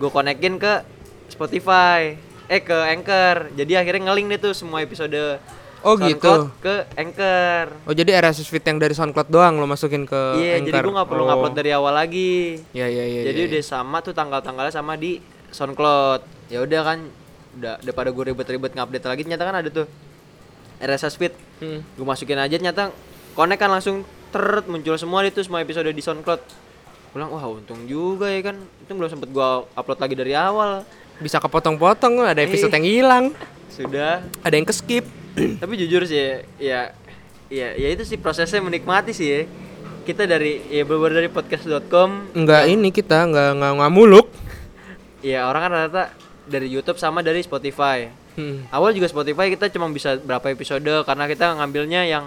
gue 0.00 0.08
konekin 0.08 0.56
ke 0.56 0.80
Spotify. 1.28 2.24
Eh 2.46 2.60
ke 2.60 2.74
Anchor. 2.88 3.50
Jadi 3.52 3.72
akhirnya 3.74 4.02
ngelink 4.06 4.26
deh 4.28 4.40
tuh 4.40 4.52
semua 4.52 4.80
episode 4.80 5.38
Oh 5.80 5.94
SoundCloud 5.94 6.18
gitu. 6.18 6.34
ke 6.58 6.74
Anchor. 6.94 7.66
Oh 7.84 7.94
jadi 7.94 8.18
RSS 8.18 8.48
feed 8.48 8.64
yang 8.64 8.78
dari 8.78 8.90
SoundCloud 8.90 9.28
doang 9.28 9.54
lo 9.56 9.66
masukin 9.66 10.02
ke 10.02 10.18
Iya, 10.34 10.58
jadi 10.60 10.72
Anchor? 10.72 10.82
gua 10.84 10.94
nggak 10.96 11.08
perlu 11.08 11.22
Oh. 11.22 11.28
ngupload 11.28 11.54
dari 11.54 11.70
awal 11.70 11.94
lagi. 11.94 12.58
Iya 12.72 12.86
iya 12.86 13.04
iya. 13.04 13.20
jadi 13.24 13.40
iya, 13.40 13.48
udah 13.52 13.62
sama 13.62 13.98
tuh 14.00 14.10
tanggal-tanggalnya 14.10 14.72
sama 14.72 14.94
di 14.94 15.22
SoundCloud. 15.50 16.20
Ya 16.48 16.58
udah 16.60 16.80
kan 16.82 16.98
udah 17.56 17.80
daripada 17.80 18.08
gue 18.10 18.24
ribet-ribet 18.26 18.72
ngupdate 18.72 19.06
lagi 19.06 19.22
ternyata 19.24 19.44
kan 19.44 19.56
ada 19.56 19.68
tuh 19.68 19.86
RSS 20.78 21.14
feed. 21.16 21.32
Hmm. 21.58 21.80
Gue 21.94 22.04
masukin 22.04 22.36
aja 22.36 22.52
ternyata 22.52 22.90
connect 23.32 23.60
kan 23.60 23.70
langsung 23.70 24.02
teret 24.28 24.66
muncul 24.66 24.96
semua 24.96 25.22
itu 25.22 25.38
semua 25.40 25.62
episode 25.62 25.86
di 25.86 26.02
SoundCloud. 26.02 26.42
Pulang 27.10 27.30
wah 27.30 27.46
untung 27.46 27.86
juga 27.86 28.26
ya 28.26 28.42
kan. 28.42 28.58
Itu 28.82 28.92
belum 28.92 29.08
sempet 29.08 29.30
gua 29.30 29.64
upload 29.72 29.96
lagi 29.96 30.14
dari 30.14 30.34
awal. 30.34 30.84
Bisa 31.18 31.38
kepotong-potong 31.38 32.20
ada 32.22 32.38
episode 32.38 32.68
Eh. 32.68 32.76
yang 32.76 32.86
hilang, 32.86 33.24
Sudah. 33.68 34.20
ada 34.40 34.54
yang 34.54 34.64
ke-skip. 34.64 35.04
Tapi 35.62 35.72
jujur 35.76 36.04
sih 36.04 36.16
ya 36.56 36.92
ya 37.46 37.68
ya 37.72 37.88
itu 37.88 38.02
sih 38.02 38.16
prosesnya 38.16 38.60
menikmati 38.60 39.10
sih 39.10 39.26
ya. 39.26 39.40
Kita 40.02 40.22
dari 40.22 40.62
ya 40.68 40.82
bener 40.82 41.12
dari 41.16 41.28
podcast.com 41.28 42.30
Enggak 42.32 42.66
ini 42.66 42.88
kita 42.90 43.26
enggak 43.26 43.54
enggak, 43.54 43.72
enggak 43.74 43.92
muluk. 43.92 44.26
ya 45.24 45.44
orang 45.44 45.60
kan 45.62 45.72
rata 45.72 46.04
dari 46.44 46.68
YouTube 46.68 46.96
sama 46.96 47.20
dari 47.20 47.40
Spotify. 47.40 48.06
Hmm. 48.36 48.68
Awal 48.68 48.92
juga 48.92 49.08
Spotify 49.08 49.48
kita 49.48 49.66
cuma 49.68 49.88
bisa 49.88 50.14
berapa 50.14 50.46
episode 50.46 50.84
karena 51.02 51.24
kita 51.24 51.56
ngambilnya 51.56 52.04
yang 52.04 52.24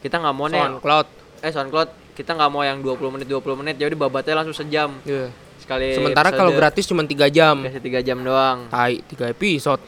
kita 0.00 0.16
nggak 0.16 0.32
mau 0.32 0.46
nih 0.46 0.62
SoundCloud. 0.62 1.06
eh 1.40 1.50
SoundCloud 1.50 1.88
kita 2.14 2.30
nggak 2.30 2.46
mau 2.48 2.62
yang 2.62 2.78
20 2.78 3.10
menit 3.10 3.26
20 3.26 3.58
menit 3.58 3.74
ya 3.74 3.90
udah 3.90 3.98
babatnya 4.00 4.38
langsung 4.38 4.54
sejam 4.54 4.94
Iya. 5.02 5.28
Sekali 5.64 5.86
Sementara 5.92 6.28
episode 6.28 6.38
kalau 6.38 6.52
gratis 6.52 6.84
cuma 6.84 7.02
3 7.02 7.10
jam. 7.28 7.56
kasih 7.62 7.80
tiga 7.80 8.00
jam 8.00 8.20
doang 8.20 8.68
Tai, 8.68 9.00
3 9.00 9.32
episode. 9.32 9.80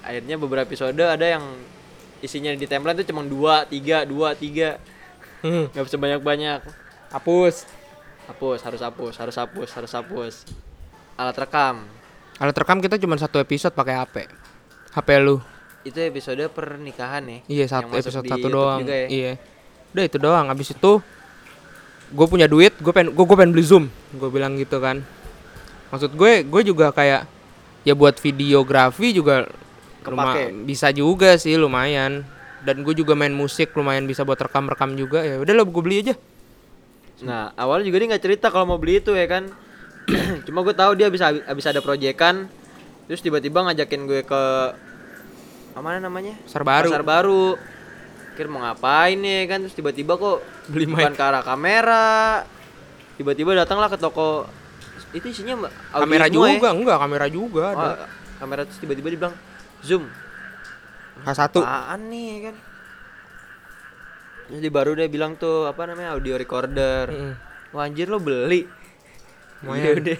akhirnya 0.00 0.34
beberapa 0.36 0.66
episode 0.66 0.98
ada 0.98 1.22
yang 1.24 1.44
isinya 2.18 2.50
di 2.50 2.66
timeline 2.66 2.96
itu 2.96 3.06
cuma 3.08 3.22
dua 3.22 3.62
tiga 3.64 4.02
dua 4.02 4.34
tiga 4.34 4.78
Hmm. 5.38 5.66
nggak 5.68 5.84
bisa 5.84 5.96
banyak 5.96 6.20
banyak 6.20 6.60
Hapus. 7.08 7.66
hapus 8.24 8.58
harus 8.62 8.78
hapus 8.80 9.14
harus 9.16 9.34
hapus 9.36 9.68
harus 9.72 9.90
hapus 9.92 10.34
alat 11.14 11.34
rekam 11.36 11.82
Alat 12.38 12.54
rekam 12.54 12.78
kita 12.78 12.94
cuma 12.96 13.14
satu 13.14 13.38
episode 13.38 13.70
pakai 13.70 13.94
HP. 13.96 14.16
HP 14.92 15.08
lu. 15.18 15.38
itu 15.82 15.98
episode 15.98 16.42
pernikahan 16.48 17.22
ya 17.22 17.38
Iya, 17.44 17.64
satu 17.68 17.90
episode 17.90 18.22
satu 18.22 18.30
YouTube 18.32 18.50
doang. 18.52 18.80
ya. 18.82 19.06
Iya. 19.06 19.32
Udah 19.90 20.04
itu 20.04 20.16
doang. 20.16 20.46
Habis 20.46 20.72
itu 20.72 20.92
gue 22.12 22.26
punya 22.28 22.44
duit, 22.44 22.76
gue 22.76 22.92
pengen 22.92 23.10
gue 23.10 23.24
pengen 23.26 23.50
beli 23.50 23.64
Zoom. 23.64 23.84
Gue 24.12 24.28
bilang 24.28 24.54
gitu 24.54 24.76
kan. 24.78 25.00
Maksud 25.88 26.12
gue, 26.12 26.44
gue 26.44 26.62
juga 26.62 26.92
kayak 26.92 27.24
ya 27.82 27.92
buat 27.92 28.14
videografi 28.16 29.10
juga 29.10 29.48
luma- 30.04 30.36
Kepake. 30.36 30.64
bisa 30.64 30.88
juga 30.90 31.34
sih 31.36 31.56
lumayan. 31.56 32.22
Dan 32.62 32.86
gue 32.86 32.94
juga 32.94 33.18
main 33.18 33.34
musik 33.34 33.74
lumayan 33.74 34.06
bisa 34.06 34.22
buat 34.22 34.38
rekam-rekam 34.38 34.94
juga 34.94 35.18
ya. 35.18 35.42
Udah 35.42 35.50
lo 35.50 35.66
gue 35.66 35.82
beli 35.82 35.96
aja. 36.00 36.14
Nah 37.22 37.50
awalnya 37.54 37.90
juga 37.90 37.98
dia 37.98 38.08
nggak 38.14 38.22
cerita 38.22 38.46
kalau 38.48 38.66
mau 38.66 38.78
beli 38.78 39.00
itu 39.00 39.10
ya 39.12 39.26
kan. 39.26 39.50
Cuma 40.46 40.62
gue 40.62 40.70
tahu 40.70 40.94
dia 40.94 41.10
bisa 41.10 41.30
habis 41.42 41.66
ada 41.66 41.78
proyekan, 41.78 42.46
terus 43.06 43.18
tiba-tiba 43.18 43.62
ngajakin 43.62 44.02
gue 44.06 44.20
ke 44.22 44.42
mana 45.74 45.98
namanya? 45.98 46.38
Pasar 46.46 46.62
baru. 46.62 46.90
Pasar 46.90 47.02
baru. 47.02 47.44
Kira 48.32 48.48
mau 48.48 48.60
ngapain 48.64 49.18
nih 49.20 49.44
kan? 49.48 49.58
Terus 49.64 49.76
tiba-tiba 49.76 50.16
kok 50.16 50.40
Beli 50.72 50.88
bukan 50.88 51.12
ke 51.12 51.22
arah 51.22 51.44
kamera. 51.44 52.42
Tiba-tiba 53.20 53.52
datanglah 53.52 53.92
ke 53.92 54.00
toko 54.00 54.48
itu 55.12 55.28
isinya 55.28 55.68
audio 55.92 56.08
kamera 56.08 56.24
semua 56.24 56.48
ya. 56.48 56.56
juga, 56.56 56.68
enggak 56.72 56.98
kamera 57.04 57.26
juga 57.28 57.64
ada. 57.76 57.84
Oh, 57.84 57.96
kamera 58.40 58.60
terus 58.64 58.80
tiba-tiba 58.80 59.12
dia 59.12 59.18
bilang 59.20 59.36
zoom. 59.84 60.08
H1. 61.22 61.52
Apaan 61.60 62.00
nih 62.08 62.32
kan? 62.48 62.56
Jadi 64.52 64.68
baru 64.72 64.96
dia 64.96 65.08
bilang 65.12 65.36
tuh 65.36 65.68
apa 65.68 65.84
namanya 65.84 66.16
audio 66.16 66.40
recorder. 66.40 67.12
Mm-mm. 67.12 67.34
Wah 67.76 67.84
anjir 67.84 68.08
lo 68.08 68.20
beli. 68.20 68.64
Lumayan. 69.64 69.80
Iya 69.80 69.90
udah. 70.00 70.18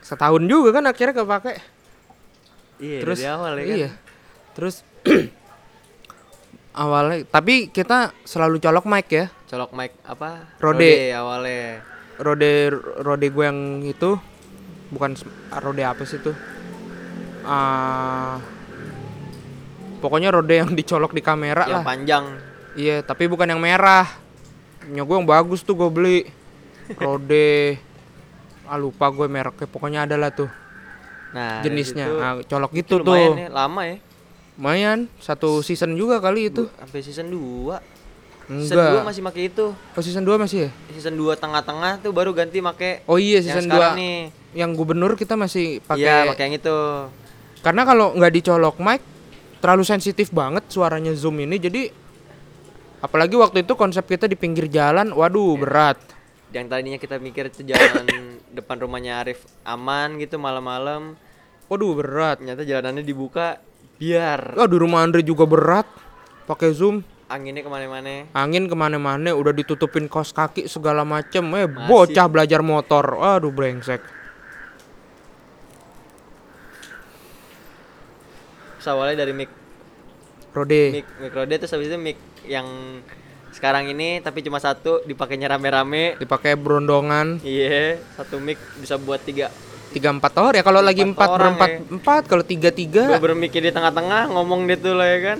Setahun 0.00 0.42
juga 0.48 0.68
kan 0.80 0.84
akhirnya 0.88 1.14
kepake. 1.16 1.52
Iya 2.80 2.98
Terus 3.04 3.18
dari 3.20 3.28
awal 3.28 3.52
ya 3.56 3.64
kan. 3.64 3.76
Iya. 3.76 3.90
Terus 4.56 4.76
awalnya 6.76 7.24
tapi 7.26 7.68
kita 7.68 8.12
selalu 8.22 8.60
colok 8.60 8.84
mic 8.84 9.08
ya. 9.08 9.26
Colok 9.46 9.72
mic 9.72 9.96
apa? 10.02 10.44
Rode. 10.56 11.10
awalnya. 11.10 11.80
Rode 12.16 12.52
rode 12.98 13.26
gue 13.26 13.44
yang 13.44 13.60
itu 13.82 14.16
bukan 14.88 15.12
s- 15.12 15.26
rode 15.52 15.82
apa 15.82 16.04
sih 16.04 16.16
itu? 16.16 16.32
Ah 17.42 18.38
pokoknya 19.98 20.30
rode 20.30 20.54
yang 20.54 20.70
dicolok 20.70 21.10
di 21.10 21.20
kamera 21.20 21.64
Yang 21.64 21.72
lah. 21.72 21.82
panjang. 21.82 22.24
Iya, 22.76 23.00
tapi 23.00 23.24
bukan 23.24 23.48
yang 23.48 23.58
merah. 23.58 24.04
Punya 24.78 25.02
gue 25.02 25.16
yang 25.16 25.24
bagus 25.26 25.60
tuh 25.60 25.74
gue 25.74 25.88
beli. 25.88 26.18
Rode 27.02 27.80
ah 28.66 28.74
lupa 28.76 29.06
gue 29.08 29.26
mereknya 29.26 29.66
pokoknya 29.66 30.00
ada 30.04 30.14
lah 30.14 30.30
tuh 30.30 30.50
Nah, 31.30 31.60
jenisnya. 31.60 32.06
Nah, 32.08 32.32
colok 32.42 32.72
itu 32.72 32.82
gitu 32.82 32.94
tuh. 33.00 33.12
lumayan 33.12 33.38
ya, 33.38 33.48
lama 33.48 33.82
ya. 33.84 33.96
Lumayan, 34.56 35.12
satu 35.18 35.60
season 35.60 35.92
juga 35.94 36.16
kali 36.16 36.48
itu. 36.48 36.64
Sampai 36.74 37.00
season 37.00 37.28
2. 37.28 37.76
Season 38.46 38.72
Enggak. 38.72 38.92
2 38.96 39.08
masih 39.10 39.22
pakai 39.22 39.42
itu. 39.46 39.66
Oh 39.74 40.00
season 40.00 40.22
2 40.22 40.38
masih 40.38 40.58
ya? 40.58 40.70
Season 40.88 41.12
2 41.12 41.34
tengah-tengah 41.34 41.98
tuh 41.98 42.10
baru 42.10 42.30
ganti 42.30 42.58
make 42.58 43.02
Oh 43.04 43.18
iya 43.18 43.38
yang 43.38 43.46
season 43.52 43.64
sekarang 43.66 43.94
2 43.94 44.00
nih. 44.00 44.18
yang 44.54 44.70
gubernur 44.72 45.12
kita 45.12 45.34
masih 45.34 45.76
Iya, 45.76 45.84
pakai 45.84 46.30
pakai 46.30 46.44
yang 46.46 46.54
itu. 46.56 46.78
karena 47.58 47.82
kalau 47.82 48.14
nggak 48.14 48.32
dicolok 48.32 48.76
mic 48.78 49.02
terlalu 49.58 49.82
sensitif 49.82 50.30
banget 50.30 50.64
suaranya 50.66 51.10
zoom 51.12 51.36
ini 51.36 51.58
jadi 51.58 51.90
apalagi 52.98 53.34
waktu 53.34 53.60
itu 53.60 53.74
konsep 53.74 54.06
kita 54.06 54.24
di 54.24 54.34
pinggir 54.34 54.64
jalan 54.66 55.10
waduh 55.10 55.58
berat 55.58 55.98
Yang 56.48 56.66
tadinya 56.70 56.96
kita 56.96 57.18
mikir 57.18 57.50
itu 57.50 57.66
jalan 57.66 58.06
depan 58.56 58.78
rumahnya 58.78 59.20
Arif 59.20 59.44
aman 59.60 60.16
gitu 60.16 60.38
malam-malam. 60.38 61.18
waduh 61.66 61.92
berat 61.92 62.38
Ternyata 62.38 62.62
jalanannya 62.62 63.02
dibuka 63.02 63.58
biar. 63.96 64.56
Oh 64.56 64.68
di 64.68 64.76
rumah 64.76 65.02
Andre 65.04 65.24
juga 65.24 65.44
berat. 65.44 65.88
Pakai 66.46 66.70
zoom. 66.72 67.02
Anginnya 67.26 67.66
ke 67.66 67.70
mana-mana. 67.70 68.30
angin 68.30 68.70
ke 68.70 68.76
mana-mana 68.78 69.34
udah 69.34 69.50
ditutupin 69.50 70.06
kos 70.06 70.30
kaki 70.30 70.70
segala 70.70 71.02
macem. 71.02 71.42
Eh 71.58 71.66
Masih. 71.66 71.86
bocah 71.90 72.26
belajar 72.30 72.60
motor. 72.62 73.18
Aduh 73.18 73.50
brengsek. 73.50 73.98
Awalnya 78.86 79.26
dari 79.26 79.34
mic. 79.34 79.50
Rode. 80.54 81.02
Mic 81.02 81.06
mic 81.18 81.34
Rode 81.34 81.58
terus 81.58 81.74
habis 81.74 81.90
itu 81.90 81.98
mic 81.98 82.14
yang 82.46 83.02
sekarang 83.50 83.90
ini 83.90 84.22
tapi 84.22 84.46
cuma 84.46 84.62
satu 84.62 85.02
dipakainya 85.02 85.50
rame-rame. 85.50 86.14
dipakai 86.22 86.54
berondongan. 86.54 87.42
Iya, 87.42 87.98
satu 88.14 88.38
mic 88.38 88.62
bisa 88.78 88.94
buat 88.94 89.18
tiga. 89.26 89.50
Tiga 89.96 90.12
empat 90.12 90.32
orang 90.36 90.60
ya. 90.60 90.64
Kalau 90.64 90.80
lagi 90.84 91.02
Empat 91.08 91.28
berempat 91.40 91.68
ya. 91.72 91.78
empat 91.88 92.22
kalau 92.28 92.44
tiga 92.44 92.68
tiga 92.68 93.16
bermikir 93.16 93.64
di 93.64 93.72
tengah-tengah 93.72 94.28
ngomong 94.28 94.68
tuh 94.76 94.92
lah 94.92 95.08
ya 95.08 95.18
kan. 95.32 95.38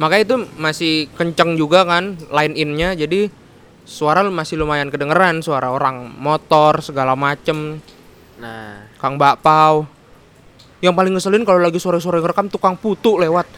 Makanya 0.00 0.22
itu 0.24 0.36
masih 0.56 0.94
kenceng 1.12 1.60
juga 1.60 1.84
kan 1.84 2.16
line 2.32 2.54
in-nya. 2.56 2.96
Jadi 2.96 3.28
suara 3.84 4.24
masih 4.24 4.56
lumayan 4.56 4.88
kedengeran 4.88 5.44
suara 5.44 5.68
orang 5.68 6.08
motor 6.16 6.80
segala 6.80 7.12
macem. 7.12 7.84
Nah, 8.40 8.88
Kang 8.96 9.20
Bakpao. 9.20 9.84
Yang 10.78 10.94
paling 10.94 11.12
ngeselin 11.18 11.42
kalau 11.42 11.58
lagi 11.58 11.82
sore-sore 11.82 12.22
ngerekam 12.22 12.46
tukang 12.46 12.78
putu 12.78 13.18
lewat 13.18 13.50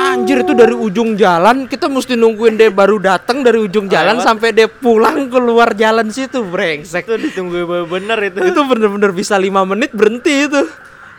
Anjir 0.00 0.40
itu 0.40 0.56
dari 0.56 0.72
ujung 0.72 1.12
jalan 1.12 1.68
kita 1.68 1.84
mesti 1.84 2.16
nungguin 2.16 2.56
dia 2.56 2.72
baru 2.72 2.96
datang 2.96 3.44
dari 3.44 3.60
ujung 3.60 3.84
jalan 3.84 4.16
lewat. 4.16 4.24
sampai 4.24 4.48
dia 4.56 4.64
pulang 4.64 5.28
keluar 5.28 5.76
jalan 5.76 6.08
situ 6.08 6.40
brengsek 6.40 7.04
itu 7.04 7.28
ditunggu 7.28 7.68
bener 7.84 8.16
itu. 8.32 8.40
itu 8.40 8.60
bener-bener 8.64 9.12
bisa 9.12 9.36
lima 9.36 9.60
menit 9.68 9.92
berhenti 9.92 10.48
itu 10.48 10.62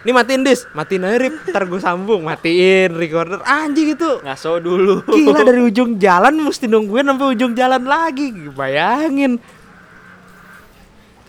ini 0.02 0.12
matiin 0.18 0.42
dis 0.42 0.66
matiin 0.74 1.06
aja 1.06 1.18
Rip 1.22 1.36
ntar 1.54 1.70
gue 1.70 1.78
sambung 1.78 2.26
matiin 2.26 2.98
recorder 2.98 3.38
anjing 3.46 3.94
itu 3.94 4.18
Ngaso 4.26 4.58
dulu. 4.58 5.06
Gila 5.06 5.46
dari 5.46 5.62
ujung 5.62 6.02
jalan 6.02 6.42
mesti 6.42 6.66
nungguin 6.66 7.06
sampai 7.06 7.28
ujung 7.38 7.54
jalan 7.54 7.86
lagi. 7.86 8.34
Bayangin. 8.50 9.38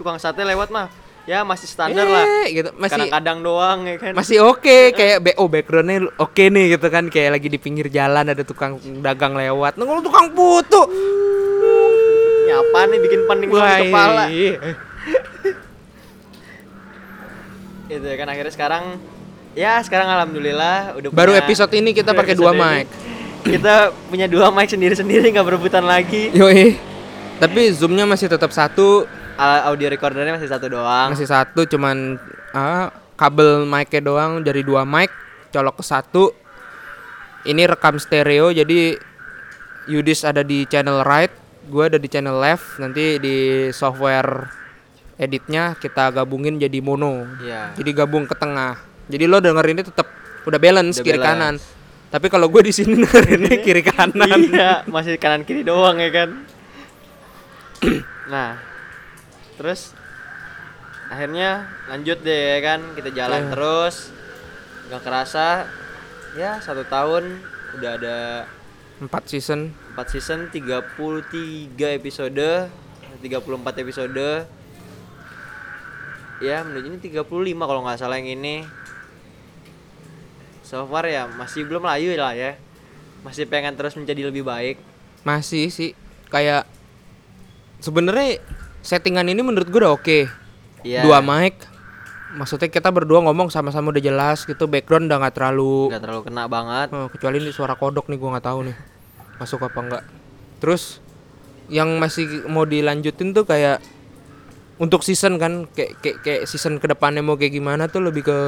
Tukang 0.01 0.17
sate 0.17 0.41
lewat 0.41 0.73
mah. 0.73 1.02
Ya 1.23 1.47
masih 1.47 1.71
standar 1.71 2.03
lah. 2.03 2.27
Eh, 2.43 2.51
gitu. 2.53 2.71
Masih 2.75 2.99
Kadang-kadang 3.07 3.39
doang 3.41 3.79
ya 3.87 3.95
kan. 3.95 4.13
masih 4.13 4.43
oke 4.43 4.77
kayak 4.99 5.23
BO 5.23 5.45
backgroundnya 5.47 6.11
oke 6.17 6.43
nih 6.43 6.75
gitu 6.75 6.87
kan 6.89 7.07
kayak 7.07 7.39
lagi 7.39 7.47
di 7.47 7.59
pinggir 7.59 7.87
jalan 7.87 8.27
ada 8.27 8.43
tukang 8.43 8.75
dagang 8.99 9.33
lewat. 9.33 9.77
Kalau 9.77 10.03
tukang 10.03 10.35
putu. 10.35 10.83
Nyapa 12.43 12.79
nih 12.85 12.99
bikin 13.01 13.21
pening 13.25 13.49
di 13.49 13.61
kepala. 13.87 14.25
iya. 14.29 14.59
Itu 17.93 18.03
ya 18.03 18.17
kan 18.17 18.29
akhirnya 18.29 18.53
sekarang 18.53 18.85
ya 19.53 19.79
sekarang 19.85 20.09
alhamdulillah 20.09 20.97
udah 20.97 21.09
Baru 21.13 21.33
punya- 21.33 21.45
episode 21.45 21.73
ini 21.73 21.93
kita 21.93 22.13
pakai 22.13 22.35
dua 22.35 22.51
mic. 22.51 22.89
Kita 23.43 23.91
punya 24.09 24.27
dua 24.27 24.49
mic 24.49 24.67
sendiri-sendiri 24.67 25.29
nggak 25.29 25.45
berebutan 25.45 25.85
lagi. 25.85 26.31
Yoi. 26.33 26.79
Tapi 27.37 27.75
zoomnya 27.75 28.07
masih 28.07 28.31
tetap 28.31 28.55
satu, 28.55 29.03
Audio 29.67 29.87
recordernya 29.91 30.37
masih 30.37 30.51
satu 30.51 30.67
doang. 30.71 31.09
masih 31.13 31.29
satu 31.29 31.67
cuman 31.67 32.19
ah, 32.53 32.89
kabel 33.15 33.67
mic-nya 33.67 34.03
doang 34.03 34.41
dari 34.41 34.63
dua 34.63 34.87
mic 34.87 35.11
colok 35.51 35.81
ke 35.81 35.85
satu. 35.85 36.25
Ini 37.43 37.67
rekam 37.67 37.99
stereo 37.99 38.55
jadi 38.55 38.95
Yudis 39.91 40.23
ada 40.23 40.47
di 40.47 40.63
channel 40.71 41.03
right, 41.03 41.35
gue 41.67 41.85
ada 41.91 41.99
di 41.99 42.07
channel 42.07 42.39
left. 42.39 42.79
Nanti 42.79 43.19
di 43.19 43.37
software 43.75 44.47
editnya 45.19 45.75
kita 45.75 46.15
gabungin 46.15 46.57
jadi 46.57 46.79
mono. 46.79 47.27
Iya. 47.43 47.75
Jadi 47.75 47.91
gabung 47.91 48.31
ke 48.31 48.39
tengah. 48.39 48.79
Jadi 49.11 49.27
lo 49.27 49.43
dengerinnya 49.43 49.83
tetap 49.83 50.07
udah 50.47 50.59
balance 50.63 51.03
Udah 51.03 51.07
kiri 51.07 51.19
balance. 51.19 51.35
kanan. 51.35 51.55
Tapi 52.15 52.27
kalau 52.31 52.47
gue 52.47 52.63
di 52.63 52.73
sini 52.73 52.95
dengerinnya 53.03 53.57
kiri 53.59 53.83
kanan. 53.83 54.39
iya 54.39 54.87
masih 54.87 55.19
kanan 55.19 55.43
kiri 55.43 55.67
doang 55.67 55.99
ya 55.99 56.11
kan 56.15 56.29
nah 58.33 58.55
terus 59.63 59.95
akhirnya 61.07 61.71
lanjut 61.87 62.19
deh 62.27 62.59
ya 62.59 62.59
kan? 62.59 62.81
Kita 62.99 63.15
jalan 63.15 63.47
Iya. 63.47 63.51
terus. 63.55 64.11
Nggak 64.91 65.03
kerasa 65.07 65.47
ya 66.35 66.59
satu 66.59 66.83
tahun 66.83 67.39
udah 67.79 67.91
ada 67.95 68.19
Empat 68.99 69.27
season. 69.27 69.75
4 69.95 70.15
season 70.15 70.47
33 70.51 71.95
episode 71.95 72.71
34 73.19 73.83
episode. 73.83 74.47
Ya 76.43 76.63
menuju 76.67 76.87
ini 76.91 76.99
35 76.99 77.23
kalau 77.67 77.83
nggak 77.83 77.99
salah 77.99 78.19
yang 78.19 78.35
ini. 78.35 78.67
So 80.63 80.87
far 80.87 81.07
ya 81.07 81.27
masih 81.31 81.67
belum 81.67 81.83
layu 81.83 82.15
lah 82.15 82.35
ya. 82.35 82.55
Masih 83.23 83.47
pengen 83.47 83.79
terus 83.79 83.95
menjadi 83.95 84.31
lebih 84.31 84.43
baik. 84.43 84.79
Masih 85.23 85.71
sih 85.71 85.95
kayak 86.31 86.67
sebenarnya 87.79 88.39
settingan 88.83 89.31
ini 89.31 89.41
menurut 89.41 89.67
gue 89.71 89.81
udah 89.81 89.95
oke. 89.95 90.19
Iya. 90.83 91.07
Dua 91.07 91.23
mic. 91.23 91.71
Maksudnya 92.33 92.73
kita 92.73 92.89
berdua 92.89 93.21
ngomong 93.23 93.53
sama-sama 93.53 93.93
udah 93.93 94.03
jelas 94.03 94.49
gitu 94.49 94.65
background 94.65 95.05
udah 95.07 95.21
nggak 95.21 95.35
terlalu 95.37 95.93
nggak 95.93 96.01
terlalu 96.01 96.23
kena 96.25 96.49
banget 96.49 96.89
Oh, 96.89 97.13
kecuali 97.13 97.45
ini 97.45 97.53
suara 97.53 97.77
kodok 97.77 98.09
nih 98.09 98.17
gua 98.17 98.37
nggak 98.37 98.47
tahu 98.49 98.59
nih 98.73 98.77
masuk 99.37 99.61
apa 99.63 99.79
enggak. 99.85 100.05
Terus 100.57 101.05
yang 101.69 102.01
masih 102.01 102.49
mau 102.49 102.65
dilanjutin 102.65 103.37
tuh 103.37 103.45
kayak 103.45 103.85
untuk 104.81 105.05
season 105.05 105.37
kan 105.37 105.69
kayak 105.71 106.01
kayak, 106.01 106.17
kayak 106.25 106.43
season 106.49 106.81
ke 106.81 106.89
depannya 106.89 107.21
mau 107.21 107.37
kayak 107.37 107.53
gimana 107.53 107.87
tuh 107.87 108.03
lebih 108.03 108.27
ke 108.27 108.39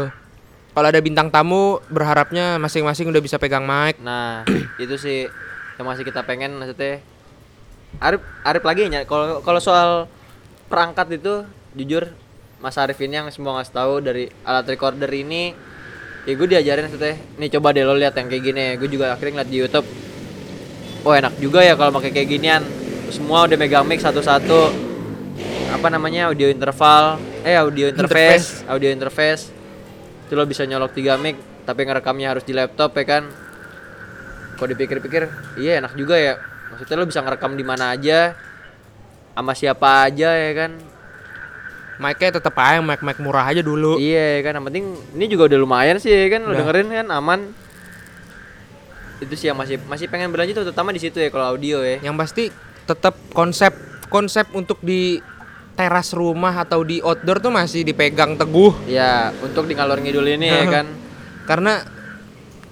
kalau 0.75 0.91
ada 0.91 0.99
bintang 0.99 1.31
tamu 1.31 1.79
berharapnya 1.87 2.59
masing-masing 2.59 3.07
udah 3.07 3.23
bisa 3.23 3.39
pegang 3.39 3.63
mic. 3.63 4.01
nah 4.03 4.43
itu 4.83 4.97
sih 4.99 5.31
yang 5.79 5.87
masih 5.87 6.03
kita 6.03 6.27
pengen 6.27 6.57
maksudnya 6.59 6.99
Arif 8.03 8.23
Arif 8.43 8.65
lagi 8.67 8.91
ya 8.91 9.07
kalau 9.07 9.39
kalau 9.45 9.61
soal 9.63 10.11
perangkat 10.75 11.07
itu 11.23 11.47
jujur 11.79 12.11
Mas 12.59 12.75
Arif 12.83 12.99
ini 12.99 13.15
yang 13.15 13.31
semua 13.31 13.63
ngasih 13.63 13.71
tahu 13.71 14.03
dari 14.03 14.27
alat 14.43 14.67
recorder 14.67 15.07
ini 15.15 15.55
ya 16.27 16.33
gue 16.35 16.49
diajarin 16.51 16.91
maksudnya 16.91 17.15
nih 17.39 17.49
coba 17.55 17.71
deh 17.71 17.85
lo 17.87 17.95
lihat 17.95 18.19
yang 18.19 18.27
kayak 18.27 18.43
gini. 18.43 18.65
Gue 18.81 18.89
juga 18.91 19.15
akhirnya 19.15 19.39
ngeliat 19.39 19.51
di 19.53 19.59
YouTube. 19.63 19.87
Oh 21.05 21.13
enak 21.13 21.37
juga 21.39 21.61
ya 21.63 21.79
kalau 21.79 21.95
pakai 21.95 22.11
kayak 22.11 22.29
ginian. 22.33 22.63
Semua 23.13 23.47
udah 23.47 23.55
megang 23.55 23.87
mic 23.87 24.01
satu-satu. 24.01 24.73
Apa 25.77 25.93
namanya? 25.93 26.33
Audio 26.33 26.49
interval. 26.49 27.21
Eh 27.45 27.55
audio 27.55 27.93
interface, 27.93 28.65
audio 28.65 28.89
interface. 28.89 29.53
Itu 30.27 30.35
lo 30.35 30.49
bisa 30.49 30.65
nyolok 30.65 30.97
tiga 30.97 31.21
mic 31.21 31.37
tapi 31.69 31.85
ngerekamnya 31.85 32.35
harus 32.35 32.45
di 32.49 32.57
laptop 32.57 32.97
ya 32.97 33.05
kan? 33.05 33.29
Kalau 34.57 34.69
dipikir-pikir 34.73 35.29
iya 35.61 35.85
enak 35.85 35.93
juga 35.95 36.17
ya. 36.17 36.41
Maksudnya 36.73 36.97
lo 36.97 37.05
bisa 37.05 37.21
ngerekam 37.21 37.53
di 37.53 37.63
mana 37.69 37.93
aja 37.93 38.33
sama 39.35 39.53
siapa 39.53 40.07
aja 40.07 40.31
ya 40.31 40.53
kan? 40.55 40.79
Mic-nya 41.95 42.39
tetap 42.39 42.55
aja 42.59 42.83
mic 42.83 43.03
mic 43.03 43.19
murah 43.23 43.47
aja 43.47 43.63
dulu. 43.63 43.99
iya 43.99 44.39
ya 44.39 44.51
kan? 44.51 44.59
Yang 44.59 44.67
penting 44.71 44.85
ini 45.19 45.25
juga 45.31 45.43
udah 45.51 45.59
lumayan 45.59 45.99
sih 45.99 46.11
ya 46.11 46.27
kan? 46.39 46.47
Lo 46.47 46.55
dengerin 46.55 46.89
kan 46.91 47.07
aman. 47.11 47.41
Itu 49.23 49.35
sih 49.39 49.51
yang 49.51 49.59
masih 49.59 49.79
masih 49.87 50.07
pengen 50.11 50.31
berlanjut 50.35 50.59
tuh, 50.59 50.65
terutama 50.71 50.91
di 50.91 51.03
situ 51.03 51.19
ya 51.19 51.31
kalau 51.31 51.55
audio 51.55 51.83
ya. 51.83 52.03
Yang 52.03 52.17
pasti 52.19 52.45
tetap 52.87 53.15
konsep 53.35 53.75
konsep 54.11 54.47
untuk 54.55 54.79
di 54.83 55.19
teras 55.75 56.15
rumah 56.15 56.55
atau 56.63 56.87
di 56.87 57.03
outdoor 57.03 57.43
tuh 57.43 57.51
masih 57.51 57.83
dipegang 57.83 58.39
teguh. 58.39 58.87
ya 58.87 59.35
untuk 59.43 59.67
di 59.67 59.75
ngalor 59.75 59.99
ngidul 59.99 60.27
ini 60.31 60.47
ya 60.47 60.67
kan? 60.71 60.87
Karena 61.51 61.83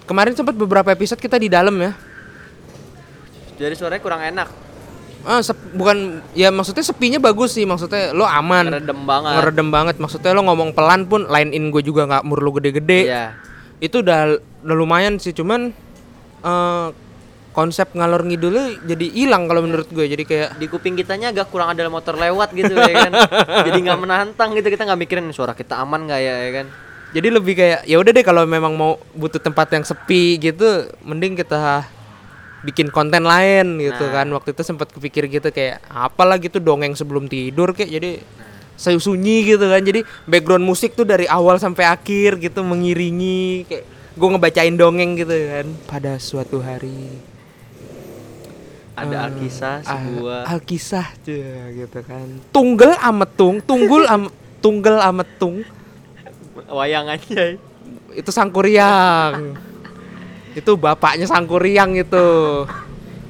kemarin 0.06 0.34
sempat 0.34 0.54
beberapa 0.54 0.90
episode 0.94 1.18
kita 1.18 1.38
di 1.38 1.50
dalam 1.50 1.74
ya. 1.78 1.94
jadi 3.62 3.78
suaranya 3.78 4.02
kurang 4.02 4.22
enak 4.26 4.48
Ah, 5.22 5.38
sep- 5.38 5.70
bukan 5.78 6.18
ya 6.34 6.50
maksudnya 6.50 6.82
sepinya 6.82 7.22
bagus 7.22 7.54
sih 7.54 7.62
maksudnya 7.62 8.10
lo 8.10 8.26
aman. 8.26 8.74
Ngeredem 8.74 9.00
banget. 9.06 9.32
Ngeredem 9.38 9.68
banget 9.70 9.96
maksudnya 10.02 10.34
lo 10.34 10.42
ngomong 10.50 10.74
pelan 10.74 11.06
pun 11.06 11.30
line 11.30 11.54
in 11.54 11.70
gue 11.70 11.82
juga 11.82 12.10
nggak 12.10 12.26
murlu 12.26 12.58
gede-gede. 12.58 13.00
Iya. 13.06 13.24
Itu 13.78 14.02
udah 14.02 14.38
udah 14.66 14.76
lumayan 14.76 15.22
sih 15.22 15.30
cuman 15.30 15.70
eh 16.42 16.88
konsep 17.52 17.92
ngalor 17.92 18.24
ngidulnya 18.24 18.80
jadi 18.88 19.06
hilang 19.12 19.44
kalau 19.44 19.60
menurut 19.62 19.84
gue 19.92 20.08
jadi 20.08 20.24
kayak 20.24 20.50
di 20.56 20.66
kuping 20.72 20.96
kitanya 20.96 21.30
agak 21.36 21.52
kurang 21.52 21.70
ada 21.70 21.86
motor 21.86 22.16
lewat 22.18 22.50
gitu 22.56 22.72
ya 22.74 23.06
kan. 23.06 23.12
Jadi 23.68 23.78
nggak 23.84 24.00
menantang 24.00 24.56
gitu 24.56 24.72
kita 24.72 24.88
nggak 24.88 25.00
mikirin 25.06 25.28
suara 25.30 25.52
kita 25.52 25.76
aman 25.78 26.08
nggak 26.08 26.20
ya 26.20 26.34
ya 26.48 26.50
kan. 26.62 26.66
Jadi 27.12 27.28
lebih 27.28 27.52
kayak 27.52 27.80
ya 27.84 28.00
udah 28.00 28.08
deh 28.10 28.24
kalau 28.24 28.48
memang 28.48 28.72
mau 28.72 28.96
butuh 29.12 29.36
tempat 29.36 29.68
yang 29.76 29.84
sepi 29.84 30.40
gitu 30.40 30.88
mending 31.04 31.36
kita 31.36 31.84
bikin 32.62 32.88
konten 32.88 33.22
lain 33.22 33.78
gitu 33.78 34.04
Nah. 34.04 34.12
kan. 34.14 34.26
Waktu 34.30 34.52
itu 34.52 34.62
sempat 34.62 34.88
kepikir 34.88 35.26
gitu 35.28 35.48
kayak 35.48 35.82
apalah 35.84 36.36
gitu 36.36 36.56
dongeng 36.56 36.92
sebelum 36.92 37.26
tidur 37.26 37.70
kayak. 37.70 37.90
Jadi 37.92 38.10
saya 38.74 38.96
sunyi 38.96 39.46
gitu 39.46 39.62
kan. 39.62 39.78
Jadi 39.78 40.00
background 40.24 40.62
musik 40.62 40.92
tuh 40.92 41.02
dari 41.02 41.26
awal 41.26 41.56
sampai 41.56 41.84
akhir 41.84 42.38
gitu 42.38 42.62
mengiringi 42.62 43.66
kayak 43.66 43.84
gue 44.12 44.28
ngebacain 44.28 44.74
dongeng 44.74 45.14
gitu 45.14 45.32
kan. 45.32 45.66
Pada 45.86 46.16
suatu 46.16 46.58
hari 46.58 47.18
ada 48.92 49.16
Eh, 49.16 49.24
alkisah 49.24 49.76
ah, 49.80 49.96
sebuah. 49.96 50.40
alkisah 50.46 51.06
tuh 51.18 51.40
gitu 51.74 51.98
kan. 52.02 52.26
Tunggal 52.50 52.92
ametung 52.98 53.58
tunggul 53.58 54.04
am 54.04 54.28
tunggal 54.60 55.00
ametung 55.00 55.64
wayangannya 56.68 57.56
itu 58.12 58.30
sangkuriang 58.30 59.56
itu 60.52 60.72
bapaknya 60.76 61.24
sangkuriang 61.24 61.96
itu 61.96 62.26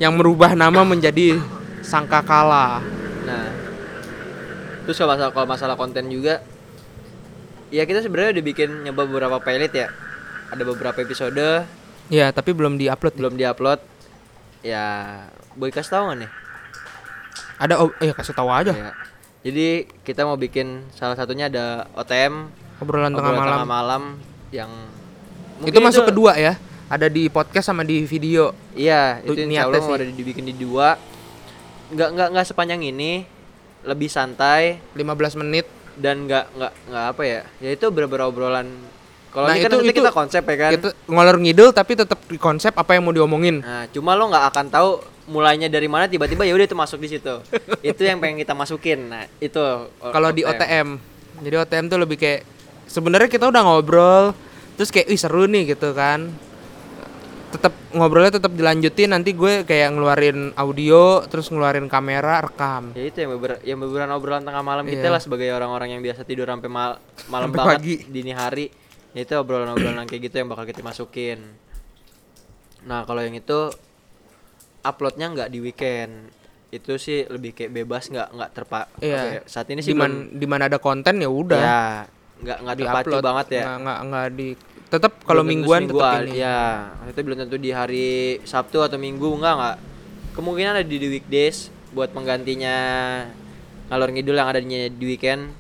yang 0.02 0.18
merubah 0.18 0.58
nama 0.58 0.82
menjadi 0.82 1.38
sangkakala. 1.82 2.82
Nah 3.26 3.46
terus 4.82 4.98
kalau 4.98 5.14
masalah 5.14 5.30
kalau 5.30 5.46
masalah 5.46 5.76
konten 5.78 6.10
juga 6.10 6.42
ya 7.70 7.86
kita 7.86 8.02
sebenarnya 8.02 8.38
udah 8.38 8.44
bikin 8.44 8.68
nyoba 8.88 9.06
beberapa 9.06 9.38
pilot 9.38 9.72
ya. 9.72 9.88
Ada 10.50 10.62
beberapa 10.66 10.98
episode. 11.00 11.64
Ya 12.10 12.28
tapi 12.34 12.50
belum 12.52 12.76
diupload. 12.76 13.14
Ya. 13.14 13.18
belum 13.18 13.34
diupload. 13.38 13.80
Ya 14.62 14.86
boy 15.54 15.70
kasih 15.70 15.94
tahu 15.94 16.04
nih? 16.18 16.30
Ada 17.62 17.78
oh 17.78 17.94
ya 18.02 18.12
kasih 18.12 18.34
tahu 18.34 18.50
aja. 18.50 18.74
Ya. 18.74 18.92
jadi 19.42 19.90
kita 20.06 20.22
mau 20.22 20.38
bikin 20.38 20.86
salah 20.94 21.18
satunya 21.18 21.50
ada 21.50 21.90
OTM 21.98 22.46
obrolan 22.82 23.14
tengah 23.14 23.30
obrolan 23.30 23.42
malam. 23.42 23.54
tengah 23.54 23.70
malam 23.70 24.02
yang 24.54 24.70
itu 25.62 25.78
masuk 25.78 26.10
kedua 26.10 26.34
ya 26.34 26.58
ada 26.93 27.09
di 27.09 27.24
podcast 27.26 27.66
sama 27.66 27.82
di 27.82 28.05
video 28.05 28.53
Iya, 28.72 29.24
itu 29.24 29.32
insya 29.38 29.64
Allah 29.64 29.80
mau 29.80 29.88
sih. 29.90 29.97
ada 29.97 30.05
dibikin 30.07 30.45
di 30.45 30.53
dua. 30.53 31.01
Nggak 31.88 32.09
nggak 32.11 32.28
nggak 32.30 32.47
sepanjang 32.47 32.80
ini, 32.82 33.24
lebih 33.82 34.09
santai 34.09 34.76
15 34.93 35.40
menit 35.40 35.64
dan 35.95 36.24
nggak 36.24 36.53
nggak 36.53 36.72
nggak 36.86 37.05
apa 37.07 37.22
ya? 37.22 37.40
Ya 37.59 37.70
itu 37.70 37.88
beberapa 37.88 38.28
obrolan. 38.28 38.68
Kalau 39.28 39.49
Nah, 39.49 39.57
ini 39.57 39.64
kan 39.64 39.70
itu- 39.70 39.76
nanti 39.78 39.88
itu- 39.88 39.99
kita 39.99 40.12
konsep 40.12 40.43
ya 40.43 40.57
kan. 40.59 40.70
kita 40.70 40.88
ngolor 41.07 41.36
ngidul 41.40 41.72
tapi 41.72 41.93
tetap 41.97 42.20
di 42.22 42.36
konsep 42.36 42.68
apa 42.70 42.93
yang 42.93 43.01
mau 43.03 43.16
diomongin 43.16 43.64
Nah, 43.64 43.88
cuma 43.88 44.12
lo 44.12 44.28
nggak 44.28 44.45
akan 44.53 44.66
tahu 44.68 44.90
mulainya 45.24 45.72
dari 45.72 45.88
mana 45.88 46.05
tiba-tiba 46.05 46.45
ya 46.45 46.53
udah 46.53 46.66
itu 46.66 46.76
masuk 46.76 47.01
di 47.01 47.09
situ. 47.11 47.40
itu 47.82 48.03
yang 48.03 48.20
pengen 48.20 48.36
kita 48.38 48.53
masukin. 48.53 49.09
Nah, 49.09 49.24
itu 49.38 49.64
kalau 50.03 50.28
di 50.30 50.45
OTM 50.45 51.01
jadi 51.40 51.57
OTM 51.59 51.88
tuh 51.88 51.99
lebih 51.99 52.16
kayak 52.16 52.45
sebenarnya 52.84 53.26
kita 53.26 53.49
udah 53.49 53.62
ngobrol 53.62 54.24
terus 54.74 54.88
kayak 54.88 55.09
ih 55.09 55.16
seru 55.16 55.45
nih 55.45 55.72
gitu 55.72 55.93
kan 55.93 56.28
tetap 57.53 57.72
ngobrolnya 57.90 58.32
tetap 58.32 58.50
dilanjutin 58.50 59.12
nanti 59.12 59.30
gue 59.30 59.62
kayak 59.62 59.92
ngeluarin 59.92 60.38
audio 60.55 61.20
terus 61.22 61.46
ngeluarin 61.46 61.86
kamera 61.86 62.40
rekam 62.40 62.90
Ya 62.92 63.05
itu 63.05 63.18
yang 63.18 63.30
beber 63.30 63.61
yang 63.61 63.78
beberan 63.78 64.09
obrolan 64.11 64.40
tengah 64.40 64.61
malam 64.61 64.84
kita 64.84 65.05
Iya. 65.05 65.12
lah 65.12 65.20
sebagai 65.20 65.48
orang-orang 65.48 65.92
yang 65.92 66.03
biasa 66.03 66.22
tidur 66.22 66.46
sampai 66.46 66.66
mal 66.66 66.96
malam 67.28 67.48
Sampai 67.48 67.59
banget 67.59 67.76
pagi. 67.76 67.94
dini 68.09 68.32
hari. 68.32 68.66
Ya 69.12 69.20
itu 69.20 69.34
obrolan-obrolan 69.34 70.05
kayak 70.05 70.22
gitu 70.24 70.36
yang 70.36 70.48
bakal 70.48 70.64
kita 70.64 70.80
masukin. 70.80 71.44
Nah, 72.82 73.05
kalau 73.05 73.20
yang 73.20 73.36
itu 73.36 73.68
uploadnya 74.82 75.26
nggak 75.28 75.48
di 75.48 75.59
weekend. 75.61 76.32
Itu 76.68 76.96
sih 76.96 77.28
lebih 77.28 77.53
kayak 77.53 77.72
bebas 77.74 78.09
nggak 78.09 78.28
nggak 78.32 78.50
terpa 78.50 78.88
apa 78.88 78.96
Iya. 78.98 79.20
ya, 79.30 79.42
Saat 79.44 79.68
ini 79.68 79.78
sih 79.78 79.92
di 79.92 80.00
belum 80.00 80.32
di 80.32 80.46
mana 80.46 80.66
ada 80.66 80.80
konten 80.80 81.20
ya 81.20 81.28
udah 81.28 81.61
ya 81.61 81.82
nggak 82.42 82.59
nggak 82.59 82.76
terpacu 82.76 83.16
banget 83.20 83.46
ya. 83.53 83.64
nggak 83.76 83.98
nggak 84.03 84.26
di 84.32 84.48
tetap 84.93 85.24
kalau 85.24 85.40
mingguan 85.40 85.88
tetap 85.88 86.20
ini 86.28 86.36
Ya, 86.36 86.93
itu 87.09 87.16
belum 87.24 87.40
tentu 87.40 87.57
di 87.57 87.72
hari 87.72 88.36
Sabtu 88.45 88.84
atau 88.84 89.01
Minggu 89.01 89.32
enggak 89.40 89.55
enggak. 89.57 89.76
Kemungkinan 90.36 90.72
ada 90.76 90.84
di, 90.84 91.01
weekdays 91.01 91.72
buat 91.97 92.12
penggantinya 92.12 92.76
ngalor 93.88 94.12
ngidul 94.12 94.36
yang 94.36 94.49
ada 94.49 94.61
di, 94.61 94.93
weekend. 95.05 95.53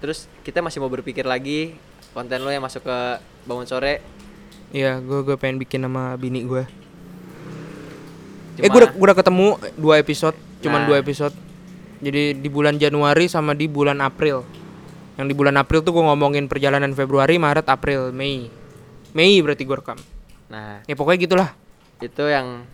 terus 0.00 0.24
kita 0.40 0.64
masih 0.64 0.80
mau 0.80 0.88
berpikir 0.88 1.28
lagi 1.28 1.76
konten 2.16 2.40
lo 2.40 2.48
yang 2.48 2.64
masuk 2.64 2.80
ke 2.80 2.98
bangun 3.44 3.68
sore 3.68 4.00
Iya, 4.72 4.96
gue 4.96 5.20
gue 5.20 5.36
pengen 5.36 5.60
bikin 5.60 5.84
sama 5.84 6.16
bini 6.16 6.40
gue. 6.46 6.62
Cuma- 8.56 8.64
Eh, 8.64 8.70
gue 8.70 8.80
udah, 8.80 8.90
gua 8.94 9.02
udah 9.02 9.16
ketemu 9.18 9.48
dua 9.74 9.94
episode, 9.98 10.36
cuman 10.62 10.80
Nah. 10.80 10.88
dua 10.88 10.96
episode. 11.02 11.34
Jadi 12.00 12.38
di 12.38 12.48
bulan 12.48 12.78
Januari 12.78 13.26
sama 13.26 13.52
di 13.52 13.66
bulan 13.66 13.98
April. 14.00 14.46
Yang 15.20 15.26
di 15.26 15.34
bulan 15.36 15.52
April 15.54 15.84
tuh 15.84 15.92
gue 15.92 16.00
ngomongin 16.02 16.48
perjalanan 16.48 16.88
Februari, 16.90 17.36
Maret, 17.36 17.68
April, 17.68 18.08
Mei. 18.10 18.48
Mei 19.12 19.36
berarti 19.38 19.62
gue 19.62 19.76
rekam. 19.76 19.98
nah 20.48 20.80
Ya 20.82 20.96
pokoknya 20.96 21.20
gitulah. 21.20 21.50
itu 22.00 22.24
yang 22.24 22.64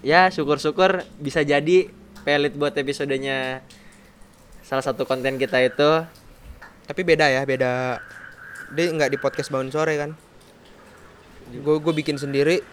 ya 0.00 0.26
syukur-syukur 0.26 1.04
bisa 1.20 1.44
jadi 1.44 1.92
pelit 2.22 2.56
buat 2.56 2.72
episodenya 2.72 3.60
salah 4.62 4.80
satu 4.80 5.04
konten 5.04 5.36
kita 5.36 5.60
itu 5.60 5.90
Tapi 6.82 7.00
beda 7.02 7.28
ya, 7.28 7.44
beda. 7.44 8.00
Dia 8.70 8.84
nggak 8.88 9.12
di 9.12 9.18
podcast 9.18 9.52
bangun 9.52 9.68
sore 9.68 9.94
kan? 9.94 10.10
Gue 11.52 11.76
gue 11.76 11.94
bikin 11.94 12.16
sendiri. 12.16 12.64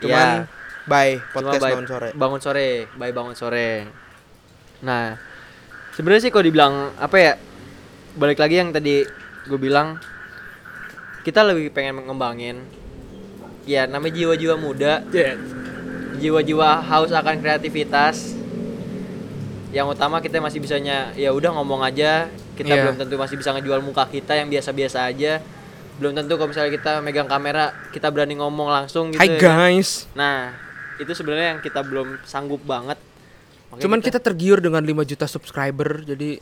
Cuman 0.00 0.48
Ya. 0.48 0.50
by 0.82 1.08
Cuma 1.14 1.30
podcast 1.36 1.60
by- 1.60 1.68
bangun 1.70 1.86
sore. 1.86 2.08
bangun 2.12 2.40
sore 2.40 2.68
by 2.92 3.10
bangun 3.12 3.36
sore 3.36 3.70
nah 4.82 5.14
sebenarnya 5.92 6.26
sih 6.26 6.32
kalau 6.32 6.42
dibilang 6.42 6.74
apa 6.98 7.16
ya 7.16 7.32
balik 8.12 8.38
lagi 8.38 8.60
yang 8.60 8.70
tadi 8.70 9.04
gue 9.42 9.58
bilang 9.58 9.96
kita 11.22 11.42
lebih 11.42 11.70
pengen 11.70 12.02
mengembangin 12.02 12.62
ya 13.62 13.86
namanya 13.86 14.14
jiwa-jiwa 14.14 14.56
muda. 14.58 15.06
Jiwa-jiwa 16.18 16.82
haus 16.82 17.10
akan 17.10 17.40
kreativitas. 17.40 18.36
Yang 19.72 19.96
utama 19.96 20.20
kita 20.20 20.38
masih 20.38 20.60
bisanya 20.60 21.10
ya 21.16 21.32
udah 21.32 21.50
ngomong 21.56 21.80
aja. 21.82 22.28
Kita 22.52 22.68
Iya. 22.68 22.82
belum 22.84 22.96
tentu 23.00 23.14
masih 23.16 23.40
bisa 23.40 23.50
ngejual 23.56 23.80
muka 23.80 24.04
kita 24.06 24.36
yang 24.36 24.46
biasa-biasa 24.46 25.08
aja. 25.08 25.40
Belum 25.96 26.12
tentu 26.12 26.36
kalau 26.36 26.50
misalnya 26.52 26.70
kita 26.70 27.00
megang 27.00 27.26
kamera 27.26 27.72
kita 27.90 28.12
berani 28.12 28.36
ngomong 28.36 28.68
langsung 28.68 29.10
gitu 29.10 29.22
Hai 29.22 29.34
ya. 29.34 29.40
guys. 29.40 30.06
nah 30.12 30.52
itu 31.00 31.10
sebenarnya 31.10 31.56
yang 31.56 31.60
kita 31.62 31.80
belum 31.80 32.20
sanggup 32.22 32.60
banget. 32.62 32.98
Makanya 33.72 33.82
Cuman 33.82 33.98
kita 34.04 34.18
tergiur 34.20 34.60
dengan 34.60 34.84
5 34.84 35.02
juta 35.08 35.24
subscriber 35.24 36.04
jadi 36.04 36.38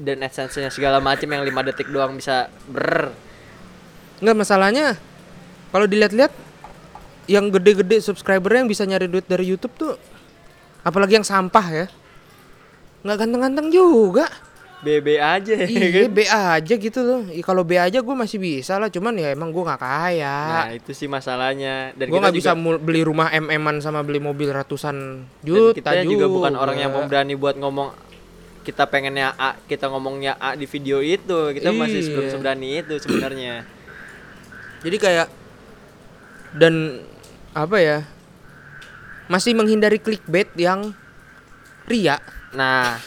dan 0.00 0.24
adsense-nya 0.24 0.72
segala 0.72 0.98
macam 0.98 1.28
yang 1.28 1.44
5 1.44 1.68
detik 1.68 1.88
doang 1.88 2.16
bisa 2.16 2.48
ber 2.66 3.12
nggak 4.18 4.36
masalahnya 4.36 4.96
kalau 5.70 5.84
dilihat-lihat 5.84 6.32
yang 7.24 7.46
gede-gede 7.48 8.00
subscribernya 8.00 8.64
yang 8.64 8.70
bisa 8.70 8.82
nyari 8.82 9.06
duit 9.06 9.24
dari 9.24 9.44
YouTube 9.44 9.76
tuh 9.76 9.94
apalagi 10.80 11.14
yang 11.14 11.24
sampah 11.24 11.66
ya 11.68 11.86
nggak 13.00 13.16
ganteng-ganteng 13.16 13.68
juga 13.68 14.26
BB 14.80 15.20
aja 15.20 15.52
ya 15.54 15.68
iya 15.68 15.88
kan? 15.92 16.08
B 16.08 16.18
aja 16.24 16.74
gitu 16.74 17.00
loh 17.00 17.22
Ih, 17.28 17.44
kalau 17.44 17.60
B 17.60 17.76
aja 17.76 18.00
gue 18.00 18.16
masih 18.16 18.40
bisa 18.40 18.80
lah 18.80 18.88
cuman 18.88 19.12
ya 19.12 19.28
emang 19.28 19.52
gue 19.52 19.60
nggak 19.60 19.76
kaya 19.78 20.36
Nah, 20.48 20.68
itu 20.72 20.96
sih 20.96 21.04
masalahnya. 21.04 21.92
Dan 21.92 22.08
gue 22.08 22.16
bisa 22.32 22.56
juga, 22.56 22.56
mul- 22.56 22.80
beli 22.80 23.04
rumah 23.04 23.28
MM-an 23.28 23.84
sama 23.84 24.00
beli 24.00 24.16
mobil 24.18 24.48
ratusan 24.48 24.96
dan 25.20 25.44
juta 25.44 25.76
kita 25.76 26.00
juga 26.02 26.24
bukan 26.26 26.56
orang 26.56 26.80
yang 26.80 26.90
juga. 26.90 27.04
pemberani 27.04 27.34
buat 27.36 27.60
ngomong 27.60 27.88
kita 28.60 28.84
pengennya 28.86 29.32
A, 29.34 29.56
kita 29.64 29.88
ngomongnya 29.88 30.36
A 30.36 30.52
di 30.54 30.68
video 30.68 31.00
itu. 31.00 31.52
Kita 31.56 31.72
masih 31.72 32.00
Iya. 32.04 32.10
belum 32.12 32.26
seberani 32.28 32.68
itu 32.80 32.94
sebenarnya. 33.00 33.54
jadi 34.80 34.96
kayak 34.96 35.28
dan 36.56 37.04
apa 37.52 37.76
ya 37.76 37.98
masih 39.28 39.52
menghindari 39.52 40.00
clickbait 40.00 40.48
yang 40.56 40.96
ria 41.84 42.16
Nah, 42.50 42.98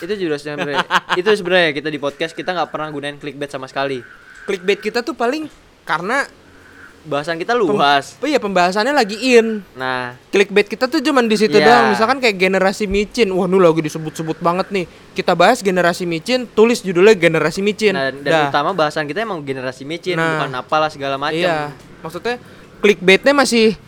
itu 0.00 0.14
juga 0.18 0.40
sebenarnya 0.40 0.82
itu 1.20 1.28
sebenarnya 1.30 1.70
kita 1.76 1.88
di 1.92 2.00
podcast 2.00 2.34
kita 2.34 2.50
nggak 2.50 2.70
pernah 2.72 2.88
gunain 2.90 3.20
clickbait 3.20 3.52
sama 3.52 3.68
sekali. 3.70 4.02
clickbait 4.46 4.80
kita 4.80 5.02
tuh 5.02 5.14
paling 5.14 5.46
karena 5.84 6.26
Bahasan 7.06 7.38
kita 7.38 7.54
luas. 7.54 8.18
oh 8.18 8.26
iya 8.26 8.36
pembahasannya 8.36 8.90
lagi 8.90 9.14
in 9.14 9.62
Nah, 9.72 10.18
clickbait 10.28 10.66
kita 10.66 10.84
tuh 10.84 10.98
cuman 10.98 11.24
di 11.24 11.34
situ 11.34 11.54
Iya. 11.54 11.64
doang 11.64 11.86
misalkan 11.90 12.18
kayak 12.18 12.34
generasi 12.36 12.84
micin 12.84 13.30
wah 13.30 13.46
nu 13.46 13.56
lagi 13.56 13.78
disebut-sebut 13.80 14.36
banget 14.38 14.66
nih 14.68 14.84
kita 15.12 15.32
bahas 15.32 15.58
generasi 15.58 16.02
micin 16.02 16.44
tulis 16.44 16.80
judulnya 16.80 17.14
generasi 17.14 17.60
micin 17.60 17.94
nah, 17.94 18.10
dan 18.10 18.26
Dah. 18.26 18.50
utama 18.50 18.70
bahasan 18.72 19.06
kita 19.06 19.22
emang 19.22 19.40
generasi 19.40 19.82
micin, 19.82 20.14
Nah. 20.14 20.42
bukan 20.42 20.52
apalah 20.56 20.90
segala 20.90 21.14
macam. 21.14 21.38
iya 21.38 21.70
maksudnya 21.98 22.42
clickbaitnya 22.78 23.32
masih 23.32 23.78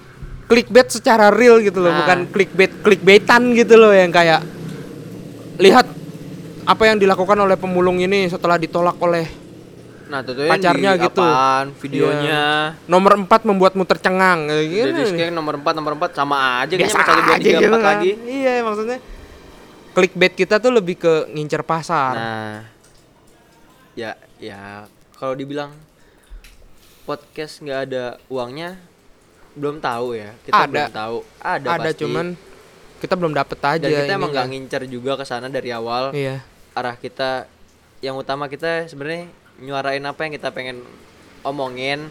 clickbait 0.47 0.89
secara 0.89 1.29
real 1.29 1.59
gitu 1.59 1.79
loh 1.79 1.91
Nah. 1.91 1.99
bukan 2.01 2.19
clickbait 2.29 2.73
clickbaitan 2.79 3.53
gitu 3.53 3.75
loh 3.75 3.91
yang 3.91 4.09
kayak 4.09 4.47
lihat 5.59 5.87
apa 6.65 6.83
yang 6.85 6.97
dilakukan 6.97 7.35
oleh 7.35 7.57
pemulung 7.57 7.99
ini 7.99 8.29
setelah 8.29 8.55
ditolak 8.55 8.95
oleh 8.99 9.27
Nah, 10.09 10.25
tentunya 10.25 10.49
Pacarnya 10.49 10.91
di 10.97 11.05
gitu. 11.05 11.21
apaan, 11.21 11.67
videonya. 11.77 12.43
nomor 12.89 13.13
4 13.15 13.29
membuatmu 13.45 13.85
tercengang 13.85 14.49
kayak 14.49 14.65
gitu 14.67 14.89
Jadi 14.89 15.03
sekarang 15.05 15.35
nomor 15.37 15.55
4 15.61 15.77
nomor 15.77 15.93
4 16.01 16.17
sama 16.17 16.37
aja 16.65 16.73
kayaknya 16.73 16.89
biasa 16.89 16.99
satu 16.99 17.13
dua 17.21 17.29
aja 17.29 17.37
tiga 17.39 17.59
gitu 17.59 17.69
empat 17.69 17.77
kan. 17.79 17.89
lagi. 17.93 18.11
Iya 18.25 18.53
maksudnya 18.65 18.99
clickbait 19.93 20.33
kita 20.33 20.55
tuh 20.57 20.73
lebih 20.73 20.97
ke 20.97 21.15
ngincer 21.29 21.61
pasar. 21.61 22.15
Nah, 22.15 22.55
ya 23.93 24.17
ya 24.39 24.89
kalau 25.13 25.35
dibilang 25.35 25.75
podcast 27.03 27.61
nggak 27.61 27.81
ada 27.85 28.05
uangnya 28.29 28.81
belum 29.53 29.77
tahu 29.79 30.15
ya. 30.15 30.33
Kita 30.41 30.57
Ada. 30.57 30.71
belum 30.71 30.93
tahu. 30.95 31.17
Ada, 31.37 31.69
ada 31.69 31.91
pasti. 31.91 32.01
cuman 32.01 32.27
kita 32.99 33.15
belum 33.15 33.33
dapet 33.35 33.59
aja. 33.59 33.85
dan 33.85 33.91
kita 33.93 34.13
emang 34.15 34.31
nggak 34.31 34.49
ngincer 34.49 34.83
juga 34.87 35.19
ke 35.19 35.25
sana 35.27 35.51
dari 35.51 35.69
awal. 35.69 36.15
Iya. 36.15 36.41
Arah 36.73 36.95
kita 36.95 37.45
yang 37.99 38.15
utama 38.15 38.47
kita 38.47 38.87
sebenarnya 38.87 39.27
nyuarain 39.59 40.03
apa 40.03 40.21
yang 40.25 40.33
kita 40.35 40.49
pengen 40.51 40.83
omongin. 41.43 42.11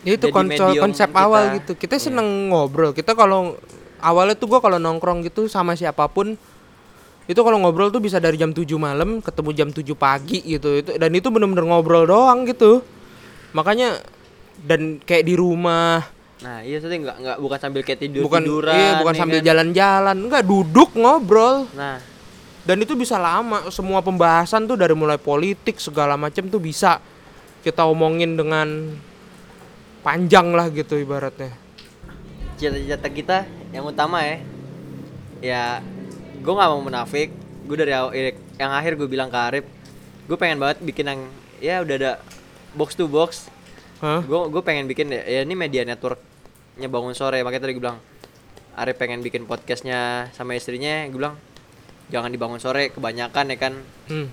Ya 0.00 0.16
itu 0.16 0.32
konsep 0.32 0.80
konsep 0.80 1.08
kita. 1.12 1.20
awal 1.20 1.42
gitu. 1.60 1.72
Kita 1.76 1.96
Iya. 1.96 2.04
seneng 2.08 2.48
ngobrol. 2.48 2.96
Kita 2.96 3.12
kalau 3.12 3.56
awalnya 4.00 4.34
tuh 4.34 4.48
gua 4.48 4.60
kalau 4.64 4.80
nongkrong 4.80 5.20
gitu 5.22 5.44
sama 5.46 5.76
siapa 5.76 6.08
pun 6.08 6.34
itu 7.28 7.40
kalau 7.44 7.62
ngobrol 7.62 7.92
tuh 7.92 8.00
bisa 8.00 8.18
dari 8.18 8.34
jam 8.34 8.50
7 8.50 8.74
malam 8.74 9.20
ketemu 9.20 9.50
jam 9.52 9.68
7 9.70 9.92
pagi 9.94 10.40
gitu. 10.42 10.80
Itu 10.80 10.90
dan 10.96 11.12
itu 11.12 11.28
bener-bener 11.28 11.62
ngobrol 11.62 12.08
doang 12.08 12.48
gitu. 12.48 12.80
Makanya 13.52 14.00
dan 14.60 14.98
kayak 15.00 15.24
di 15.24 15.34
rumah 15.36 16.04
Nah, 16.40 16.64
iya 16.64 16.80
tadi 16.80 17.04
nggak 17.04 17.16
nggak 17.20 17.36
bukan 17.36 17.58
sambil 17.60 17.84
kayak 17.84 18.00
tidur 18.00 18.24
bukan 18.24 18.40
tiduran. 18.40 18.72
iya, 18.72 18.90
bukan 18.96 19.12
ya 19.12 19.20
sambil 19.20 19.38
kan? 19.40 19.46
jalan-jalan, 19.52 20.16
enggak 20.24 20.42
duduk 20.48 20.90
ngobrol. 20.96 21.68
Nah, 21.76 22.00
dan 22.60 22.76
itu 22.84 22.92
bisa 22.92 23.16
lama 23.16 23.72
semua 23.72 24.04
pembahasan 24.04 24.68
tuh 24.68 24.76
dari 24.76 24.92
mulai 24.92 25.16
politik 25.16 25.80
segala 25.80 26.20
macam 26.20 26.44
tuh 26.52 26.60
bisa 26.60 27.00
kita 27.64 27.88
omongin 27.88 28.36
dengan 28.36 28.96
panjang 30.04 30.52
lah 30.52 30.68
gitu 30.68 30.96
ibaratnya. 30.96 31.52
Cita-cita 32.60 33.08
kita 33.08 33.38
yang 33.72 33.88
utama 33.88 34.20
ya. 34.24 34.36
Ya 35.40 35.62
gue 36.40 36.52
nggak 36.52 36.70
mau 36.72 36.84
munafik. 36.84 37.32
Gue 37.64 37.76
dari 37.80 37.96
awal 37.96 38.12
eh, 38.12 38.36
yang 38.60 38.72
akhir 38.76 38.96
gue 39.00 39.08
bilang 39.08 39.32
ke 39.32 39.38
Arif 39.40 39.64
gue 40.30 40.38
pengen 40.38 40.62
banget 40.62 40.78
bikin 40.86 41.10
yang 41.10 41.20
ya 41.58 41.82
udah 41.82 41.96
ada 41.96 42.12
box 42.76 42.94
to 42.94 43.10
box. 43.10 43.50
Hah? 44.00 44.24
gue 44.24 44.40
gue 44.48 44.62
pengen 44.64 44.88
bikin 44.88 45.12
ya, 45.12 45.20
ya 45.28 45.40
ini 45.44 45.52
media 45.56 45.84
networknya 45.84 46.88
bangun 46.92 47.16
sore. 47.16 47.40
Makanya 47.40 47.64
tadi 47.64 47.72
gue 47.72 47.82
bilang 47.82 48.00
Arif 48.76 48.96
pengen 49.00 49.24
bikin 49.24 49.48
podcastnya 49.48 50.28
sama 50.36 50.56
istrinya. 50.56 51.08
Gue 51.08 51.18
bilang 51.24 51.36
jangan 52.10 52.30
dibangun 52.30 52.60
sore 52.60 52.90
kebanyakan 52.92 53.54
ya 53.54 53.58
kan. 53.58 53.74
Hmm. 54.10 54.28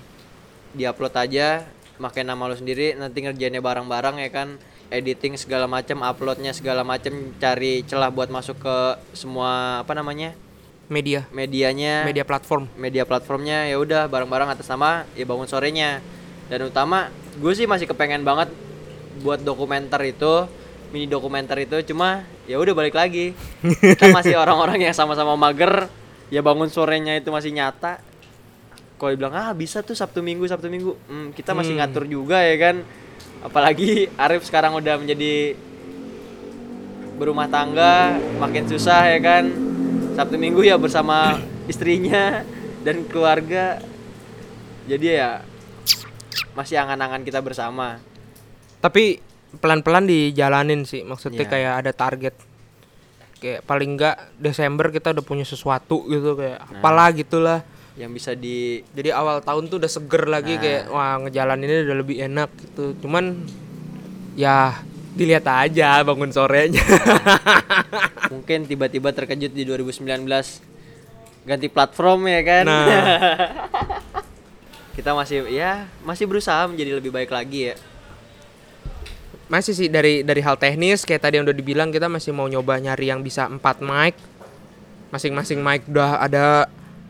diupload 0.68 1.16
aja 1.16 1.64
pakai 1.96 2.28
nama 2.28 2.44
lo 2.44 2.52
sendiri 2.52 2.92
nanti 2.92 3.24
ngerjainnya 3.24 3.62
bareng-bareng 3.62 4.20
ya 4.20 4.30
kan. 4.30 4.60
Editing 4.88 5.36
segala 5.36 5.68
macam 5.68 6.00
uploadnya 6.00 6.56
segala 6.56 6.80
macam 6.80 7.12
cari 7.36 7.84
celah 7.84 8.08
buat 8.08 8.32
masuk 8.32 8.56
ke 8.60 8.76
semua 9.12 9.84
apa 9.84 9.92
namanya? 9.92 10.32
Media. 10.88 11.28
Medianya. 11.28 12.08
Media 12.08 12.24
platform. 12.24 12.64
Media 12.80 13.04
platformnya 13.04 13.68
ya 13.68 13.76
udah 13.76 14.08
bareng-bareng 14.08 14.48
atas 14.48 14.64
nama 14.68 15.04
ya 15.12 15.28
bangun 15.28 15.44
sorenya. 15.44 16.00
Dan 16.48 16.72
utama 16.72 17.12
gue 17.36 17.52
sih 17.52 17.68
masih 17.68 17.84
kepengen 17.84 18.24
banget 18.24 18.48
buat 19.20 19.44
dokumenter 19.44 20.00
itu 20.08 20.48
mini 20.88 21.04
dokumenter 21.04 21.60
itu 21.60 21.92
cuma 21.92 22.24
ya 22.48 22.56
udah 22.56 22.72
balik 22.72 22.96
lagi. 22.96 23.36
Kita 23.92 24.08
masih 24.08 24.40
orang-orang 24.40 24.80
yang 24.88 24.96
sama-sama 24.96 25.36
mager 25.36 25.92
ya 26.28 26.40
bangun 26.40 26.68
sorenya 26.68 27.14
itu 27.14 27.28
masih 27.28 27.50
nyata. 27.50 28.00
Kalau 28.94 29.10
dibilang 29.10 29.32
ah 29.32 29.52
bisa 29.52 29.78
tuh 29.80 29.94
sabtu 29.94 30.20
minggu 30.20 30.44
sabtu 30.44 30.66
minggu. 30.66 30.92
Hmm, 31.06 31.30
kita 31.30 31.54
masih 31.54 31.72
Hmm. 31.72 31.80
ngatur 31.80 32.04
juga 32.04 32.42
ya 32.42 32.56
kan. 32.58 32.76
Apalagi 33.38 34.10
Arif 34.16 34.42
sekarang 34.42 34.74
udah 34.74 34.98
menjadi 34.98 35.54
berumah 37.14 37.46
tangga 37.46 38.14
makin 38.38 38.66
susah 38.66 39.06
ya 39.08 39.18
kan. 39.18 39.44
Sabtu 40.14 40.34
minggu 40.34 40.62
ya 40.62 40.74
bersama 40.74 41.38
istrinya 41.70 42.42
dan 42.82 43.06
keluarga. 43.06 43.78
Jadi 44.88 45.06
ya 45.14 45.42
masih 46.52 46.74
angan-angan 46.76 47.22
kita 47.22 47.38
bersama. 47.38 48.02
Tapi 48.80 49.22
pelan-pelan 49.58 50.06
dijalanin 50.06 50.82
sih. 50.82 51.06
Maksudnya 51.06 51.46
Iya. 51.46 51.50
kayak 51.50 51.74
ada 51.86 51.92
target 51.94 52.34
kayak 53.38 53.62
paling 53.62 53.94
enggak 53.94 54.14
Desember 54.34 54.88
kita 54.88 55.10
udah 55.10 55.22
punya 55.22 55.42
sesuatu 55.42 56.06
gitu 56.06 56.34
kayak 56.34 56.58
Nah. 56.58 56.78
apalah 56.78 57.06
gitulah 57.10 57.58
yang 57.94 58.10
bisa 58.10 58.32
di 58.32 58.82
Jadi 58.90 59.10
awal 59.10 59.40
tahun 59.40 59.66
tuh 59.66 59.78
udah 59.78 59.90
seger 59.90 60.24
lagi 60.26 60.54
Nah. 60.54 60.60
kayak 60.60 60.82
wah 60.88 61.12
ngejalaninnya 61.22 61.78
udah 61.86 61.96
lebih 61.96 62.16
enak 62.20 62.48
gitu. 62.58 62.84
Cuman 63.00 63.38
ya 64.34 64.82
dilihat 65.14 65.46
aja 65.46 66.02
bangun 66.02 66.30
sorenya. 66.30 66.78
mungkin 68.32 68.64
tiba-tiba 68.64 69.10
terkejut 69.10 69.50
di 69.50 69.64
2019 69.64 70.04
ganti 71.42 71.66
platform 71.66 72.28
ya 72.28 72.40
kan 72.44 72.64
Nah. 72.66 72.86
kita 74.98 75.14
masih 75.14 75.46
ya 75.48 75.86
masih 76.02 76.26
berusaha 76.26 76.66
menjadi 76.66 76.98
lebih 76.98 77.10
baik 77.10 77.30
lagi 77.30 77.70
ya 77.70 77.74
masih 79.48 79.72
sih 79.72 79.88
dari 79.88 80.20
dari 80.20 80.44
hal 80.44 80.56
teknis 80.56 81.02
kayak 81.02 81.24
tadi 81.24 81.40
yang 81.40 81.44
udah 81.48 81.56
dibilang 81.56 81.88
kita 81.88 82.06
masih 82.06 82.36
mau 82.36 82.46
nyoba 82.46 82.76
nyari 82.78 83.08
yang 83.08 83.20
bisa 83.20 83.48
4 83.48 83.58
mic. 83.80 84.14
Masing-masing 85.08 85.58
mic 85.60 85.88
udah 85.88 86.20
ada 86.20 86.68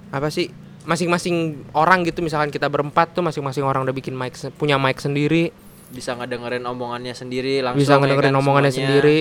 apa 0.09 0.30
sih? 0.30 0.51
Masing-masing 0.86 1.66
orang 1.74 2.07
gitu 2.07 2.22
misalkan 2.22 2.49
kita 2.49 2.70
berempat 2.70 3.12
tuh 3.12 3.20
masing-masing 3.20 3.66
orang 3.66 3.84
udah 3.84 3.93
bikin 3.93 4.14
mic 4.14 4.32
punya 4.57 4.78
mic 4.80 4.97
sendiri, 4.97 5.53
bisa 5.89 6.12
ngedengerin 6.16 6.64
omongannya 6.64 7.12
sendiri 7.12 7.64
langsung 7.64 7.80
bisa 7.80 7.97
ya 7.97 8.01
ngedengerin 8.01 8.32
kan, 8.32 8.41
omongannya 8.41 8.72
semuanya. 8.72 8.89
sendiri 9.01 9.16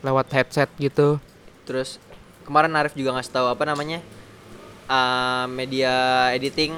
lewat 0.00 0.26
headset 0.32 0.68
gitu. 0.76 1.16
terus 1.64 1.96
kemarin 2.44 2.72
Arif 2.76 2.92
juga 2.92 3.16
ngasih 3.16 3.32
tahu 3.32 3.46
apa 3.48 3.64
namanya 3.64 4.00
uh, 4.84 5.44
media 5.48 5.92
editing 6.32 6.76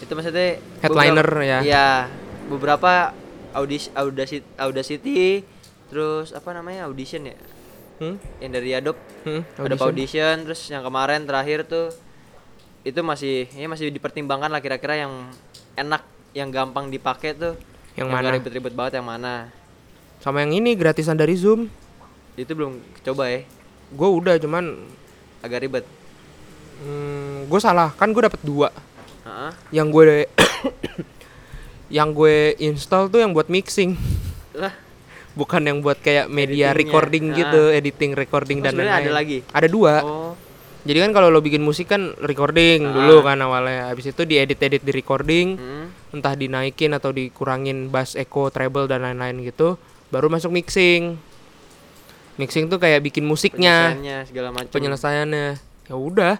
itu 0.00 0.12
maksudnya 0.12 0.60
Headliner 0.84 1.24
beberapa- 1.24 1.48
ya. 1.48 1.58
iya 1.64 1.88
beberapa 2.48 2.92
audis 3.56 3.88
audacity, 3.90 4.44
audacity 4.54 5.42
terus 5.86 6.30
apa 6.30 6.52
namanya 6.52 6.84
audition 6.84 7.24
ya 7.24 7.36
Hmm? 7.96 8.20
yang 8.38 8.52
dari 8.52 8.70
Adobe 8.70 9.00
Hmm, 9.24 9.40
Adobe 9.56 9.72
audition. 9.72 9.88
audition 9.88 10.34
terus 10.44 10.60
yang 10.68 10.84
kemarin 10.84 11.24
terakhir 11.24 11.64
tuh 11.64 11.88
itu 12.82 13.00
masih 13.00 13.48
ya 13.50 13.64
masih 13.64 13.88
dipertimbangkan 13.88 14.46
lah 14.46 14.60
kira-kira 14.60 15.00
yang 15.00 15.32
enak 15.74 16.04
yang 16.30 16.52
gampang 16.52 16.86
dipakai 16.86 17.32
tuh 17.32 17.56
Yang 17.94 18.06
nggak 18.06 18.20
mana? 18.20 18.36
ribet-ribet 18.36 18.72
banget 18.72 18.92
yang 19.00 19.08
mana 19.08 19.34
Sama 20.18 20.40
yang 20.40 20.52
ini 20.52 20.72
gratisan 20.72 21.16
dari 21.16 21.32
Zoom. 21.34 21.72
itu 22.36 22.52
belum 22.52 22.76
coba 23.02 23.32
ya 23.32 23.48
Gue 23.88 24.08
udah 24.12 24.36
cuman 24.36 24.84
agak 25.40 25.64
ribet 25.64 25.84
hmm, 26.78 27.48
gue 27.48 27.60
salah 27.62 27.88
kan 27.90 28.12
gue 28.12 28.20
dapet 28.20 28.40
dua. 28.42 28.68
Heeh. 29.24 29.50
Yang 29.72 29.86
gue 29.88 30.02
yang 31.88 32.10
gue 32.10 32.54
install 32.58 33.08
tuh 33.08 33.22
yang 33.22 33.30
buat 33.30 33.46
mixing. 33.46 33.94
lah 34.56 34.72
bukan 35.36 35.60
yang 35.60 35.78
buat 35.84 36.00
kayak 36.00 36.32
media 36.32 36.72
recording 36.72 37.28
Ah. 37.30 37.36
gitu, 37.36 37.62
editing, 37.68 38.16
recording 38.16 38.58
Oh, 38.58 38.64
dan 38.64 38.72
lain-lain. 38.74 39.04
ada 39.04 39.12
lagi? 39.12 39.38
Ada 39.52 39.68
dua. 39.68 39.94
oh 40.00 40.32
Jadi 40.86 41.02
kan 41.02 41.10
kalau 41.10 41.28
lo 41.28 41.42
bikin 41.42 41.60
musik 41.60 41.90
kan 41.90 42.14
recording 42.16 42.86
Ah. 42.86 42.94
dulu 42.94 43.20
kan 43.20 43.36
awalnya. 43.38 43.90
Habis 43.90 44.14
itu 44.14 44.22
diedit-edit 44.22 44.80
di 44.80 44.92
recording, 44.94 45.58
hmm. 45.58 46.14
entah 46.14 46.32
dinaikin 46.32 46.94
atau 46.94 47.10
dikurangin 47.10 47.90
bass, 47.90 48.14
echo, 48.14 48.48
treble 48.48 48.86
dan 48.86 49.02
lain-lain 49.02 49.44
gitu, 49.44 49.76
baru 50.08 50.30
masuk 50.30 50.48
mixing. 50.48 51.18
Mixing 52.36 52.70
tuh 52.70 52.78
kayak 52.78 53.02
bikin 53.02 53.26
musiknya, 53.26 53.92
penyelesaiannya 53.92 54.18
segala 54.24 54.48
macam 54.54 54.70
penyelesaiannya. 54.70 55.46
Ya 55.84 55.94
udah. 55.94 56.34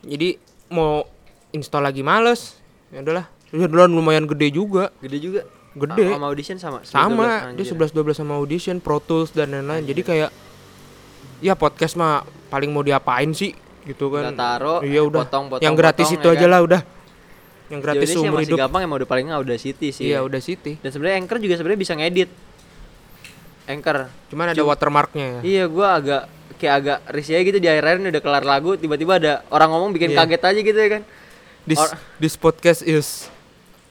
Jadi 0.00 0.38
mau 0.68 1.02
install 1.50 1.84
lagi 1.84 2.00
males. 2.00 2.56
Ya 2.88 3.02
udahlah. 3.02 3.26
Ya 3.50 3.64
udahlah, 3.64 3.86
lumayan 3.86 4.26
gede 4.26 4.50
juga. 4.50 4.90
gede 4.98 5.18
juga? 5.18 5.42
Gede. 5.76 6.08
sama 6.08 6.26
audition 6.26 6.56
sama? 6.56 6.78
Sama 6.82 7.22
12, 7.52 7.52
dia 7.52 7.52
anjir. 7.52 7.66
11 7.92 7.92
12 7.92 8.16
sama 8.16 8.34
audition 8.34 8.76
Pro 8.80 8.96
Tools 8.96 9.30
dan 9.30 9.52
lain-lain. 9.52 9.84
Jadi 9.84 10.00
kayak 10.02 10.30
ya 11.38 11.52
podcast 11.52 11.94
mah 11.94 12.24
paling 12.48 12.72
mau 12.72 12.80
diapain 12.80 13.28
sih 13.30 13.52
gitu 13.84 14.08
kan. 14.08 14.32
Udah 14.32 14.34
taro, 14.34 14.74
iya 14.80 15.04
udah. 15.04 15.28
potong, 15.28 15.52
potong, 15.52 15.62
yang 15.62 15.76
gratis 15.76 16.08
potong, 16.08 16.16
itu 16.16 16.26
ya 16.26 16.32
aja 16.32 16.40
kan? 16.40 16.50
lah 16.50 16.60
udah. 16.64 16.80
Yang 17.66 17.68
Sejauh 17.68 17.82
gratis 17.84 18.06
sih 18.08 18.16
seumur 18.16 18.32
masih 18.32 18.46
hidup. 18.48 18.58
gampang 18.62 18.80
emang 18.82 18.96
udah 18.96 19.08
paling 19.10 19.26
udah 19.28 19.58
city 19.58 19.88
sih. 19.92 20.04
Iya 20.08 20.18
udah 20.24 20.40
City 20.40 20.72
dan 20.80 20.90
sebenarnya 20.90 21.16
anchor 21.20 21.38
juga 21.38 21.54
sebenarnya 21.54 21.80
bisa 21.82 21.92
ngedit. 21.92 22.30
Anchor. 23.66 23.96
Cuman 24.30 24.46
ada 24.54 24.62
watermarknya 24.62 25.24
ya. 25.26 25.40
Iya 25.42 25.64
gua 25.66 25.98
agak 25.98 26.22
kayak 26.56 26.74
agak 26.80 26.98
risih 27.12 27.36
aja 27.36 27.42
gitu 27.44 27.58
di 27.60 27.68
akhir-akhir 27.68 27.98
ini 28.00 28.08
udah 28.08 28.22
kelar 28.24 28.44
lagu 28.48 28.80
tiba-tiba 28.80 29.12
ada 29.20 29.32
orang 29.52 29.68
ngomong 29.68 29.90
bikin 29.92 30.14
Iya. 30.14 30.24
kaget 30.24 30.42
aja 30.46 30.60
gitu 30.64 30.78
ya 30.78 30.88
kan. 30.88 31.02
This 31.66 31.82
Or- 31.82 31.92
this 32.16 32.34
podcast 32.38 32.80
is 32.80 33.28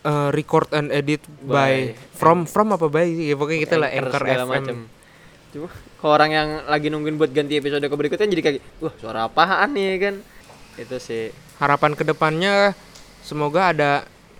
uh, 0.06 0.30
record 0.32 0.70
and 0.72 0.94
edit 0.94 1.26
by, 1.42 1.92
By- 1.92 1.98
from 2.14 2.46
from 2.46 2.78
apa 2.78 2.88
by 2.88 3.10
ya 3.10 3.34
pokoknya 3.36 3.60
kita 3.66 3.76
lah 3.82 3.90
anchor 3.90 4.24
FM 4.24 4.48
macem. 4.48 4.78
Cuma 5.50 5.68
kalau 5.98 6.12
orang 6.14 6.32
yang 6.32 6.50
lagi 6.70 6.88
nungguin 6.94 7.18
buat 7.18 7.34
ganti 7.34 7.58
episode 7.58 7.82
ke 7.82 7.96
berikutnya 7.98 8.30
jadi 8.30 8.44
kayak 8.46 8.62
wah 8.80 8.94
suara 9.02 9.26
apaan 9.26 9.74
nih 9.74 9.86
ya 9.90 9.98
kan? 9.98 10.16
Itu 10.78 10.98
sih. 11.02 11.34
Harapan 11.58 11.98
ke 11.98 12.06
depannya 12.06 12.78
semoga 13.26 13.74
ada 13.74 13.92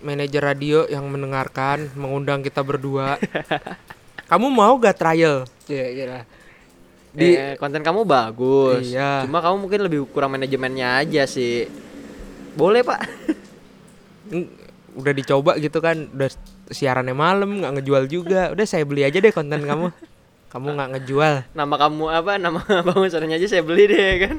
manajer 0.04 0.44
radio 0.44 0.86
yang 0.86 1.08
mendengarkan 1.10 1.90
mengundang 1.98 2.46
kita 2.46 2.62
berdua. 2.62 3.18
Kamu 4.30 4.50
mau 4.50 4.74
gak 4.78 4.98
trial? 4.98 5.46
Iya 5.70 5.86
iya 5.90 6.06
di 7.16 7.32
konten 7.56 7.80
kamu 7.80 8.04
bagus. 8.04 8.92
Iya. 8.92 9.24
cuma 9.24 9.40
kamu 9.40 9.56
mungkin 9.56 9.80
lebih 9.88 10.04
kurang 10.12 10.36
manajemennya 10.36 11.00
aja 11.00 11.24
sih. 11.24 11.64
Boleh 12.52 12.84
pak 12.84 13.00
udah 14.96 15.12
dicoba 15.12 15.60
gitu 15.60 15.78
kan 15.84 16.08
udah 16.08 16.32
siarannya 16.72 17.12
malam 17.12 17.60
nggak 17.60 17.72
ngejual 17.80 18.04
juga. 18.08 18.50
Udah 18.50 18.64
saya 18.64 18.82
beli 18.88 19.04
aja 19.04 19.20
deh 19.20 19.30
konten 19.30 19.62
kamu. 19.62 19.92
Kamu 20.48 20.68
nggak 20.72 20.90
ngejual. 20.96 21.34
Nama 21.52 21.74
kamu 21.76 22.04
apa? 22.08 22.32
Nama 22.40 22.60
bangun 22.88 23.08
suaranya 23.12 23.36
aja 23.36 23.46
saya 23.46 23.62
beli 23.62 23.84
deh 23.92 24.12
kan? 24.24 24.36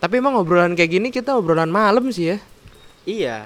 Tapi 0.00 0.14
emang 0.16 0.38
obrolan 0.38 0.72
kayak 0.78 0.90
gini 0.96 1.08
kita 1.12 1.36
obrolan 1.36 1.68
malam 1.68 2.08
sih 2.08 2.32
ya. 2.32 2.38
Iya. 3.04 3.36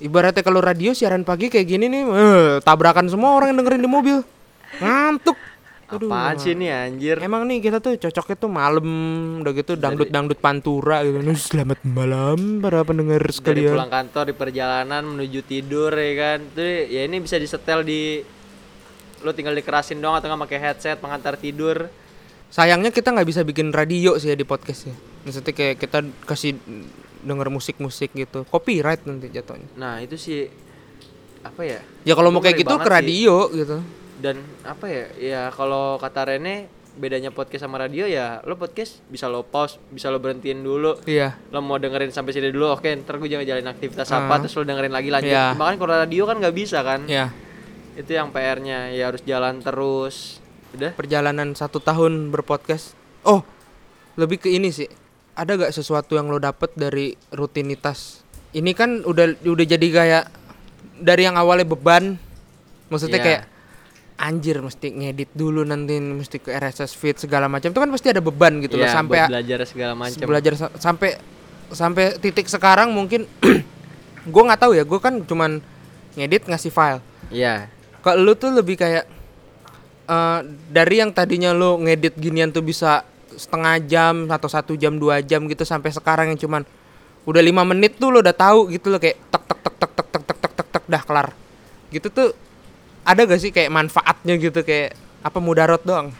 Ibaratnya 0.00 0.40
kalau 0.40 0.64
radio 0.64 0.96
siaran 0.96 1.28
pagi 1.28 1.52
kayak 1.52 1.66
gini 1.68 1.86
nih 1.86 2.02
eh, 2.08 2.50
tabrakan 2.64 3.06
semua 3.12 3.36
orang 3.36 3.52
yang 3.52 3.58
dengerin 3.62 3.84
di 3.84 3.90
mobil. 3.90 4.18
Ngantuk 4.80 5.36
Aduh, 5.90 6.06
apaan 6.06 6.36
sih 6.36 6.54
nih 6.54 6.70
anjir 6.70 7.16
Emang 7.18 7.42
nih 7.44 7.58
kita 7.60 7.78
tuh 7.78 7.98
cocoknya 7.98 8.36
tuh 8.36 8.46
malam 8.46 8.86
udah 9.40 9.52
gitu 9.52 9.74
dangdut-dangdut 9.74 10.38
pantura 10.38 11.02
gitu. 11.02 11.18
Selamat 11.34 11.82
malam 11.82 12.58
para 12.58 12.80
pendengar 12.80 13.18
dari 13.18 13.34
sekalian. 13.34 13.74
pulang 13.74 13.90
kantor 13.90 14.24
di 14.26 14.34
perjalanan 14.34 15.02
menuju 15.04 15.40
tidur 15.42 15.90
ya 15.90 16.12
kan 16.14 16.38
tuh 16.50 16.62
ya 16.86 17.02
ini 17.02 17.18
bisa 17.18 17.36
disetel 17.36 17.82
di 17.82 18.22
lu 19.20 19.30
tinggal 19.30 19.52
dikerasin 19.52 19.98
doang 19.98 20.14
atau 20.14 20.28
nggak 20.28 20.42
pakai 20.46 20.58
headset 20.60 20.96
pengantar 20.96 21.34
tidur 21.34 21.90
Sayangnya 22.48 22.90
kita 22.90 23.10
nggak 23.10 23.28
bisa 23.28 23.40
bikin 23.42 23.70
radio 23.70 24.14
sih 24.14 24.26
ya 24.26 24.34
di 24.34 24.42
podcast 24.42 24.86
ya. 24.86 24.96
Maksudnya 25.22 25.52
kayak 25.52 25.76
kita 25.78 25.98
kasih 26.24 26.58
denger 27.20 27.46
musik-musik 27.46 28.10
gitu. 28.10 28.42
Copyright 28.44 29.06
nanti 29.06 29.28
jatuhnya. 29.28 29.70
nah 29.74 29.98
itu 29.98 30.14
sih 30.14 30.50
apa 31.40 31.62
ya 31.62 31.80
Ya 32.02 32.12
kalau 32.12 32.28
mau 32.28 32.38
kayak 32.38 32.58
gitu 32.58 32.74
ke 32.74 32.82
sih. 32.82 32.90
radio 32.90 33.34
gitu. 33.50 33.78
Dan 34.20 34.36
apa 34.62 34.86
ya 34.86 35.04
ya 35.16 35.42
kalau 35.48 35.96
kata 35.96 36.28
Rene 36.28 36.68
bedanya 36.92 37.30
podcast 37.30 37.64
sama 37.64 37.78
radio 37.78 38.04
ya 38.04 38.42
lo 38.42 38.54
podcast 38.54 39.00
bisa 39.06 39.24
lo 39.24 39.40
pause 39.42 39.78
bisa 39.88 40.06
lo 40.06 40.18
berhentiin 40.18 40.60
dulu 40.60 41.00
Iya. 41.02 41.38
lo 41.48 41.58
mau 41.58 41.78
dengerin 41.78 42.10
sampai 42.10 42.30
sini 42.30 42.50
dulu 42.50 42.72
oke 42.72 42.84
ntar 43.00 43.16
gue 43.16 43.26
jangan 43.26 43.46
jalanin 43.46 43.70
aktivitas 43.70 44.10
apa 44.10 44.28
Ah. 44.28 44.38
terus 44.38 44.54
lo 44.54 44.62
dengerin 44.62 44.90
lagi 44.90 45.08
lanjut 45.08 45.30
Iya. 45.30 45.54
bahkan 45.54 45.76
kalau 45.76 45.94
radio 45.94 46.22
kan 46.24 46.36
nggak 46.36 46.52
bisa 46.52 46.82
kan 46.82 47.06
Ya, 47.06 47.32
itu 47.94 48.10
yang 48.10 48.28
PR-nya 48.28 48.90
ya 48.90 49.08
harus 49.08 49.22
jalan 49.22 49.58
terus 49.60 50.42
udah 50.70 50.92
perjalanan 50.92 51.50
satu 51.52 51.78
tahun 51.78 52.30
berpodcast. 52.30 52.94
Oh, 53.22 53.42
lebih 54.14 54.38
ke 54.38 54.48
ini 54.48 54.70
sih. 54.70 54.86
Ada 55.34 55.58
gak 55.58 55.72
sesuatu 55.72 56.14
yang 56.14 56.28
lo 56.28 56.38
dapet 56.38 56.70
dari 56.72 57.12
rutinitas? 57.30 58.22
Ini 58.50 58.70
kan 58.72 59.02
udah 59.02 59.34
udah 59.42 59.66
jadi 59.66 59.82
kayak 59.82 60.24
dari 60.96 61.24
yang 61.24 61.34
awalnya 61.34 61.66
beban, 61.66 62.22
maksudnya 62.86 63.18
Iya. 63.18 63.26
kayak 63.26 63.42
anjir 64.20 64.60
mesti 64.60 64.92
ngedit 64.92 65.32
dulu 65.32 65.64
nanti 65.64 65.96
mesti 65.96 66.36
ke 66.36 66.52
RSS 66.52 66.92
feed 66.92 67.16
segala 67.16 67.48
macam. 67.48 67.72
Itu 67.72 67.80
kan 67.80 67.88
pasti 67.88 68.12
ada 68.12 68.20
beban 68.20 68.60
gitu 68.60 68.76
loh 68.76 68.84
ya, 68.84 68.92
sampai 68.92 69.18
belajar 69.32 69.58
segala 69.64 69.92
macam. 69.96 70.26
belajar 70.28 70.52
sa- 70.60 70.74
sampai 70.76 71.16
sampai 71.72 72.20
titik 72.20 72.46
sekarang 72.46 72.92
mungkin 72.92 73.24
gue 74.34 74.42
nggak 74.44 74.60
tahu 74.60 74.76
ya 74.76 74.84
gue 74.84 75.00
kan 75.00 75.24
cuman 75.24 75.64
ngedit 76.14 76.44
ngasih 76.44 76.68
file. 76.68 77.00
Ya 77.32 77.72
ke 78.00 78.10
lu 78.16 78.32
tuh 78.32 78.52
lebih 78.52 78.76
kayak 78.76 79.04
eh, 80.06 80.40
dari 80.68 80.96
yang 81.00 81.12
tadinya 81.12 81.52
lu 81.52 81.80
ngedit 81.80 82.16
ginian 82.16 82.48
tuh 82.48 82.60
bisa 82.60 83.04
setengah 83.30 83.80
jam 83.84 84.28
atau 84.28 84.48
satu 84.48 84.76
jam 84.76 84.96
dua 84.96 85.24
jam 85.24 85.48
gitu 85.48 85.64
sampai 85.64 85.88
sekarang 85.88 86.28
yang 86.28 86.40
cuman 86.40 86.62
udah 87.24 87.40
lima 87.40 87.62
menit 87.62 87.96
tuh 87.96 88.12
lo 88.12 88.20
udah 88.20 88.34
tahu 88.34 88.68
gitu 88.68 88.88
loh 88.88 89.00
kayak 89.00 89.16
tek 89.30 89.42
tek 89.46 89.58
tek 89.60 89.74
tek 89.76 89.90
tek 89.96 90.06
tek 90.10 90.38
tek 90.40 90.52
tek 90.52 90.68
tek 90.68 90.84
dah 90.88 91.02
kelar. 91.04 91.28
Gitu 91.88 92.08
tuh 92.10 92.32
ada 93.04 93.20
gak 93.26 93.40
sih 93.40 93.50
kayak 93.50 93.72
manfaatnya 93.72 94.34
gitu? 94.36 94.60
Kayak 94.64 94.96
apa 95.20 95.38
mudarat 95.40 95.82
doang? 95.84 96.12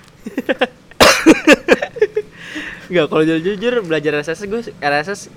Enggak, 2.91 3.07
kalau 3.07 3.23
jujur, 3.23 3.55
jujur 3.55 3.73
belajar 3.87 4.19
RSS 4.19 4.51
gue 4.51 4.61
RSS 4.83 5.31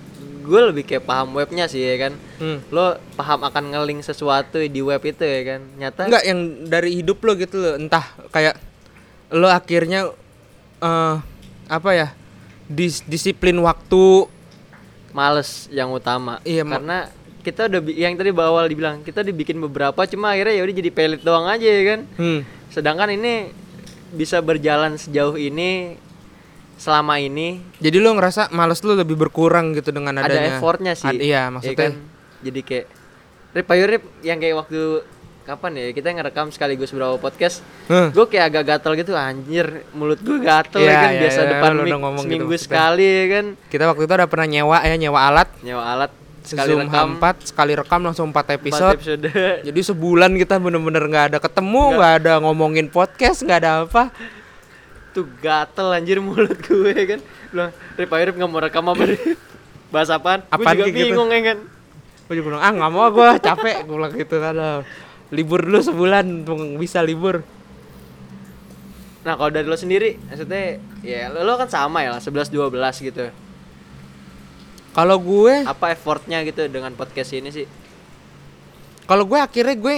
gue 0.44 0.60
lebih 0.60 0.84
kayak 0.84 1.08
paham 1.08 1.39
webnya 1.39 1.72
sih 1.72 1.80
ya 1.80 1.96
kan? 2.10 2.14
Hmm. 2.41 2.60
lo 2.68 3.00
paham 3.16 3.48
akan 3.48 3.72
ngeling 3.72 4.04
sesuatu 4.04 4.60
di 4.60 4.82
web 4.84 5.00
itu 5.06 5.24
ya 5.24 5.41
kan? 5.56 5.62
Nyata 5.80 6.02
Enggak 6.12 6.26
yang 6.28 6.39
dari 6.68 7.00
hidup 7.00 7.24
lo 7.24 7.32
gitu 7.39 7.62
loh. 7.62 7.80
Entah 7.80 8.04
kayak 8.34 8.60
lo 9.32 9.48
akhirnya 9.48 10.12
eh 10.84 11.16
apa 11.72 11.89
ya 11.96 12.08
dis 12.68 13.06
disiplin 13.08 13.56
waktu. 13.64 14.28
Males 15.14 15.70
yang 15.70 15.94
utama. 15.94 16.41
Iya, 16.41 16.66
karena 16.66 17.06
kita 17.44 17.68
udah 17.68 17.82
yang 17.86 18.16
tadi 18.16 18.32
bawal 18.32 18.66
dibilang 18.66 19.00
kita 19.02 19.20
dibikin 19.20 19.60
beberapa 19.60 20.00
cuma 20.04 20.32
akhirnya 20.32 20.56
ya 20.56 20.64
udah 20.64 20.76
jadi 20.76 20.89
pelit 20.89 21.22
doang 21.22 21.46
aja 21.46 21.62
ya 21.62 21.84
kan 21.86 22.00
Hmm. 22.16 22.39
sedangkan 22.70 23.12
ini 23.12 23.52
bisa 24.10 24.39
berjalan 24.39 24.96
sejauh 24.96 25.36
ini 25.36 26.00
selama 26.76 27.16
ini 27.18 27.62
Jadi 27.78 27.98
lu 27.98 28.12
ngerasa 28.12 28.50
males 28.50 28.80
lu 28.80 28.94
lebih 28.94 29.16
berkurang 29.18 29.72
gitu 29.72 29.89
dengan 29.89 30.18
ada 30.18 30.28
adanya. 30.28 30.58
effortnya 30.58 30.94
sih 30.94 31.08
Ad- 31.10 31.22
iya, 31.22 31.41
Ya 31.41 31.52
maksudnya. 31.52 31.78
kan? 31.78 31.94
jadi 32.41 32.60
kayak 32.62 32.86
rip 33.54 33.68
ayo 33.70 33.84
rip 33.86 34.04
yang 34.22 34.38
kayak 34.38 34.56
waktu 34.58 34.82
kapan 35.44 35.72
ya 35.76 35.91
kita 35.91 36.08
ngerekam 36.10 36.48
sekaligus 36.50 36.89
beberapa 36.89 37.20
podcast 37.20 37.60
Huh. 37.86 38.10
gue 38.10 38.26
kayak 38.26 38.46
agak 38.50 38.64
gatel 38.70 38.94
gitu 38.96 39.12
anjir 39.14 39.68
mulut 39.91 40.18
gue 40.18 40.39
gatel 40.39 40.80
Iya, 40.80 40.88
ya 40.88 40.96
kan 40.98 41.10
iya, 41.10 41.20
biasa 41.22 41.36
iya, 41.38 41.50
depan 41.52 41.72
udah 41.78 41.98
ngomong 41.98 42.16
gitu 42.18 42.26
seminggu 42.26 42.48
maksudnya. 42.50 42.64
sekali 42.66 43.04
ya 43.06 43.26
kan 43.30 43.46
Kita 43.68 43.84
waktu 43.86 44.02
itu 44.02 44.14
udah 44.14 44.30
pernah 44.30 44.48
nyewa 44.50 44.78
ya, 44.82 44.96
nyewa 44.96 45.20
alat. 45.22 45.50
nyewa 45.60 45.84
alat 45.86 46.12
sekali 46.44 46.72
Zoom 46.76 46.82
rekam 46.86 47.10
H4 47.16 47.26
sekali 47.48 47.72
rekam 47.74 48.00
langsung 48.04 48.28
4 48.28 48.32
empat 48.32 48.48
episode. 48.56 48.96
episode 49.00 49.28
Jadi 49.68 49.80
sebulan 49.80 50.32
kita 50.36 50.60
bener-bener 50.60 51.04
nggak 51.08 51.26
ada 51.34 51.39
ketemu, 51.39 51.84
nggak 51.96 52.14
ada 52.20 52.34
ngomongin 52.44 52.88
podcast, 52.88 53.41
nggak 53.41 53.60
ada 53.64 53.72
apa. 53.88 54.12
tuh 55.14 55.30
gatel 55.46 55.94
anjir 55.94 56.18
mulut 56.18 56.58
gue 56.58 56.89
ya 56.89 57.06
kan 57.06 57.20
bilang 57.54 57.70
rip 57.94 58.10
ayo 58.10 58.24
rip 58.28 58.36
nggak 58.36 58.50
mau 58.50 58.58
rekam 58.58 58.82
apa 58.89 59.04
Rip?" 59.06 59.38
bahas 59.94 60.10
apaan 60.10 60.41
gue 60.41 60.50
Apaan 60.50 60.74
juga 60.74 60.84
kayak 60.89 60.96
gitu? 60.98 61.06
bingung 61.14 61.30
ya 61.30 61.41
kan 61.54 61.58
Gue 62.24 62.34
juga 62.39 62.46
bilang, 62.50 62.64
ah 62.66 62.72
nggak 62.74 62.91
mau 62.91 63.08
gue 63.12 63.30
capek, 63.38 63.76
gue 63.86 63.94
bilang 63.94 64.14
gitu 64.16 64.36
kan. 64.39 64.56
Libur 65.30 65.60
dulu 65.62 65.80
sebulan, 65.84 66.26
bisa 66.80 67.04
libur. 67.06 67.44
nah 69.24 69.38
kalau 69.38 69.52
dari 69.52 69.64
lo 69.64 69.78
sendiri 69.78 70.20
maksudnya 70.28 70.82
ya 71.00 71.32
lo, 71.32 71.56
kan 71.56 71.70
sama 71.70 72.04
ya 72.04 72.20
11 72.20 72.52
12 72.52 73.08
gitu 73.08 73.32
Kalau 74.94 75.18
gue, 75.18 75.66
apa 75.66 75.89
effortnya 75.94 76.46
gitu 76.46 76.70
dengan 76.70 76.94
podcast 76.94 77.34
ini 77.34 77.50
sih? 77.50 77.66
Kalau 79.10 79.26
gue 79.26 79.41
akhirnya 79.41 79.74
gue 79.74 79.96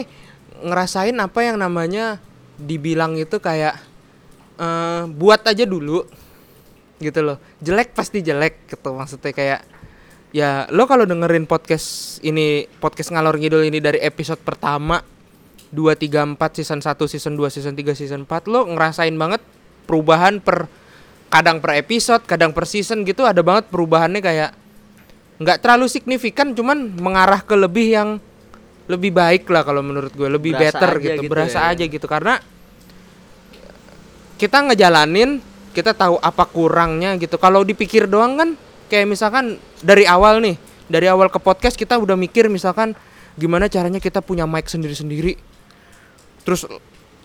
ngerasain 0.64 1.16
apa 1.20 1.40
yang 1.44 1.60
namanya 1.60 2.24
dibilang 2.56 3.20
itu 3.20 3.38
kayak 3.44 3.76
eh 4.56 5.04
buat 5.12 5.44
aja 5.44 5.68
dulu 5.68 6.08
gitu 7.04 7.20
loh. 7.20 7.38
Jelek 7.60 7.92
pasti 7.92 8.24
jelek 8.24 8.72
gitu 8.72 8.96
maksudnya 8.96 9.36
kayak 9.36 9.62
ya 10.36 10.68
lo 10.72 10.84
kalau 10.84 11.08
dengerin 11.08 11.48
podcast 11.48 12.20
ini 12.20 12.68
podcast 12.84 13.12
ngalor 13.12 13.40
ngidul 13.40 13.68
ini 13.68 13.80
dari 13.80 14.04
episode 14.04 14.40
pertama 14.44 15.00
2 15.72 15.96
3 15.96 16.36
4 16.36 16.58
season 16.60 16.80
1 16.84 16.92
season 17.08 17.34
2 17.40 17.56
season 17.56 17.74
3 17.76 17.96
season 17.96 18.22
4 18.28 18.52
lo 18.52 18.68
ngerasain 18.68 19.16
banget 19.16 19.40
perubahan 19.88 20.44
per 20.44 20.68
kadang 21.32 21.64
per 21.64 21.80
episode 21.80 22.28
kadang 22.28 22.52
per 22.52 22.68
season 22.68 23.08
gitu 23.08 23.24
ada 23.24 23.40
banget 23.44 23.72
perubahannya 23.72 24.20
kayak 24.20 24.65
nggak 25.36 25.60
terlalu 25.60 25.92
signifikan 25.92 26.56
cuman 26.56 26.96
mengarah 26.96 27.44
ke 27.44 27.56
lebih 27.60 27.88
yang 27.92 28.10
lebih 28.86 29.12
baik 29.12 29.50
lah 29.50 29.66
kalau 29.66 29.82
menurut 29.82 30.14
gue 30.14 30.30
lebih 30.30 30.54
Berasa 30.54 30.78
better 30.78 30.92
gitu, 31.02 31.22
gitu 31.26 31.32
berasa 31.32 31.60
ya. 31.60 31.70
aja 31.74 31.84
gitu. 31.90 32.06
Karena 32.06 32.34
kita 34.38 34.58
ngejalanin 34.70 35.42
kita 35.74 35.92
tahu 35.92 36.22
apa 36.22 36.46
kurangnya 36.48 37.18
gitu. 37.18 37.36
Kalau 37.42 37.66
dipikir 37.66 38.06
doang 38.06 38.38
kan 38.38 38.50
kayak 38.88 39.10
misalkan 39.10 39.58
dari 39.82 40.06
awal 40.06 40.40
nih 40.40 40.56
dari 40.86 41.10
awal 41.10 41.34
ke 41.34 41.42
podcast 41.42 41.74
kita 41.74 41.98
udah 41.98 42.14
mikir 42.14 42.46
misalkan 42.46 42.94
gimana 43.36 43.66
caranya 43.68 43.98
kita 43.98 44.22
punya 44.22 44.46
mic 44.46 44.70
sendiri-sendiri. 44.70 45.36
Terus 46.46 46.70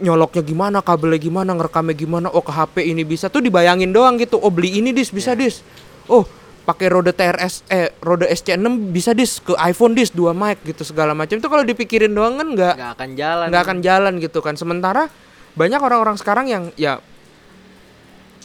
nyoloknya 0.01 0.41
gimana 0.41 0.81
kabelnya 0.81 1.21
gimana 1.21 1.53
ngerekamnya 1.53 1.93
gimana 1.93 2.27
oh 2.33 2.41
ke 2.41 2.51
HP 2.51 2.89
ini 2.89 3.05
bisa. 3.05 3.29
Tuh 3.29 3.45
dibayangin 3.45 3.93
doang 3.93 4.17
gitu 4.17 4.41
oh 4.41 4.49
beli 4.49 4.81
ini 4.81 4.97
dis 4.97 5.13
bisa 5.13 5.37
dis. 5.37 5.61
Oh 6.09 6.25
pakai 6.61 6.87
Rode 6.89 7.11
TRS 7.11 7.65
eh 7.67 7.91
Rode 7.99 8.27
SC6 8.27 8.65
bisa 8.91 9.11
dis 9.11 9.39
ke 9.39 9.57
iPhone 9.59 9.93
dis 9.93 10.11
dua 10.11 10.31
mic 10.31 10.61
gitu 10.63 10.83
segala 10.83 11.13
macam. 11.13 11.37
Itu 11.37 11.49
kalau 11.49 11.63
dipikirin 11.63 12.11
doang 12.11 12.37
kan 12.37 12.49
nggak 12.51 12.75
nggak 12.77 12.93
akan 12.95 13.11
jalan. 13.15 13.47
nggak 13.49 13.63
akan 13.63 13.79
jalan 13.81 14.13
gitu 14.19 14.39
kan. 14.41 14.55
Sementara 14.55 15.09
banyak 15.53 15.81
orang-orang 15.81 16.15
sekarang 16.15 16.47
yang 16.47 16.65
ya 16.75 17.01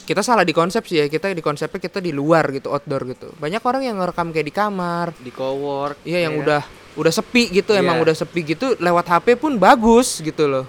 kita 0.06 0.22
salah 0.22 0.46
di 0.46 0.54
konsep 0.54 0.86
sih 0.86 1.02
ya 1.02 1.06
kita 1.06 1.34
di 1.34 1.42
konsepnya 1.42 1.82
kita 1.82 1.98
di 1.98 2.14
luar 2.14 2.46
gitu 2.50 2.70
outdoor 2.70 3.02
gitu. 3.10 3.34
Banyak 3.36 3.62
orang 3.62 3.82
yang 3.82 3.98
ngerekam 3.98 4.30
kayak 4.30 4.46
di 4.46 4.54
kamar. 4.54 5.06
Di 5.18 5.30
cowork 5.30 5.98
iya 6.06 6.26
yang 6.26 6.38
ya. 6.38 6.42
udah 6.42 6.62
udah 6.96 7.12
sepi 7.12 7.52
gitu 7.52 7.74
emang 7.74 8.00
Iya. 8.00 8.04
udah 8.08 8.14
sepi 8.16 8.40
gitu 8.46 8.66
lewat 8.78 9.04
HP 9.04 9.36
pun 9.36 9.58
bagus 9.58 10.22
gitu 10.22 10.46
loh. 10.46 10.64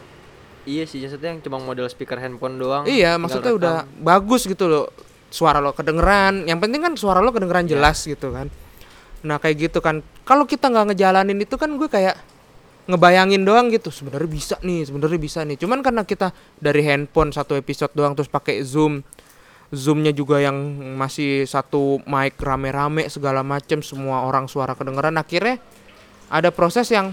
Iya 0.68 0.84
sih 0.84 1.00
maksudnya 1.00 1.32
yang 1.32 1.40
cuma 1.40 1.64
model 1.64 1.88
speaker 1.88 2.20
handphone 2.20 2.60
doang 2.60 2.84
iya 2.84 3.16
maksudnya 3.16 3.56
rekam. 3.56 3.62
udah 3.64 3.76
bagus 4.04 4.44
gitu 4.44 4.68
loh 4.68 4.92
suara 5.38 5.62
lo 5.62 5.78
kedengeran. 5.78 6.50
Yang 6.50 6.60
penting 6.66 6.82
kan 6.82 6.94
suara 6.98 7.22
lo 7.22 7.30
kedengeran 7.30 7.70
Iya. 7.70 7.78
jelas 7.78 8.02
gitu 8.02 8.34
kan. 8.34 8.50
Nah 9.22 9.38
kayak 9.38 9.70
gitu 9.70 9.80
kan. 9.86 10.02
Kalau 10.26 10.50
kita 10.50 10.74
nggak 10.74 10.94
ngejalanin 10.94 11.38
itu 11.38 11.54
kan 11.62 11.70
gue 11.78 11.86
kayak 11.86 12.18
ngebayangin 12.90 13.46
doang 13.46 13.70
gitu. 13.70 13.94
Sebenarnya 13.94 14.26
bisa 14.26 14.56
nih 14.66 14.90
sebenarnya 14.90 15.20
bisa 15.22 15.40
nih. 15.46 15.62
Cuman 15.62 15.86
karena 15.86 16.02
kita 16.02 16.34
dari 16.58 16.82
handphone 16.82 17.30
satu 17.30 17.54
episode 17.54 17.94
doang 17.94 18.18
terus 18.18 18.26
pakai 18.32 18.66
zoom 18.66 19.06
zoomnya 19.70 20.16
juga 20.16 20.40
yang 20.40 20.56
masih 20.96 21.44
satu 21.44 22.00
mic 22.08 22.40
rame-rame 22.40 23.12
segala 23.12 23.44
macem 23.44 23.84
semua 23.84 24.24
orang 24.24 24.48
suara 24.48 24.72
kedengeran 24.80 25.20
akhirnya 25.20 25.60
ada 26.32 26.56
proses 26.56 26.88
yang 26.88 27.12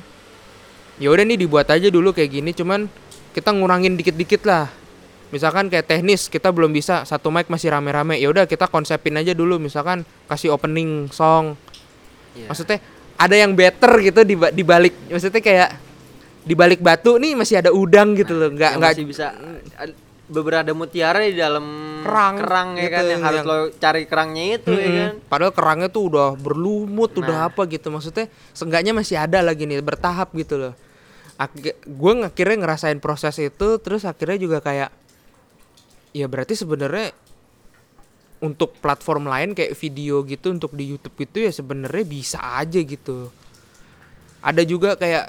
ya 1.03 1.11
udah 1.11 1.27
nih 1.27 1.35
dibuat 1.35 1.67
aja 1.69 1.91
dulu 1.91 2.15
kayak 2.15 2.31
gini. 2.31 2.51
Cuman 2.55 2.87
kita 3.35 3.51
ngurangin 3.51 3.99
dikit-dikit 3.99 4.47
lah 4.47 4.71
misalkan 5.35 5.67
kayak 5.67 5.91
teknis 5.91 6.31
kita 6.31 6.55
belum 6.55 6.71
bisa 6.71 7.03
satu 7.03 7.27
mic 7.29 7.51
masih 7.51 7.75
rame-rame 7.75 8.15
ya 8.17 8.31
udah 8.31 8.47
kita 8.47 8.71
konsepin 8.71 9.19
aja 9.19 9.35
dulu 9.35 9.59
misalkan 9.59 10.01
kasih 10.25 10.55
opening 10.55 11.11
song 11.11 11.59
Iya. 12.35 12.51
maksudnya 12.51 12.79
ada 13.15 13.35
yang 13.35 13.55
better 13.55 13.91
gitu 14.01 14.23
di 14.23 14.35
di 14.35 14.63
balik 14.63 14.95
maksudnya 15.07 15.39
kayak 15.39 15.71
di 16.41 16.55
balik 16.55 16.79
batu 16.79 17.15
nih 17.15 17.35
masih 17.35 17.59
ada 17.59 17.71
udang 17.71 18.15
gitu 18.15 18.31
loh 18.31 18.51
nggak 18.51 18.73
nggak 18.75 18.93
masih 18.95 19.07
bisa 19.07 19.35
beberapa 20.25 20.73
mutiara 20.73 21.21
di 21.21 21.37
dalam 21.37 21.63
Kerang, 22.05 22.77
ya 22.77 22.89
gitu, 22.89 22.95
kan 22.97 23.05
yang 23.07 23.23
harus 23.23 23.41
yang- 23.41 23.49
lo 23.49 23.59
cari 23.77 24.03
kerangnya 24.05 24.45
itu 24.57 24.73
ya 24.73 24.81
Mm-mm. 24.83 24.97
kan 24.97 25.13
Padahal 25.29 25.53
kerangnya 25.53 25.89
tuh 25.89 26.03
udah 26.09 26.29
berlumut, 26.35 27.13
udah 27.17 27.39
Nah. 27.39 27.49
apa 27.49 27.65
gitu. 27.65 27.89
Maksudnya 27.89 28.29
seenggaknya 28.53 28.93
masih 28.93 29.17
ada 29.17 29.41
lagi 29.41 29.65
nih 29.65 29.81
bertahap 29.81 30.33
gitu 30.33 30.57
loh. 30.57 30.75
Gue 31.85 32.13
akhirnya 32.21 32.57
ngerasain 32.61 33.01
proses 33.01 33.37
itu, 33.37 33.69
terus 33.81 34.05
akhirnya 34.05 34.37
juga 34.37 34.59
kayak, 34.61 34.89
ya 36.15 36.25
berarti 36.25 36.55
sebenarnya 36.55 37.11
untuk 38.39 38.77
platform 38.77 39.25
lain 39.25 39.51
kayak 39.53 39.73
video 39.75 40.21
gitu 40.23 40.53
untuk 40.53 40.71
di 40.71 40.85
YouTube 40.87 41.17
itu 41.19 41.37
ya 41.41 41.51
sebenarnya 41.51 42.05
bisa 42.05 42.39
aja 42.55 42.77
gitu. 42.77 43.33
Ada 44.39 44.63
juga 44.63 44.95
kayak 44.95 45.25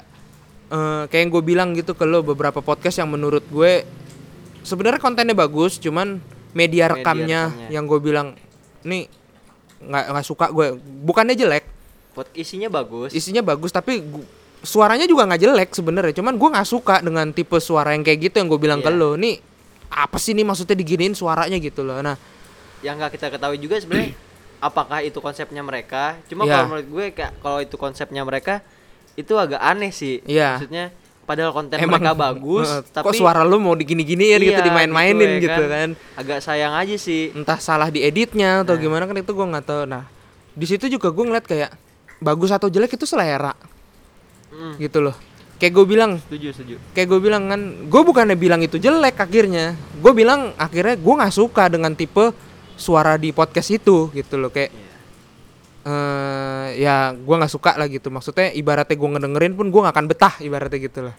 eh, 0.68 1.02
kayak 1.06 1.20
yang 1.20 1.32
gue 1.32 1.42
bilang 1.42 1.68
gitu 1.72 1.92
ke 1.92 2.04
lo 2.04 2.20
beberapa 2.20 2.60
podcast 2.60 2.96
yang 2.96 3.08
menurut 3.08 3.42
gue 3.46 3.82
sebenarnya 4.60 4.98
kontennya 4.98 5.32
bagus, 5.32 5.78
cuman 5.78 6.20
media 6.52 6.86
Media 6.86 6.86
rekamnya 6.88 7.40
rekamnya. 7.48 7.68
yang 7.68 7.84
gue 7.84 8.00
bilang 8.00 8.28
nih 8.82 9.08
nggak 9.76 10.04
nggak 10.08 10.24
suka 10.24 10.48
gue 10.48 10.66
bukannya 11.02 11.34
jelek 11.34 11.64
Pot 12.10 12.32
isinya 12.32 12.72
bagus 12.72 13.12
isinya 13.12 13.44
bagus 13.44 13.68
tapi 13.68 14.00
gu- 14.00 14.24
suaranya 14.62 15.04
juga 15.04 15.28
nggak 15.28 15.36
jelek 15.38 15.70
sebenarnya 15.70 16.16
cuman 16.16 16.32
gue 16.32 16.48
nggak 16.48 16.64
suka 16.64 17.04
dengan 17.04 17.28
tipe 17.28 17.60
suara 17.60 17.92
yang 17.92 18.00
kayak 18.00 18.18
gitu 18.24 18.40
yang 18.40 18.48
gue 18.48 18.56
bilang 18.56 18.80
ke 18.80 18.88
Iya. 18.88 18.96
lo 18.96 19.10
nih 19.14 19.36
apa 19.88 20.16
sih 20.16 20.32
nih 20.32 20.42
maksudnya 20.42 20.74
diginiin 20.74 21.12
suaranya 21.12 21.56
gitu 21.56 21.80
loh. 21.80 21.98
Nah 21.98 22.16
yang 22.80 22.96
nggak 22.96 23.14
kita 23.14 23.30
ketahui 23.30 23.56
juga 23.56 23.78
sebenarnya 23.78 24.12
apakah 24.68 25.00
itu 25.00 25.18
konsepnya 25.18 25.60
mereka. 25.60 26.16
Cuma 26.26 26.44
Iya. 26.44 26.52
kalau 26.52 26.64
menurut 26.70 26.88
gue 26.88 27.04
kayak 27.12 27.32
kalau 27.38 27.58
itu 27.58 27.76
konsepnya 27.76 28.22
mereka 28.22 28.60
itu 29.14 29.32
agak 29.34 29.58
aneh 29.58 29.90
sih. 29.90 30.20
Iya. 30.24 30.60
maksudnya 30.60 30.86
padahal 31.26 31.50
konten 31.50 31.74
mereka 31.74 32.14
bagus 32.14 32.68
eh, 32.70 32.82
tapi 32.86 33.04
kok 33.04 33.14
suara 33.16 33.42
lu 33.42 33.58
mau 33.58 33.74
digini-giniin 33.74 34.38
gitu 34.38 34.54
Iya, 34.54 34.62
dimain-mainin 34.62 35.30
ya 35.36 35.42
gitu 35.42 35.62
kan. 35.66 35.88
agak 36.14 36.38
sayang 36.38 36.70
aja 36.72 36.94
sih. 36.94 37.32
Entah 37.32 37.58
salah 37.58 37.90
di 37.90 38.00
editnya 38.00 38.62
atau 38.62 38.74
Nah. 38.74 38.80
gimana 38.80 39.04
kan 39.04 39.16
itu 39.16 39.32
gue 39.32 39.46
nggak 39.46 39.64
tahu. 39.64 39.82
Nah 39.84 40.04
di 40.52 40.64
situ 40.64 40.86
juga 40.86 41.10
gue 41.10 41.24
ngeliat 41.24 41.44
kayak 41.44 41.70
bagus 42.16 42.48
atau 42.48 42.66
jelek 42.66 42.94
itu 42.94 43.04
selera. 43.04 43.52
Mm, 44.46 44.78
gitu 44.78 45.02
loh 45.02 45.12
kayak 45.56 45.72
gue 45.72 45.86
bilang 45.88 46.10
setuju 46.20 46.52
setuju. 46.52 46.74
kayak 46.92 47.08
gue 47.08 47.20
bilang 47.20 47.48
kan 47.48 47.60
gue 47.88 48.02
bukannya 48.04 48.36
bilang 48.36 48.60
itu 48.60 48.76
jelek 48.76 49.16
akhirnya. 49.16 49.72
Gue 49.98 50.12
bilang 50.12 50.52
akhirnya 50.56 51.00
gue 51.00 51.14
nggak 51.16 51.32
suka 51.32 51.72
dengan 51.72 51.96
tipe 51.96 52.32
suara 52.76 53.16
di 53.16 53.32
podcast 53.32 53.72
itu 53.72 54.12
gitu 54.12 54.36
loh. 54.36 54.52
Kayak 54.52 54.70
Iya. 54.72 54.84
eh 55.86 56.66
ya 56.82 56.96
gue 57.16 57.34
nggak 57.40 57.52
suka 57.52 57.72
lah 57.80 57.88
gitu. 57.88 58.12
Maksudnya 58.12 58.52
ibaratnya 58.52 58.96
gue 58.96 59.08
ngedengerin 59.16 59.52
pun 59.56 59.66
gue 59.72 59.80
nggak 59.80 59.94
akan 59.96 60.06
betah 60.12 60.34
ibaratnya 60.44 60.78
gitu 60.82 61.00
lah. 61.08 61.14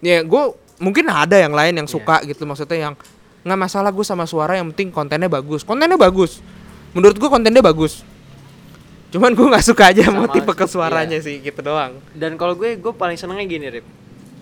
Ya 0.00 0.24
gue 0.24 0.42
mungkin 0.80 1.04
ada 1.12 1.36
yang 1.36 1.52
lain 1.52 1.76
yang 1.76 1.88
Iya. 1.88 1.94
suka 2.00 2.24
gitu 2.24 2.48
maksudnya 2.48 2.90
yang 2.90 2.94
nggak 3.46 3.60
masalah 3.60 3.92
gue 3.92 4.02
sama 4.02 4.24
suara 4.24 4.56
yang 4.56 4.72
penting 4.72 4.88
kontennya 4.88 5.28
bagus. 5.28 5.62
Kontennya 5.62 6.00
bagus. 6.00 6.40
Menurut 6.96 7.20
gue 7.20 7.28
kontennya 7.28 7.60
bagus 7.60 8.00
cuman 9.06 9.32
gue 9.32 9.46
nggak 9.46 9.64
suka 9.64 9.84
aja 9.88 10.02
sama 10.04 10.24
Sama- 10.24 10.34
tipe 10.34 10.52
ke 10.52 10.66
suaranya 10.66 11.18
sih 11.18 11.38
gitu 11.38 11.60
doang. 11.60 11.98
Dan 12.12 12.34
kalau 12.34 12.52
gue 12.52 12.74
gue 12.74 12.92
paling 12.92 13.14
senengnya 13.14 13.44
gini 13.44 13.66
Rip. 13.70 13.86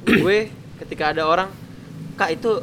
Gue 0.22 0.48
ketika 0.76 1.10
ada 1.10 1.24
orang 1.24 1.48
kak 2.14 2.34
itu 2.34 2.60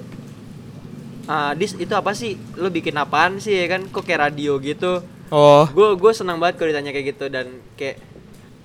ah 1.25 1.53
dis 1.53 1.73
itu 1.73 1.91
apa 1.91 2.11
sih? 2.11 2.37
Lo 2.53 2.69
bikin 2.69 2.93
apaan 2.95 3.37
sih 3.37 3.53
ya 3.53 3.67
kan? 3.67 3.85
Kok 3.85 4.01
kayak 4.01 4.29
radio 4.29 4.57
gitu? 4.57 5.01
Oh, 5.29 5.63
gue 5.65 5.95
gue 5.95 6.11
senang 6.11 6.37
banget 6.37 6.59
kalau 6.59 6.69
ditanya 6.69 6.91
kayak 6.91 7.07
gitu 7.09 7.25
dan 7.27 7.47
kayak 7.73 7.97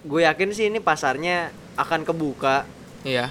gue 0.03 0.21
yakin 0.21 0.49
sih 0.51 0.67
ini 0.67 0.79
pasarnya 0.79 1.49
akan 1.75 2.03
kebuka. 2.03 2.65
Iya. 3.01 3.31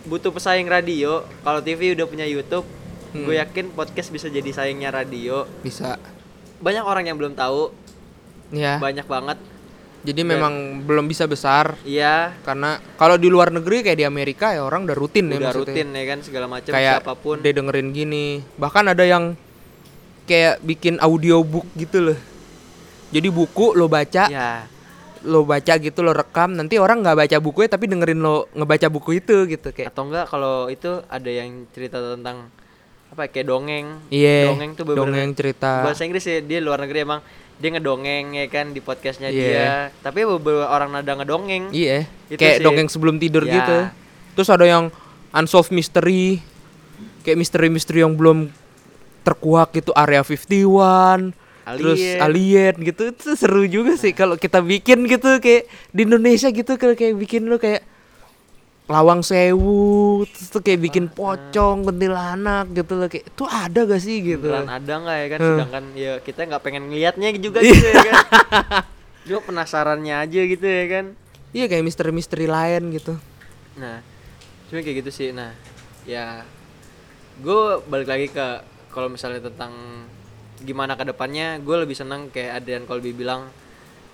butuh 0.00 0.30
pesaing 0.30 0.64
radio. 0.64 1.20
Kalau 1.42 1.58
TV 1.58 1.92
udah 1.92 2.06
punya 2.06 2.24
YouTube 2.24 2.64
Hmm. 3.08 3.24
gue 3.24 3.36
yakin 3.36 3.72
podcast 3.72 4.08
bisa 4.08 4.28
jadi 4.28 4.46
saingnya 4.48 4.88
radio. 4.88 5.48
Bisa. 5.60 5.96
banyak 6.58 6.82
orang 6.82 7.04
yang 7.04 7.14
belum 7.14 7.32
tahu 7.32 7.70
Iya. 8.50 8.76
banyak 8.78 9.04
banget 9.04 9.38
Jadi 9.98 10.22
Dan- 10.22 10.30
memang 10.30 10.54
belum 10.82 11.04
bisa 11.04 11.26
besar 11.26 11.74
iya 11.82 12.30
karena 12.42 12.78
kalau 12.94 13.14
di 13.14 13.26
luar 13.26 13.50
negeri 13.50 13.82
kayak 13.82 13.98
di 13.98 14.06
Amerika 14.06 14.54
ya 14.54 14.62
orang 14.62 14.86
udah 14.86 14.94
rutin 14.94 15.26
ya 15.26 15.36
udah 15.36 15.50
maksudnya. 15.50 15.74
rutin 15.74 15.88
ya 15.90 16.04
kan 16.06 16.18
segala 16.22 16.46
macam 16.46 16.70
Kayak 16.70 16.92
siapa 16.96 17.12
pun 17.14 17.36
dia 17.38 17.50
dengerin 17.50 17.88
gini. 17.90 18.26
Bahkan 18.54 18.84
ada 18.88 19.02
yang 19.02 19.34
kayak 20.24 20.60
bikin 20.60 20.96
audiobook 20.98 21.66
gitu 21.74 21.98
loh. 22.04 22.18
Jadi 23.08 23.28
buku 23.28 23.72
lo 23.72 23.88
baca, 23.88 24.28
ya 24.28 24.68
lo 25.18 25.42
baca 25.42 25.74
gitu 25.74 25.98
lo 25.98 26.14
rekam, 26.14 26.54
nanti 26.54 26.76
orang 26.76 27.02
nggak 27.02 27.18
baca 27.18 27.36
bukunya 27.40 27.66
tapi 27.66 27.88
dengerin 27.88 28.20
lo 28.20 28.46
ngebaca 28.54 28.86
buku 28.86 29.18
itu 29.18 29.48
gitu 29.48 29.72
kayak. 29.72 29.90
atau 29.90 30.06
enggak 30.06 30.24
kalau 30.26 30.68
itu 30.68 31.02
ada 31.02 31.26
yang 31.26 31.66
cerita 31.68 31.98
tentang 31.98 32.46
apa 33.08 33.24
ya, 33.24 33.28
kayak 33.28 33.46
dongeng 33.46 33.86
Iya. 34.08 34.46
dongeng 34.46 34.70
tuh 34.76 34.84
dongeng 34.86 35.32
cerita. 35.32 35.82
bahasa 35.82 36.04
Inggris 36.04 36.22
ya 36.22 36.38
dia 36.38 36.60
luar 36.60 36.78
negeri 36.78 37.02
emang 37.02 37.20
dia 37.58 37.70
ngedongeng 37.70 38.34
ya 38.34 38.46
kan 38.46 38.70
di 38.70 38.78
podcastnya 38.78 39.28
Iya. 39.28 39.42
dia 39.42 39.66
tapi 39.98 40.22
beberapa 40.22 40.66
orang 40.66 40.90
nada 40.90 41.12
ngedongeng 41.12 41.70
Iya, 41.70 42.06
Itu 42.26 42.38
kayak 42.38 42.56
sih. 42.56 42.64
dongeng 42.64 42.88
sebelum 42.88 43.16
tidur 43.16 43.42
Ya. 43.42 43.54
gitu. 43.56 43.78
Terus 44.34 44.48
ada 44.48 44.62
yang 44.62 44.94
unsolved 45.30 45.70
mystery, 45.70 46.38
kayak 47.20 47.36
misteri-misteri 47.36 48.00
yang 48.00 48.14
belum 48.14 48.48
terkuak 49.20 49.74
gitu, 49.74 49.90
area 49.92 50.22
51, 50.22 51.34
terus 51.68 51.98
Alien. 51.98 52.18
alien 52.22 52.74
gitu. 52.80 53.02
Itu 53.10 53.34
seru 53.34 53.66
juga 53.66 53.92
sih 53.94 54.12
kalau 54.12 54.34
kita 54.34 54.58
bikin 54.58 55.04
gitu 55.04 55.36
kayak 55.36 55.66
di 55.90 56.00
Indonesia 56.00 56.48
gitu 56.48 56.72
kalau 56.74 56.94
kayak 56.94 57.18
bikin 57.18 57.44
lu 57.44 57.58
kayak 57.58 57.82
lawang 58.88 59.20
sewu, 59.20 60.24
terus 60.24 60.48
tuh 60.48 60.58
kayak 60.58 60.80
bikin 60.82 61.06
pocong, 61.06 61.84
kuntilanak 61.84 62.72
gitu 62.72 62.96
loh 62.96 63.04
kayak 63.04 63.28
itu 63.28 63.44
ada 63.44 63.80
gak 63.84 64.00
sih 64.00 64.16
gitu. 64.18 64.48
beneran 64.48 64.64
ada 64.66 64.92
nggak 64.98 65.16
ya 65.18 65.26
kan 65.28 65.38
Hmm. 65.38 65.48
sedangkan 65.54 65.84
ya 65.92 66.12
kita 66.18 66.40
nggak 66.42 66.62
pengen 66.62 66.82
ngelihatnya 66.88 67.28
juga 67.36 67.60
Iya. 67.60 67.68
gitu 67.70 67.86
ya 67.86 68.00
kan 68.02 68.16
cuma 69.22 69.40
penasarannya 69.44 70.14
aja 70.18 70.40
gitu 70.42 70.64
ya 70.64 70.84
kan 70.88 71.04
Iya 71.50 71.64
kayak 71.66 71.84
misteri-misteri 71.84 72.44
lain 72.44 72.82
gitu. 72.90 73.20
nah 73.76 74.00
cuma 74.66 74.80
kayak 74.80 74.96
gitu 74.98 75.10
sih 75.10 75.28
nah 75.30 75.52
ya 76.02 76.42
gue 77.38 77.60
balik 77.84 78.08
lagi 78.08 78.26
ke 78.26 78.46
kalau 78.88 79.06
misalnya 79.06 79.44
tentang 79.44 79.70
gimana 80.58 80.92
ke 80.92 81.04
depannya 81.04 81.56
gue 81.58 81.76
lebih 81.78 81.92
senang 81.92 82.28
kayak 82.28 82.58
Adrian 82.58 82.82
Colby 82.82 83.12
bilang 83.12 83.52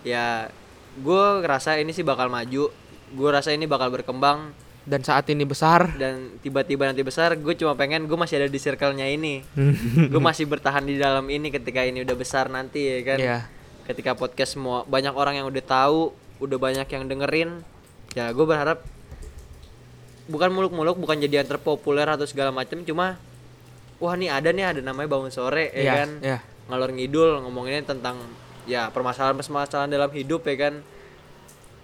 ya 0.02 0.50
gue 0.94 1.24
ngerasa 1.40 1.78
ini 1.78 1.90
sih 1.90 2.02
bakal 2.02 2.26
maju 2.26 2.74
gue 3.08 3.28
rasa 3.30 3.50
ini 3.50 3.64
bakal 3.64 3.88
berkembang 3.88 4.50
Dan 4.84 5.00
saat 5.00 5.24
ini 5.28 5.42
besar. 5.42 5.96
dan 5.96 6.36
tiba-tiba 6.38 6.84
nanti 6.84 7.00
besar 7.00 7.32
gue 7.34 7.54
cuma 7.54 7.72
pengen 7.72 8.04
gue 8.04 8.14
masih 8.14 8.36
ada 8.36 8.48
di 8.48 8.58
circle-nya 8.58 9.08
ini 9.08 9.40
gue 10.06 10.20
masih 10.20 10.44
bertahan 10.44 10.84
di 10.84 10.96
dalam 10.96 11.24
ini 11.26 11.48
ketika 11.48 11.80
ini 11.80 12.04
udah 12.04 12.12
besar 12.12 12.46
nanti 12.46 12.84
ya 12.84 13.00
kan 13.02 13.18
Iya. 13.18 13.38
ketika 13.84 14.12
podcast 14.12 14.54
semua 14.54 14.84
banyak 14.84 15.10
orang 15.10 15.40
yang 15.40 15.48
udah 15.48 15.60
tahu 15.60 16.12
udah 16.36 16.58
banyak 16.58 16.84
yang 16.84 17.04
dengerin 17.04 17.64
ya 18.12 18.28
gue 18.28 18.44
berharap 18.44 18.84
bukan 20.24 20.50
muluk-muluk 20.50 20.96
bukan 20.96 21.16
jadi 21.18 21.40
yang 21.40 21.48
terpopuler 21.48 22.04
atau 22.06 22.24
segala 22.24 22.48
macam 22.48 22.80
cuma 22.80 23.16
wah 23.96 24.14
nih 24.14 24.28
ada 24.28 24.50
nih 24.50 24.64
ada 24.66 24.80
namanya 24.80 25.08
bangun 25.10 25.28
sore 25.28 25.68
ya 25.70 25.80
Iya, 25.80 25.92
kan 25.94 26.08
iya. 26.20 26.38
ngalor 26.68 26.90
ngidul 26.92 27.40
ngomonginnya 27.40 27.84
tentang 27.86 28.16
ya 28.64 28.88
permasalahan-permasalahan 28.88 29.88
dalam 29.88 30.08
hidup 30.10 30.44
ya 30.44 30.56
kan 30.58 30.74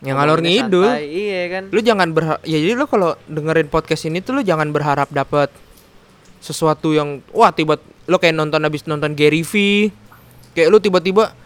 Yang 0.01 0.17
ngalor 0.17 0.41
ngidul. 0.41 0.89
iya 0.99 1.43
kan? 1.51 1.63
Lu 1.69 1.81
jangan 1.81 2.09
berharap 2.11 2.41
ya 2.43 2.57
jadi 2.57 2.73
lu 2.73 2.85
kalau 2.85 3.13
dengerin 3.27 3.69
podcast 3.69 4.05
ini 4.05 4.19
tuh 4.19 4.33
lu 4.33 4.43
jangan 4.43 4.69
berharap 4.69 5.09
dapat 5.09 5.53
sesuatu 6.41 6.91
yang 6.91 7.21
wah 7.31 7.53
tiba 7.53 7.77
lu 8.09 8.17
kayak 8.17 8.33
nonton 8.33 8.65
habis 8.65 8.85
nonton 8.85 9.13
Gary 9.13 9.45
V. 9.45 9.89
Kayak 10.51 10.69
lu 10.69 10.79
tiba-tiba 10.79 11.37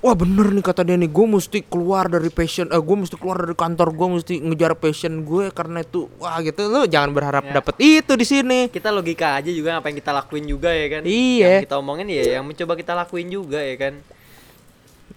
wah 0.00 0.14
bener 0.14 0.48
nih 0.48 0.62
kata 0.62 0.80
dia 0.80 0.96
nih 0.96 1.10
gue 1.10 1.26
mesti 1.28 1.60
keluar 1.60 2.06
dari 2.06 2.30
passion 2.30 2.70
eh 2.70 2.78
gue 2.78 2.96
mesti 2.96 3.18
keluar 3.18 3.42
dari 3.42 3.52
kantor 3.52 3.92
gue 3.92 4.08
mesti 4.16 4.34
ngejar 4.38 4.72
passion 4.72 5.12
gue 5.20 5.50
karena 5.50 5.82
itu. 5.82 6.06
Wah 6.16 6.38
gitu. 6.40 6.62
Lu 6.64 6.86
jangan 6.86 7.10
berharap 7.10 7.42
Ya. 7.42 7.58
dapet 7.58 7.74
itu 7.82 8.12
di 8.14 8.22
sini. 8.24 8.58
Kita 8.70 8.88
logika 8.88 9.34
aja 9.36 9.50
juga 9.50 9.76
apa 9.76 9.90
yang 9.90 9.98
kita 9.98 10.14
lakuin 10.14 10.46
juga 10.46 10.70
ya 10.70 10.86
kan? 10.88 11.02
Iya. 11.02 11.58
yang 11.58 11.64
kita 11.66 11.76
omongin 11.76 12.06
ya 12.06 12.38
yang 12.38 12.46
mencoba 12.46 12.78
kita 12.78 12.94
lakuin 12.94 13.26
juga 13.28 13.58
ya 13.58 13.74
kan? 13.76 13.94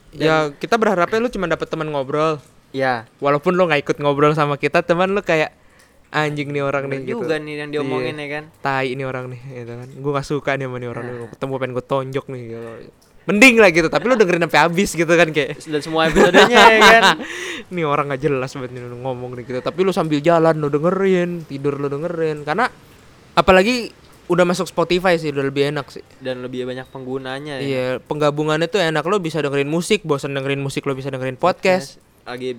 Ya 0.10 0.36
kita 0.52 0.74
berharapnya 0.76 1.18
lu 1.18 1.30
cuma 1.30 1.46
dapet 1.46 1.66
teman 1.66 1.86
ngobrol 1.88 2.42
ya 2.74 3.06
walaupun 3.18 3.54
lu 3.54 3.64
nggak 3.64 3.82
ikut 3.82 3.98
ngobrol 3.98 4.34
sama 4.34 4.58
kita 4.58 4.82
teman 4.82 5.14
lu 5.14 5.22
kayak 5.22 5.54
anjing 6.10 6.50
nih 6.50 6.62
orang 6.62 6.86
nih 6.86 7.06
gitu. 7.08 7.22
juga 7.22 7.38
nih 7.38 7.54
yang 7.58 7.70
diomongin 7.72 8.14
Iya. 8.14 8.22
ya 8.22 8.30
kan? 8.30 8.44
Tai 8.60 8.86
ini 8.86 9.02
orang 9.02 9.34
nih 9.34 9.42
gitu 9.56 9.74
kan. 9.74 9.88
Gue 9.90 10.12
gak 10.12 10.28
suka 10.28 10.52
nih 10.54 10.66
sama 10.66 10.78
nih 10.78 10.90
orang 10.90 11.04
Nah. 11.04 11.14
nih 11.16 11.30
ketemu 11.34 11.54
pengen 11.58 11.72
gue 11.74 11.86
tonjok 11.86 12.26
nih 12.30 12.42
gitu. 12.50 12.70
mending 13.24 13.56
lah 13.56 13.72
gitu 13.72 13.88
tapi 13.88 14.04
lu 14.04 14.20
dengerin 14.20 14.44
sampai 14.44 14.60
habis 14.62 14.90
gitu 14.92 15.08
kan 15.10 15.32
kayak. 15.32 15.56
Dan 15.58 15.80
semua 15.80 16.06
episodenya 16.06 16.60
ya 16.60 16.88
kan? 16.92 17.04
Nih 17.74 17.82
orang 17.82 18.12
gak 18.12 18.20
jelas 18.20 18.52
banget 18.52 18.76
nih 18.76 18.82
ngomong 18.94 19.32
nih 19.34 19.48
gitu. 19.48 19.60
Tapi 19.64 19.80
lu 19.80 19.90
sambil 19.90 20.20
jalan 20.20 20.54
lu 20.54 20.68
dengerin 20.68 21.48
tidur 21.48 21.80
lu 21.80 21.88
dengerin. 21.88 22.44
Karena 22.44 22.68
apalagi 23.32 23.96
udah 24.28 24.44
masuk 24.44 24.68
Spotify 24.68 25.16
sih 25.16 25.32
udah 25.32 25.40
lebih 25.40 25.72
enak 25.72 25.88
sih. 25.88 26.04
Dan 26.20 26.44
lebih 26.44 26.68
banyak 26.68 26.84
penggunanya 26.88 27.58
ya. 27.58 27.64
iya 27.64 27.86
penggabungannya 27.98 28.68
tuh 28.68 28.84
enak. 28.84 29.08
Lo 29.08 29.18
bisa 29.18 29.40
dengerin 29.40 29.72
musik 29.72 30.04
bosan 30.04 30.36
dengerin 30.36 30.60
musik 30.60 30.84
lo 30.84 30.92
bisa 30.92 31.08
dengerin 31.08 31.40
podcast 31.40 32.03
lagi 32.24 32.56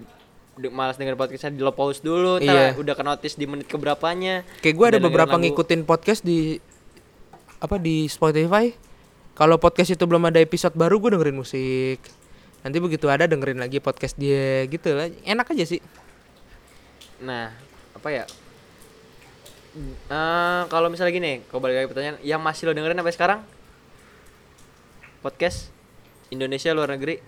de- 0.54 0.70
malas 0.70 0.94
dengerin 0.94 1.16
podcastnya 1.16 1.50
di 1.50 1.60
lo 1.60 1.72
pause 1.72 1.98
dulu 1.98 2.38
Iya. 2.38 2.74
udah 2.74 2.94
ke 2.94 3.02
notice 3.02 3.34
di 3.34 3.44
menit 3.44 3.66
keberapanya. 3.66 4.44
Kayak 4.60 4.74
gue 4.74 4.86
ada 4.86 5.00
beberapa 5.00 5.34
lagu. 5.34 5.42
ngikutin 5.42 5.82
podcast 5.82 6.20
di 6.20 6.60
apa 7.58 7.76
di 7.76 8.06
Spotify. 8.06 8.70
Kalau 9.34 9.58
podcast 9.58 9.90
itu 9.90 10.04
belum 10.04 10.22
ada 10.24 10.38
episode 10.38 10.72
baru 10.72 11.00
gue 11.00 11.10
dengerin 11.10 11.34
musik. 11.34 11.98
Nanti 12.60 12.78
begitu 12.78 13.08
ada 13.08 13.26
dengerin 13.26 13.58
lagi 13.58 13.76
podcast 13.78 14.14
dia 14.14 14.62
gitu 14.64 14.94
lah. 14.94 15.10
Enak 15.22 15.50
aja 15.50 15.64
sih. 15.66 15.80
Nah 17.18 17.50
apa 17.92 18.08
ya? 18.10 18.24
Eh, 20.06 20.62
kalau 20.68 20.86
misalnya 20.86 21.10
gini 21.10 21.42
kalau 21.44 21.58
balik 21.58 21.82
lagi 21.82 21.88
pertanyaan 21.90 22.16
yang 22.22 22.38
masih 22.38 22.68
lo 22.68 22.72
dengerin 22.72 22.94
sampai 22.94 23.10
sekarang? 23.12 23.40
Podcast 25.18 25.72
Indonesia 26.28 26.70
luar 26.70 26.94
negeri 26.94 27.18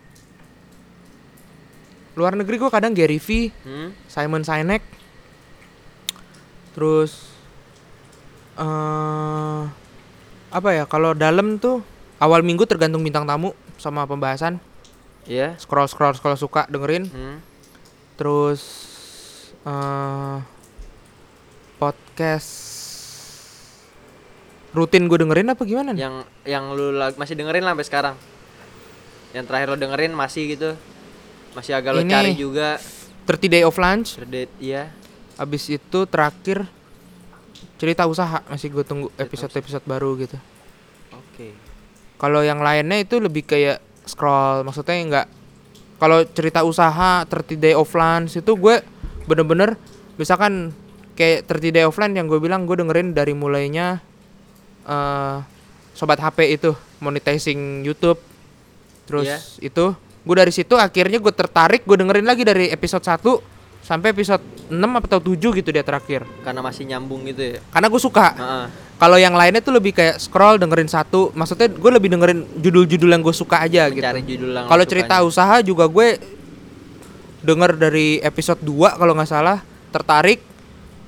luar 2.17 2.33
negeri 2.33 2.57
gue 2.57 2.71
kadang 2.73 2.97
Gary 2.97 3.21
V 3.21 3.53
hmm? 3.53 4.09
Simon 4.09 4.43
Sinek. 4.43 4.81
Terus 6.73 7.29
eh 8.57 9.63
apa 10.49 10.69
ya 10.73 10.89
kalau 10.89 11.13
dalam 11.13 11.61
tuh 11.61 11.85
awal 12.17 12.41
minggu 12.41 12.65
tergantung 12.65 13.05
bintang 13.05 13.29
tamu 13.29 13.53
sama 13.77 14.09
pembahasan. 14.09 14.57
Iya. 15.29 15.61
Scroll 15.61 15.93
scroll 15.93 16.17
scroll 16.17 16.41
suka 16.41 16.65
dengerin. 16.73 17.07
Hmm? 17.13 17.39
terus 18.17 18.65
eh 19.69 20.41
podcast 21.77 22.65
rutin 24.73 25.05
gue 25.05 25.21
dengerin 25.21 25.53
apa 25.53 25.63
gimana? 25.69 25.93
Yang 25.93 26.25
yang 26.49 26.73
lu 26.73 26.97
masih 27.21 27.37
dengerin 27.37 27.61
lah 27.61 27.77
sampai 27.77 27.89
sekarang. 27.89 28.17
Yang 29.37 29.45
terakhir 29.53 29.69
lo 29.69 29.77
dengerin 29.77 30.13
masih 30.17 30.57
gitu 30.57 30.81
masih 31.57 31.73
agak 31.73 31.97
lo 31.97 32.05
Ini. 32.05 32.13
cari 32.13 32.33
juga 32.37 32.77
30 33.25 33.49
Day 33.49 33.63
of 33.65 33.75
Lunch 33.75 34.21
iya 34.61 34.93
Abis 35.37 35.69
itu 35.69 35.99
terakhir 36.05 36.65
cerita 37.77 38.05
usaha 38.05 38.41
masih 38.49 38.73
gue 38.73 38.85
tunggu 38.85 39.09
episode-episode 39.17 39.85
baru 39.85 40.17
gitu. 40.17 40.37
oke 41.13 41.49
Kalau 42.17 42.41
yang 42.41 42.65
lainnya 42.65 42.97
itu 42.97 43.21
lebih 43.21 43.45
kayak 43.45 43.85
scroll, 44.09 44.65
maksudnya 44.65 44.97
nggak. 44.97 45.27
Kalau 45.97 46.25
cerita 46.33 46.65
usaha 46.65 47.29
30 47.29 47.61
Day 47.61 47.77
of 47.77 47.93
Lunch 47.93 48.41
itu 48.41 48.53
gue 48.57 48.81
bener-bener 49.29 49.77
misalkan 50.17 50.73
kayak 51.13 51.45
30 51.45 51.77
Day 51.77 51.85
of 51.85 51.93
Lunch 51.93 52.17
yang 52.17 52.25
gue 52.25 52.41
bilang 52.41 52.65
gue 52.65 52.81
dengerin 52.81 53.13
dari 53.13 53.37
mulainya 53.37 54.01
eh 54.89 55.37
sobat 55.93 56.17
HP 56.17 56.57
itu 56.57 56.73
monetizing 57.01 57.85
YouTube. 57.85 58.21
Terus 59.05 59.29
Iya. 59.29 59.39
itu 59.61 59.85
gue 60.27 60.35
dari 60.37 60.51
situ 60.51 60.75
akhirnya 60.75 61.17
gue 61.17 61.31
tertarik 61.31 61.87
gue 61.87 61.97
dengerin 61.97 62.27
lagi 62.27 62.43
dari 62.43 62.67
episode 62.69 63.01
1 63.01 63.23
sampai 63.81 64.11
episode 64.11 64.43
6 64.67 64.75
atau 64.75 65.23
7 65.23 65.39
gitu 65.39 65.71
dia 65.71 65.81
terakhir. 65.81 66.27
karena 66.43 66.59
masih 66.59 66.83
nyambung 66.85 67.23
gitu 67.25 67.55
ya 67.55 67.59
Karena 67.71 67.87
gue 67.87 68.03
suka. 68.03 68.35
Heeh. 68.35 68.67
Kalau 68.97 69.15
yang 69.15 69.37
lainnya 69.37 69.61
tuh 69.61 69.71
lebih 69.71 69.93
kayak 69.93 70.19
scroll 70.19 70.57
dengerin 70.57 70.89
satu. 70.89 71.29
Maksudnya 71.31 71.69
gue 71.69 71.91
lebih 71.93 72.11
dengerin 72.11 72.43
judul-judul 72.59 73.07
yang 73.07 73.23
gue 73.23 73.31
suka 73.31 73.63
aja 73.63 73.87
gitu. 73.87 74.03
mencari 74.03 74.25
judul 74.27 74.51
yang 74.51 74.67
Kalau 74.67 74.85
cerita 74.85 75.15
sukanya. 75.21 75.29
usaha 75.31 75.57
juga 75.61 75.85
gue 75.87 76.09
denger 77.41 77.71
dari 77.79 78.19
episode 78.19 78.59
2 78.59 78.99
kalau 78.99 79.13
nggak 79.15 79.31
salah 79.31 79.63
tertarik 79.89 80.43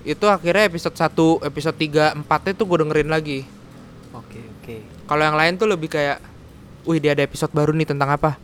itu 0.06 0.24
akhirnya 0.24 0.64
episode 0.64 0.94
1, 0.94 1.10
episode 1.42 1.76
3, 1.76 2.14
4 2.14 2.52
itu 2.54 2.62
gue 2.62 2.78
dengerin 2.78 3.10
lagi. 3.10 3.38
oke 4.14 4.38
oke 4.62 4.76
Kalau 5.04 5.22
yang 5.24 5.34
lain 5.34 5.56
tuh 5.56 5.66
lebih 5.66 5.90
kayak 5.90 6.22
wih 6.84 6.96
dia 6.96 7.12
ada 7.12 7.20
episode 7.20 7.50
baru 7.50 7.72
nih 7.72 7.88
tentang 7.88 8.08
apa? 8.08 8.38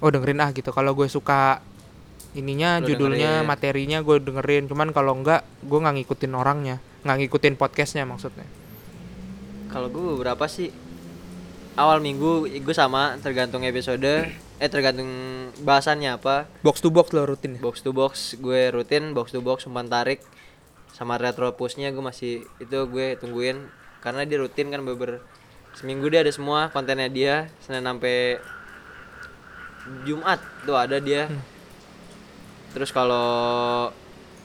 Oh 0.00 0.10
dengerin 0.12 0.40
ah 0.42 0.50
gitu 0.52 0.70
kalau 0.72 0.92
gue 0.92 1.08
suka 1.08 1.64
ininya 2.36 2.82
Lo 2.82 2.92
judulnya 2.92 3.42
dengerin. 3.42 3.48
materinya 3.48 3.98
gue 4.04 4.16
dengerin 4.20 4.64
cuman 4.68 4.88
kalau 4.92 5.16
enggak 5.16 5.42
gue 5.64 5.78
nggak 5.80 5.94
ngikutin 6.02 6.32
orangnya 6.36 6.76
nggak 7.06 7.16
ngikutin 7.24 7.54
podcastnya 7.56 8.04
maksudnya 8.04 8.44
Kalau 9.66 9.92
gue 9.92 10.04
beberapa 10.16 10.46
sih 10.48 10.72
awal 11.76 12.00
minggu 12.00 12.48
gue 12.48 12.74
sama 12.76 13.20
tergantung 13.20 13.64
episode 13.64 14.32
eh 14.62 14.70
tergantung 14.72 15.08
bahasannya 15.60 16.16
apa. 16.16 16.48
box 16.64 16.80
to 16.80 16.88
box 16.88 17.12
lo 17.12 17.28
rutin 17.28 17.56
ya? 17.56 17.60
Box 17.60 17.84
to 17.84 17.92
box 17.92 18.40
gue 18.40 18.72
rutin, 18.72 19.12
box 19.12 19.36
to 19.36 19.44
box 19.44 19.68
umpan 19.68 19.84
tarik 19.84 20.24
sama 20.96 21.20
retro 21.20 21.52
pushnya 21.52 21.92
gue 21.92 22.00
masih 22.00 22.48
itu 22.56 22.78
gue 22.88 23.20
tungguin 23.20 23.68
karena 24.00 24.24
dia 24.24 24.40
rutin 24.40 24.72
kan 24.72 24.80
beber 24.80 25.20
seminggu 25.76 26.08
dia 26.08 26.24
ada 26.24 26.32
semua 26.32 26.72
kontennya 26.72 27.12
dia 27.12 27.34
Senin 27.60 27.84
sampai 27.84 28.40
Jumat 30.04 30.38
tuh 30.64 30.76
ada 30.76 30.98
dia. 30.98 31.30
Terus 32.72 32.90
kalau 32.90 33.88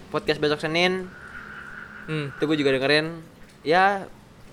podcast 0.09 0.39
besok 0.39 0.59
Senin 0.59 1.07
hmm. 2.07 2.37
itu 2.37 2.43
gue 2.43 2.57
juga 2.57 2.71
dengerin. 2.75 3.19
Ya 3.61 4.05
Sa- 4.05 4.09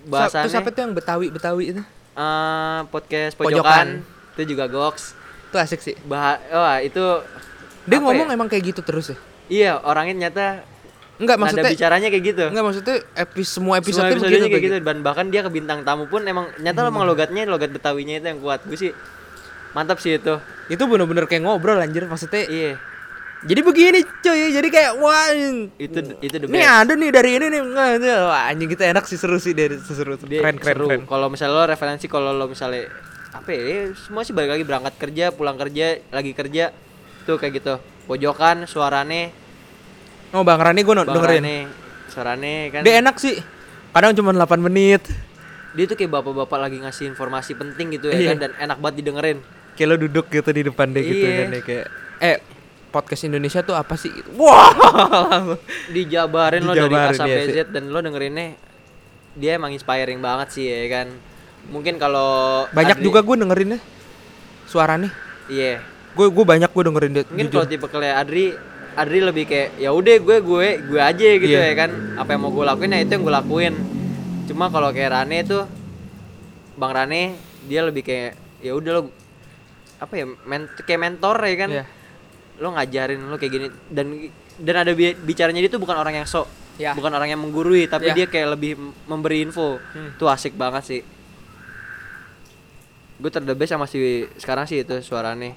bahasannya. 0.07 0.43
terus 0.47 0.55
apa 0.55 0.69
tuh 0.69 0.81
yang 0.83 0.93
betawi 0.93 1.27
betawi 1.31 1.63
itu? 1.75 1.81
Eh, 2.13 2.79
podcast 2.91 3.33
Pojokan. 3.39 3.55
pojokan, 3.63 3.87
itu 4.35 4.41
juga 4.51 4.65
goks. 4.67 5.15
Itu 5.49 5.55
asik 5.55 5.79
sih. 5.79 5.95
Bah 6.03 6.35
oh 6.51 6.77
itu 6.83 7.03
dia 7.87 7.97
ngomong 7.97 8.27
ya? 8.29 8.35
emang 8.35 8.47
kayak 8.51 8.75
gitu 8.75 8.81
terus 8.83 9.15
ya? 9.15 9.17
Iya 9.49 9.71
orangnya 9.81 10.27
nyata 10.27 10.61
enggak 11.19 11.35
nada 11.35 11.41
maksudnya 11.41 11.71
bicaranya 11.73 12.07
kayak 12.07 12.23
gitu. 12.23 12.43
enggak 12.47 12.63
maksudnya 12.63 12.95
epi, 13.17 13.41
semua 13.43 13.75
episode 13.81 14.07
semua 14.07 14.13
episodenya 14.13 14.39
begitu, 14.47 14.53
kayak 14.55 14.65
gitu. 14.71 14.77
dan 14.87 14.97
bahkan 15.03 15.25
dia 15.27 15.41
ke 15.43 15.51
bintang 15.51 15.83
tamu 15.83 16.07
pun 16.07 16.23
emang 16.23 16.47
nyata 16.61 16.79
Hmm. 16.85 16.91
emang 16.95 17.03
logatnya 17.03 17.43
logat 17.43 17.71
betawinya 17.71 18.19
itu 18.19 18.27
yang 18.29 18.39
kuat. 18.39 18.63
Gue 18.63 18.77
sih 18.77 18.91
mantap 19.71 19.97
sih 19.97 20.15
itu 20.15 20.35
itu 20.67 20.83
bener-bener 20.83 21.25
kayak 21.25 21.41
ngobrol 21.41 21.77
anjir 21.77 22.03
maksudnya 22.03 22.45
iya 22.45 22.73
jadi 23.39 23.61
begini 23.61 23.99
cuy 24.19 24.51
jadi 24.51 24.67
kayak 24.67 24.91
wah 24.97 25.31
itu 25.77 25.99
itu 26.19 26.35
the 26.35 26.45
Nih 26.45 26.59
ada 26.61 26.91
nih 26.91 27.09
dari 27.09 27.39
ini 27.39 27.47
nih 27.47 27.61
wah, 28.19 28.47
anjing 28.47 28.67
kita 28.67 28.89
enak 28.89 29.05
sih 29.05 29.15
seru 29.15 29.37
sih 29.37 29.53
dari 29.53 29.77
seru 29.77 30.19
Dia 30.21 30.41
keren 30.41 30.57
keren 30.57 30.75
seru. 30.75 30.85
keren. 30.85 31.01
kalau 31.05 31.27
misalnya 31.27 31.55
lo 31.55 31.63
referensi 31.65 32.05
kalau 32.05 32.31
lo 32.31 32.45
misalnya 32.45 32.91
apa 33.29 33.47
ya 33.47 33.93
semua 33.95 34.21
sih 34.21 34.33
balik 34.33 34.51
lagi 34.51 34.63
berangkat 34.63 34.93
kerja 34.97 35.25
pulang 35.29 35.55
kerja 35.55 36.01
lagi 36.09 36.33
kerja 36.33 36.73
tuh 37.23 37.37
kayak 37.37 37.53
gitu 37.55 37.73
pojokan 38.05 38.65
suarane 38.65 39.31
Oh 40.29 40.43
Bang 40.43 40.57
Rani 40.57 40.77
gue 40.79 40.93
Bang 40.93 41.09
dengerin. 41.09 41.41
Rane, 41.41 41.57
suarane 42.07 42.53
kan 42.69 42.81
Dia 42.81 43.01
enak 43.01 43.17
sih. 43.17 43.33
Kadang 43.89 44.13
cuma 44.13 44.29
8 44.29 44.45
menit. 44.59 45.01
dia 45.69 45.85
tuh 45.85 45.93
kayak 45.93 46.09
bapak-bapak 46.11 46.57
lagi 46.59 46.77
ngasih 46.77 47.05
informasi 47.07 47.53
penting 47.53 47.93
gitu 47.93 48.09
ya 48.09 48.17
Iya. 48.19 48.29
kan 48.31 48.37
dan 48.39 48.51
enak 48.59 48.77
banget 48.77 49.01
didengerin 49.01 49.37
Kayak 49.79 49.89
lo 49.89 49.97
duduk 49.97 50.25
gitu 50.27 50.49
di 50.51 50.61
depan 50.61 50.91
dia 50.91 50.99
gitu 51.01 51.23
Iya. 51.23 51.35
kan 51.37 51.47
dia 51.49 51.63
kayak 51.63 51.85
eh 52.19 52.37
podcast 52.89 53.23
Indonesia 53.23 53.61
tuh 53.61 53.73
apa 53.73 53.95
sih? 53.95 54.11
Wah. 54.35 55.55
dijabarin 55.87 56.61
lo 56.61 56.73
dari 56.73 56.91
A 56.91 57.13
sampai 57.13 57.47
iya. 57.47 57.63
Z 57.63 57.71
dan 57.71 57.87
lo 57.87 57.99
dengerinnya 57.99 58.59
dia 59.31 59.55
emang 59.55 59.71
inspiring 59.71 60.19
banget 60.19 60.47
sih 60.51 60.65
ya 60.65 60.83
kan 60.91 61.07
mungkin 61.65 61.95
kalau 61.95 62.65
Banyak 62.69 62.97
Adri- 62.97 63.05
juga 63.05 63.19
gue 63.21 63.35
dengerinnya. 63.37 63.79
Suaranya. 64.65 65.09
iya 65.47 65.79
Gue 66.09 66.27
gue 66.27 66.43
banyak 66.43 66.67
gue 66.67 66.83
dengerin 66.83 67.11
dia. 67.13 67.23
mungkin 67.23 67.47
kalau 67.49 67.65
tipe 67.65 67.85
kayak 67.85 68.17
Adri 68.17 68.51
Adri 68.91 69.19
lebih 69.21 69.45
kayak 69.45 69.77
ya 69.77 69.89
udah 69.89 70.15
gue 70.17 70.37
gue 70.41 70.67
gue 70.83 70.99
aja 70.99 71.27
gitu 71.37 71.55
Iya. 71.55 71.71
ya 71.71 71.75
kan 71.77 71.89
apa 72.17 72.35
yang 72.35 72.41
mau 72.41 72.51
gue 72.51 72.65
lakuin 72.65 72.91
ya 72.91 72.99
itu 72.99 73.11
yang 73.11 73.23
gue 73.23 73.31
lakuin 73.33 73.73
cuma 74.43 74.67
kalau 74.67 74.89
kayak 74.89 75.13
Rane 75.13 75.37
tuh 75.43 75.63
Bang 76.75 76.91
Rane 76.91 77.37
dia 77.63 77.81
lebih 77.81 78.01
kayak 78.01 78.33
ya 78.59 78.73
udah 78.73 78.91
lo 78.91 79.01
apa 79.99 80.13
ya 80.13 80.25
men 80.25 80.65
kayak 80.77 80.99
mentor 80.99 81.37
ya 81.39 81.55
kan 81.57 81.69
Iya. 81.69 81.83
lo 82.57 82.67
ngajarin 82.71 83.19
lo 83.21 83.35
kayak 83.35 83.51
gini 83.51 83.67
dan 83.87 84.05
dan 84.57 84.75
ada 84.77 84.91
bi- 84.91 85.15
bicaranya 85.15 85.59
dia 85.59 85.69
tuh 85.69 85.77
bukan 85.77 85.95
orang 85.95 86.15
yang 86.15 86.25
sok 86.25 86.47
Ya. 86.75 86.95
bukan 86.95 87.11
orang 87.11 87.27
yang 87.27 87.37
menggurui 87.37 87.85
tapi 87.85 88.07
Ya. 88.07 88.15
dia 88.15 88.25
kayak 88.25 88.55
lebih 88.55 88.79
memberi 89.05 89.43
info 89.43 89.75
Hmm. 89.91 90.15
tuh 90.15 90.27
asik 90.27 90.55
banget 90.55 90.83
sih 90.85 91.01
gue 93.19 93.27
terdebes 93.29 93.67
sama 93.67 93.83
si 93.83 93.99
sekarang 94.37 94.63
sih 94.65 94.79
itu 94.79 94.95
suaranya 95.01 95.51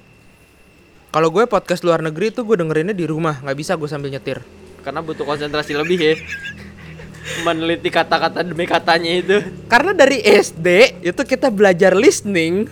Kalau 1.09 1.29
gue 1.29 1.45
podcast 1.45 1.83
luar 1.83 2.01
negeri 2.01 2.33
tuh 2.33 2.43
gue 2.43 2.57
dengerinnya 2.57 2.91
di 2.91 3.05
rumah, 3.05 3.37
nggak 3.39 3.53
bisa 3.55 3.77
gue 3.77 3.85
sambil 3.85 4.09
nyetir. 4.09 4.41
karena 4.81 4.99
butuh 4.99 5.23
konsentrasi 5.23 5.77
lebih 5.77 5.95
ya 6.01 6.15
meneliti 7.47 7.87
kata-kata 7.87 8.43
demi 8.43 8.67
katanya 8.67 9.13
itu 9.15 9.37
Karena 9.69 9.93
dari 9.93 10.19
SD 10.19 10.67
itu 11.05 11.23
kita 11.23 11.49
belajar 11.49 11.95
listening 11.95 12.67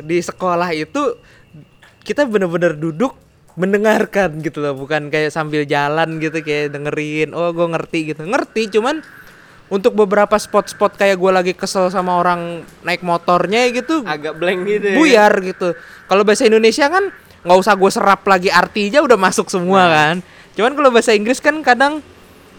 di 0.00 0.18
sekolah 0.20 0.72
itu 0.72 1.18
kita 2.02 2.26
bener-bener 2.26 2.74
duduk 2.74 3.14
mendengarkan 3.52 4.40
gitu 4.40 4.64
loh, 4.64 4.72
bukan 4.72 5.12
kayak 5.12 5.28
sambil 5.28 5.68
jalan 5.68 6.16
gitu 6.16 6.40
kayak 6.40 6.72
dengerin. 6.72 7.36
Oh, 7.36 7.52
gue 7.52 7.68
ngerti 7.68 8.14
gitu. 8.14 8.24
Ngerti 8.24 8.72
cuman 8.72 9.04
untuk 9.72 9.96
beberapa 9.96 10.36
spot-spot 10.36 11.00
kayak 11.00 11.16
gue 11.16 11.30
lagi 11.32 11.52
kesel 11.56 11.88
sama 11.88 12.20
orang 12.20 12.60
naik 12.84 13.00
motornya 13.00 13.72
gitu 13.72 14.04
agak 14.04 14.36
blank 14.36 14.68
gitu 14.68 14.86
ya 14.92 14.96
buyar 15.00 15.32
gitu. 15.40 15.72
Kalau 16.08 16.28
bahasa 16.28 16.44
Indonesia 16.44 16.92
kan 16.92 17.08
nggak 17.42 17.58
usah 17.58 17.74
gue 17.76 17.90
serap 17.90 18.20
lagi 18.28 18.52
artinya 18.52 19.00
udah 19.00 19.16
masuk 19.16 19.48
semua 19.48 19.88
kan. 19.88 20.14
Cuman 20.52 20.76
kalau 20.76 20.92
bahasa 20.92 21.16
Inggris 21.16 21.40
kan 21.40 21.56
kadang 21.64 22.04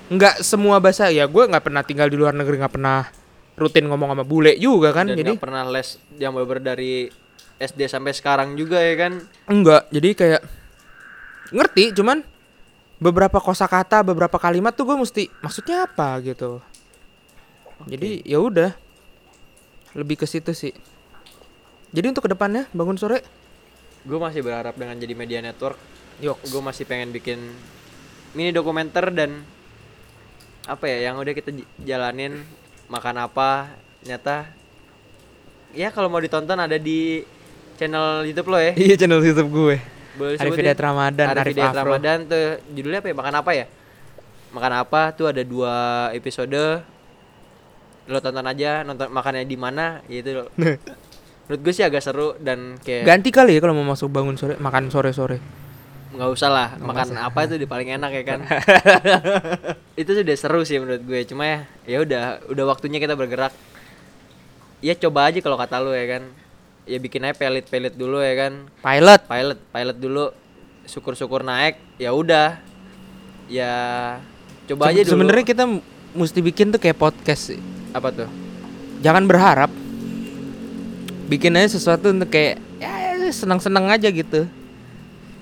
nggak 0.10 0.42
semua 0.42 0.82
bahasa 0.82 1.14
ya 1.14 1.30
gue 1.30 1.44
nggak 1.46 1.64
pernah 1.64 1.86
tinggal 1.86 2.10
di 2.10 2.18
luar 2.18 2.34
negeri 2.34 2.60
nggak 2.60 2.74
pernah 2.76 3.06
rutin 3.54 3.86
ngomong 3.86 4.18
sama 4.18 4.26
bule 4.26 4.58
juga 4.58 4.90
kan 4.90 5.08
dan 5.10 5.16
jadi 5.16 5.38
nggak 5.38 5.46
pernah 5.46 5.64
les 5.70 6.02
yang 6.18 6.34
bener 6.34 6.60
dari 6.60 7.08
SD 7.62 7.90
sampai 7.90 8.14
sekarang 8.16 8.56
juga 8.58 8.82
ya 8.82 8.96
kan? 8.98 9.14
Enggak 9.50 9.90
jadi 9.94 10.10
kayak 10.14 10.42
ngerti 11.54 11.94
cuman 11.94 12.26
beberapa 12.98 13.38
kosakata 13.38 14.02
beberapa 14.02 14.40
kalimat 14.40 14.74
tuh 14.74 14.88
gue 14.88 14.98
mesti 14.98 15.24
maksudnya 15.44 15.86
apa? 15.86 16.18
gitu. 16.24 16.64
Jadi 17.90 18.24
ya 18.24 18.40
udah. 18.40 18.72
Lebih 19.94 20.24
ke 20.24 20.26
situ 20.26 20.56
sih. 20.58 20.74
Jadi 21.94 22.10
untuk 22.10 22.26
ke 22.26 22.32
depannya 22.34 22.66
bangun 22.74 22.98
sore? 22.98 23.22
Gue 24.02 24.18
masih 24.18 24.42
berharap 24.42 24.74
dengan 24.74 24.98
jadi 24.98 25.14
media 25.14 25.40
network. 25.44 25.78
Yuk 26.24 26.42
gue 26.42 26.62
masih 26.64 26.90
pengen 26.90 27.14
bikin 27.14 27.38
mini 28.34 28.50
dokumenter 28.50 29.14
dan 29.14 29.46
apa 30.66 30.88
ya 30.88 31.12
yang 31.12 31.20
udah 31.20 31.34
kita 31.36 31.52
jalanin 31.84 32.42
makan 32.88 33.20
apa 33.20 33.68
nyata 34.08 34.48
ya 35.76 35.92
kalau 35.92 36.08
mau 36.08 36.24
ditonton 36.24 36.56
ada 36.56 36.80
di 36.80 37.22
channel 37.84 38.08
YouTube 38.24 38.48
lo 38.48 38.58
ya? 38.58 38.72
Iya 38.88 38.96
channel 38.96 39.20
YouTube 39.20 39.52
gue. 39.52 39.76
Boleh 40.14 40.38
Arif? 40.40 40.56
Hidayat 40.56 40.80
Ramadan, 40.80 41.28
Arif 41.28 41.42
Arif 41.44 41.54
Hidayat. 41.58 41.76
Ramadan 41.76 42.18
tuh 42.26 42.44
judulnya 42.72 43.00
apa 43.04 43.08
ya? 43.12 43.16
Makan 43.20 43.36
apa 43.36 43.52
ya? 43.52 43.66
Makan 44.54 44.72
apa? 44.80 45.02
Tuh 45.12 45.28
ada 45.28 45.42
dua 45.44 45.76
episode. 46.16 46.64
Lo 48.04 48.20
tonton 48.20 48.44
aja 48.44 48.84
nonton 48.84 49.12
makannya 49.12 49.44
di 49.44 49.58
mana 49.60 50.00
gitu. 50.08 50.48
Menurut 51.44 51.60
gue 51.60 51.74
sih 51.76 51.84
agak 51.84 52.00
seru 52.00 52.40
dan 52.40 52.80
kayak 52.80 53.04
ganti 53.04 53.28
kali 53.28 53.56
ya 53.56 53.60
kalau 53.60 53.76
mau 53.76 53.84
masuk 53.84 54.08
bangun 54.08 54.40
sore 54.40 54.56
makan 54.64 54.88
sore 54.88 55.12
sore 55.12 55.44
nggak 56.14 56.30
usah 56.30 56.48
lah 56.48 56.70
Nggak 56.78 56.88
makan 56.88 57.08
usah. 57.10 57.26
apa 57.26 57.40
itu 57.50 57.56
di 57.58 57.66
paling 57.66 57.90
enak 57.90 58.12
ya 58.14 58.24
kan? 58.24 58.40
Itu 60.02 60.14
sudah 60.14 60.36
seru 60.38 60.62
sih 60.62 60.78
menurut 60.78 61.02
gue 61.02 61.26
cuma 61.26 61.44
ya 61.44 61.60
ya 61.90 61.98
udah 62.06 62.24
udah 62.54 62.64
waktunya 62.70 63.02
kita 63.02 63.18
bergerak. 63.18 63.50
Ya 64.80 64.94
coba 64.94 65.34
aja 65.34 65.42
kalau 65.42 65.58
kata 65.58 65.82
lu 65.82 65.90
ya 65.90 66.06
kan 66.06 66.24
ya 66.84 66.98
bikin 67.00 67.24
aja 67.24 67.36
pelit 67.36 67.66
pelit 67.68 67.94
dulu 67.96 68.20
ya 68.20 68.48
kan. 68.48 68.54
Pilot. 68.84 69.22
Pilot 69.28 69.60
pilot 69.72 69.98
dulu. 69.98 70.26
Syukur 70.84 71.16
syukur 71.16 71.42
naik 71.42 71.80
ya 72.00 72.12
udah. 72.12 72.60
Ya 73.48 73.74
coba 74.68 74.92
aja 74.92 75.04
dulu. 75.04 75.12
sebenarnya 75.16 75.46
kita 75.48 75.64
mesti 76.16 76.40
bikin 76.40 76.72
tuh 76.76 76.80
kayak 76.80 77.00
podcast 77.00 77.56
sih. 77.56 77.62
Apa 77.96 78.12
tuh? 78.12 78.30
Jangan 79.04 79.24
berharap. 79.28 79.72
Bikin 81.28 81.56
aja 81.56 81.76
sesuatu 81.80 82.12
untuk 82.12 82.30
kayak 82.30 82.60
ya 82.78 83.32
senang-senang 83.32 83.88
aja 83.88 84.12
gitu. 84.12 84.48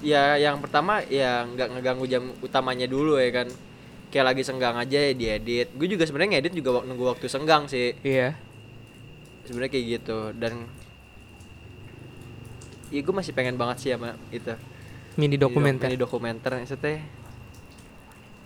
Ya 0.02 0.38
yang 0.38 0.58
pertama 0.62 1.06
ya 1.06 1.46
nggak 1.46 1.78
ngeganggu 1.78 2.06
jam 2.10 2.24
utamanya 2.42 2.86
dulu 2.86 3.18
ya 3.18 3.44
kan. 3.44 3.48
Kayak 4.12 4.36
lagi 4.36 4.44
senggang 4.44 4.76
aja 4.76 4.98
ya 5.10 5.14
diedit. 5.16 5.72
Gue 5.74 5.88
juga 5.88 6.04
sebenarnya 6.04 6.38
ngedit 6.38 6.54
juga 6.58 6.84
nunggu 6.84 7.16
waktu 7.16 7.26
senggang 7.32 7.66
sih. 7.72 7.96
Iya. 8.04 8.36
Sebenarnya 9.48 9.72
kayak 9.72 9.86
gitu. 9.88 10.20
Dan 10.36 10.68
ya 12.92 13.00
gue 13.00 13.16
masih 13.16 13.32
pengen 13.32 13.56
banget 13.56 13.78
sih 13.80 13.90
sama 13.96 14.14
itu. 14.30 14.52
Mini 15.16 15.36
dokumenter. 15.36 15.92
ini 15.92 15.98
dokumenter 16.00 16.56
maksudnya 16.56 17.04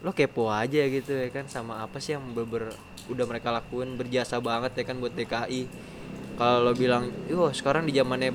lo 0.02 0.14
kepo 0.14 0.50
aja 0.50 0.86
gitu 0.86 1.14
ya 1.14 1.34
kan 1.34 1.50
sama 1.50 1.82
apa 1.82 1.98
sih 1.98 2.14
yang 2.14 2.22
ber, 2.32 2.70
udah 3.10 3.26
mereka 3.26 3.50
lakuin 3.50 3.98
berjasa 3.98 4.38
banget 4.38 4.78
ya 4.78 4.84
kan 4.86 5.02
buat 5.02 5.14
DKI 5.14 5.66
kalau 6.38 6.62
lo 6.62 6.72
bilang 6.78 7.10
yo 7.26 7.50
sekarang 7.50 7.90
di 7.90 7.94
zamannya 7.94 8.34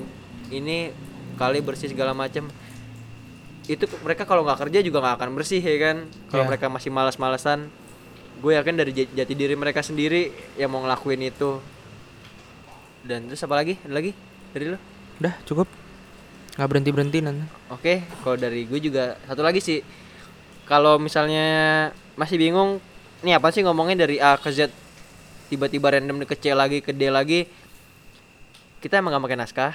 ini 0.51 0.91
kali 1.35 1.63
bersih 1.63 1.87
segala 1.87 2.11
macam 2.11 2.51
itu 3.69 3.87
mereka 4.03 4.27
kalau 4.27 4.43
nggak 4.43 4.67
kerja 4.67 4.79
juga 4.83 4.99
nggak 4.99 5.15
akan 5.21 5.29
bersih 5.37 5.61
ya 5.63 5.77
kan. 5.79 5.97
Kalau 6.27 6.43
Ya. 6.43 6.49
mereka 6.49 6.65
masih 6.67 6.91
malas-malesan 6.91 7.71
gue 8.41 8.51
yakin 8.57 8.75
dari 8.75 8.91
jati 8.91 9.33
diri 9.37 9.53
mereka 9.53 9.79
sendiri 9.79 10.33
yang 10.57 10.73
mau 10.73 10.81
ngelakuin 10.81 11.21
itu. 11.23 11.61
Dan 13.05 13.29
terus 13.29 13.39
apa 13.45 13.55
lagi? 13.55 13.77
Ada 13.85 13.93
lagi 13.93 14.11
dari 14.51 14.65
lo? 14.75 14.77
Udah 15.21 15.33
cukup 15.45 15.67
nggak 16.51 16.67
berhenti 16.67 16.89
berhenti 16.89 17.19
nanti 17.19 17.43
Oke, 17.69 17.93
kalau 18.17 18.35
dari 18.35 18.63
gue 18.63 18.79
juga 18.81 19.15
satu 19.23 19.39
lagi 19.39 19.59
sih. 19.59 19.79
Kalau 20.63 20.95
misalnya 20.97 21.47
masih 22.13 22.35
bingung, 22.37 22.79
nih 23.21 23.35
apa 23.35 23.49
sih 23.49 23.59
ngomongin 23.59 23.95
dari 23.95 24.17
A 24.17 24.35
ke 24.35 24.47
Z 24.49 24.71
tiba-tiba 25.47 25.87
random 25.89 26.23
ke 26.23 26.33
C 26.33 26.51
lagi 26.51 26.79
ke 26.79 26.91
D 26.91 27.07
lagi. 27.07 27.47
Kita 28.77 28.97
emang 28.97 29.13
gak 29.13 29.23
pakai 29.23 29.37
naskah. 29.37 29.73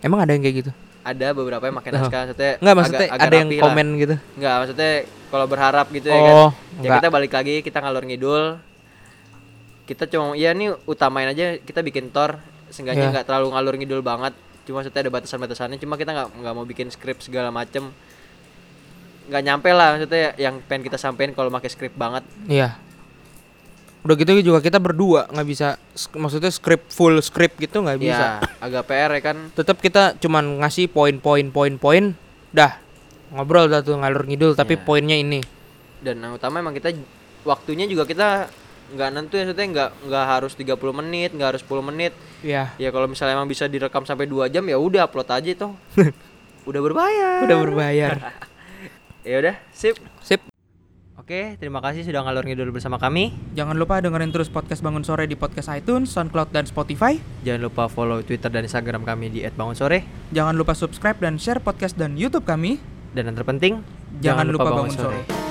emang 0.00 0.20
ada 0.20 0.30
yang 0.30 0.40
kayak 0.40 0.56
gitu 0.58 0.72
Ada 1.00 1.32
beberapa 1.32 1.60
yang 1.62 1.74
pakai 1.74 1.90
Oh. 1.90 1.96
naskah. 1.98 2.20
Maksudnya 2.26 2.52
nggak 2.58 2.74
maksudnya 2.74 2.98
agak- 3.02 3.14
agak 3.14 3.24
ada 3.24 3.34
yang 3.34 3.48
lah. 3.50 3.62
komen 3.62 3.86
gitu 3.98 4.14
Nggak, 4.34 4.54
maksudnya 4.58 4.90
kalau 5.26 5.46
berharap 5.46 5.86
gitu 5.90 6.06
ya 6.06 6.14
kan. 6.14 6.32
oh 6.34 6.50
Ya 6.50 6.76
enggak 6.78 6.92
kita 6.94 7.08
balik 7.10 7.32
lagi, 7.34 7.54
kita 7.60 7.78
ngalur 7.78 8.04
ngidul. 8.04 8.44
Kita 9.84 10.04
cuma 10.06 10.32
ya 10.34 10.50
nih 10.50 10.72
utamain 10.84 11.26
aja 11.26 11.56
kita 11.58 11.80
bikin 11.80 12.08
tor 12.08 12.40
seenggaknya 12.68 13.02
Ya. 13.02 13.12
nggak 13.12 13.26
terlalu 13.26 13.48
ngalur 13.50 13.74
ngidul 13.74 14.00
banget. 14.02 14.32
Cuma 14.64 14.80
maksudnya 14.80 15.04
ada 15.04 15.12
batasan-batasannya, 15.12 15.76
cuma 15.76 15.94
kita 15.94 16.10
nggak 16.10 16.28
nggak 16.40 16.54
mau 16.56 16.64
bikin 16.64 16.88
skrip 16.88 17.20
segala 17.20 17.52
macem. 17.52 17.92
Nggak 19.28 19.42
nyampe 19.44 19.68
lah 19.72 19.96
maksudnya 19.96 20.32
yang 20.36 20.60
pengen 20.64 20.88
kita 20.88 20.96
sampein 20.96 21.32
kalau 21.32 21.48
pakai 21.48 21.68
skrip 21.68 21.92
banget. 21.94 22.24
Iya. 22.44 22.76
Udah 24.04 24.20
gitu 24.20 24.36
juga 24.44 24.60
kita 24.60 24.76
berdua 24.76 25.24
nggak 25.32 25.48
bisa 25.48 25.80
maksudnya 26.12 26.52
script 26.52 26.92
full 26.92 27.16
script 27.24 27.56
gitu 27.56 27.80
nggak 27.80 27.96
bisa. 28.00 28.40
ya 28.40 28.60
agak 28.60 28.84
PR 28.88 29.10
ya 29.16 29.22
kan. 29.24 29.36
Tetap 29.56 29.80
kita 29.80 30.16
cuman 30.20 30.60
ngasih 30.60 30.92
poin-poin 30.92 31.48
poin-poin 31.48 32.12
dah. 32.52 32.76
Ngobrol 33.32 33.68
dah 33.68 33.80
tuh 33.80 33.96
ngalur 33.96 34.28
ngidul 34.28 34.52
tapi 34.52 34.76
Ya. 34.76 34.84
poinnya 34.84 35.16
ini. 35.16 35.40
Dan 36.04 36.20
yang 36.20 36.36
utama 36.36 36.60
emang 36.60 36.76
kita 36.76 36.92
waktunya 37.48 37.88
juga 37.88 38.04
kita 38.04 38.48
nggak 38.94 39.08
nentu 39.10 39.34
ya 39.36 39.44
maksudnya 39.44 39.66
nggak 39.74 39.90
nggak 40.08 40.24
harus 40.24 40.52
30 40.54 41.00
menit 41.02 41.30
nggak 41.34 41.48
harus 41.54 41.62
10 41.66 41.88
menit. 41.90 42.12
Ya 42.40 42.72
ya 42.78 42.88
kalau 42.94 43.10
misalnya 43.10 43.36
emang 43.36 43.50
bisa 43.50 43.66
direkam 43.66 44.06
sampai 44.06 44.30
2 44.30 44.48
jam 44.48 44.64
ya 44.64 44.78
udah 44.78 45.10
upload 45.10 45.28
aja 45.28 45.50
toh. 45.54 45.74
Udah 46.64 46.80
berbayar. 46.80 47.44
Udah 47.44 47.58
berbayar. 47.60 48.14
Ya 49.24 49.40
udah 49.40 49.56
sip. 49.72 49.96
Sip. 50.20 50.44
Oke 51.16 51.56
terima 51.56 51.80
kasih 51.80 52.04
sudah 52.04 52.20
ngalur 52.28 52.44
ngidul 52.44 52.68
bersama 52.68 53.00
kami. 53.00 53.32
Jangan 53.56 53.72
lupa 53.72 53.96
dengerin 54.04 54.28
terus 54.28 54.52
podcast 54.52 54.84
bangun 54.84 55.00
sore 55.00 55.24
di 55.24 55.32
podcast 55.32 55.72
iTunes 55.72 56.12
SoundCloud 56.12 56.52
dan 56.52 56.68
Spotify. 56.68 57.16
Jangan 57.40 57.64
lupa 57.64 57.88
follow 57.88 58.20
twitter 58.20 58.52
dan 58.52 58.68
instagram 58.68 59.00
kami 59.08 59.32
di 59.32 59.40
@bangunsore. 59.48 60.04
Jangan 60.36 60.52
lupa 60.52 60.76
subscribe 60.76 61.16
dan 61.24 61.40
share 61.40 61.64
podcast 61.64 61.96
dan 61.96 62.20
YouTube 62.20 62.44
kami. 62.44 62.76
Dan 63.16 63.32
yang 63.32 63.36
terpenting 63.40 63.80
jangan, 64.20 64.44
lupa, 64.52 64.68
bangun, 64.68 64.92
sore. 64.92 65.43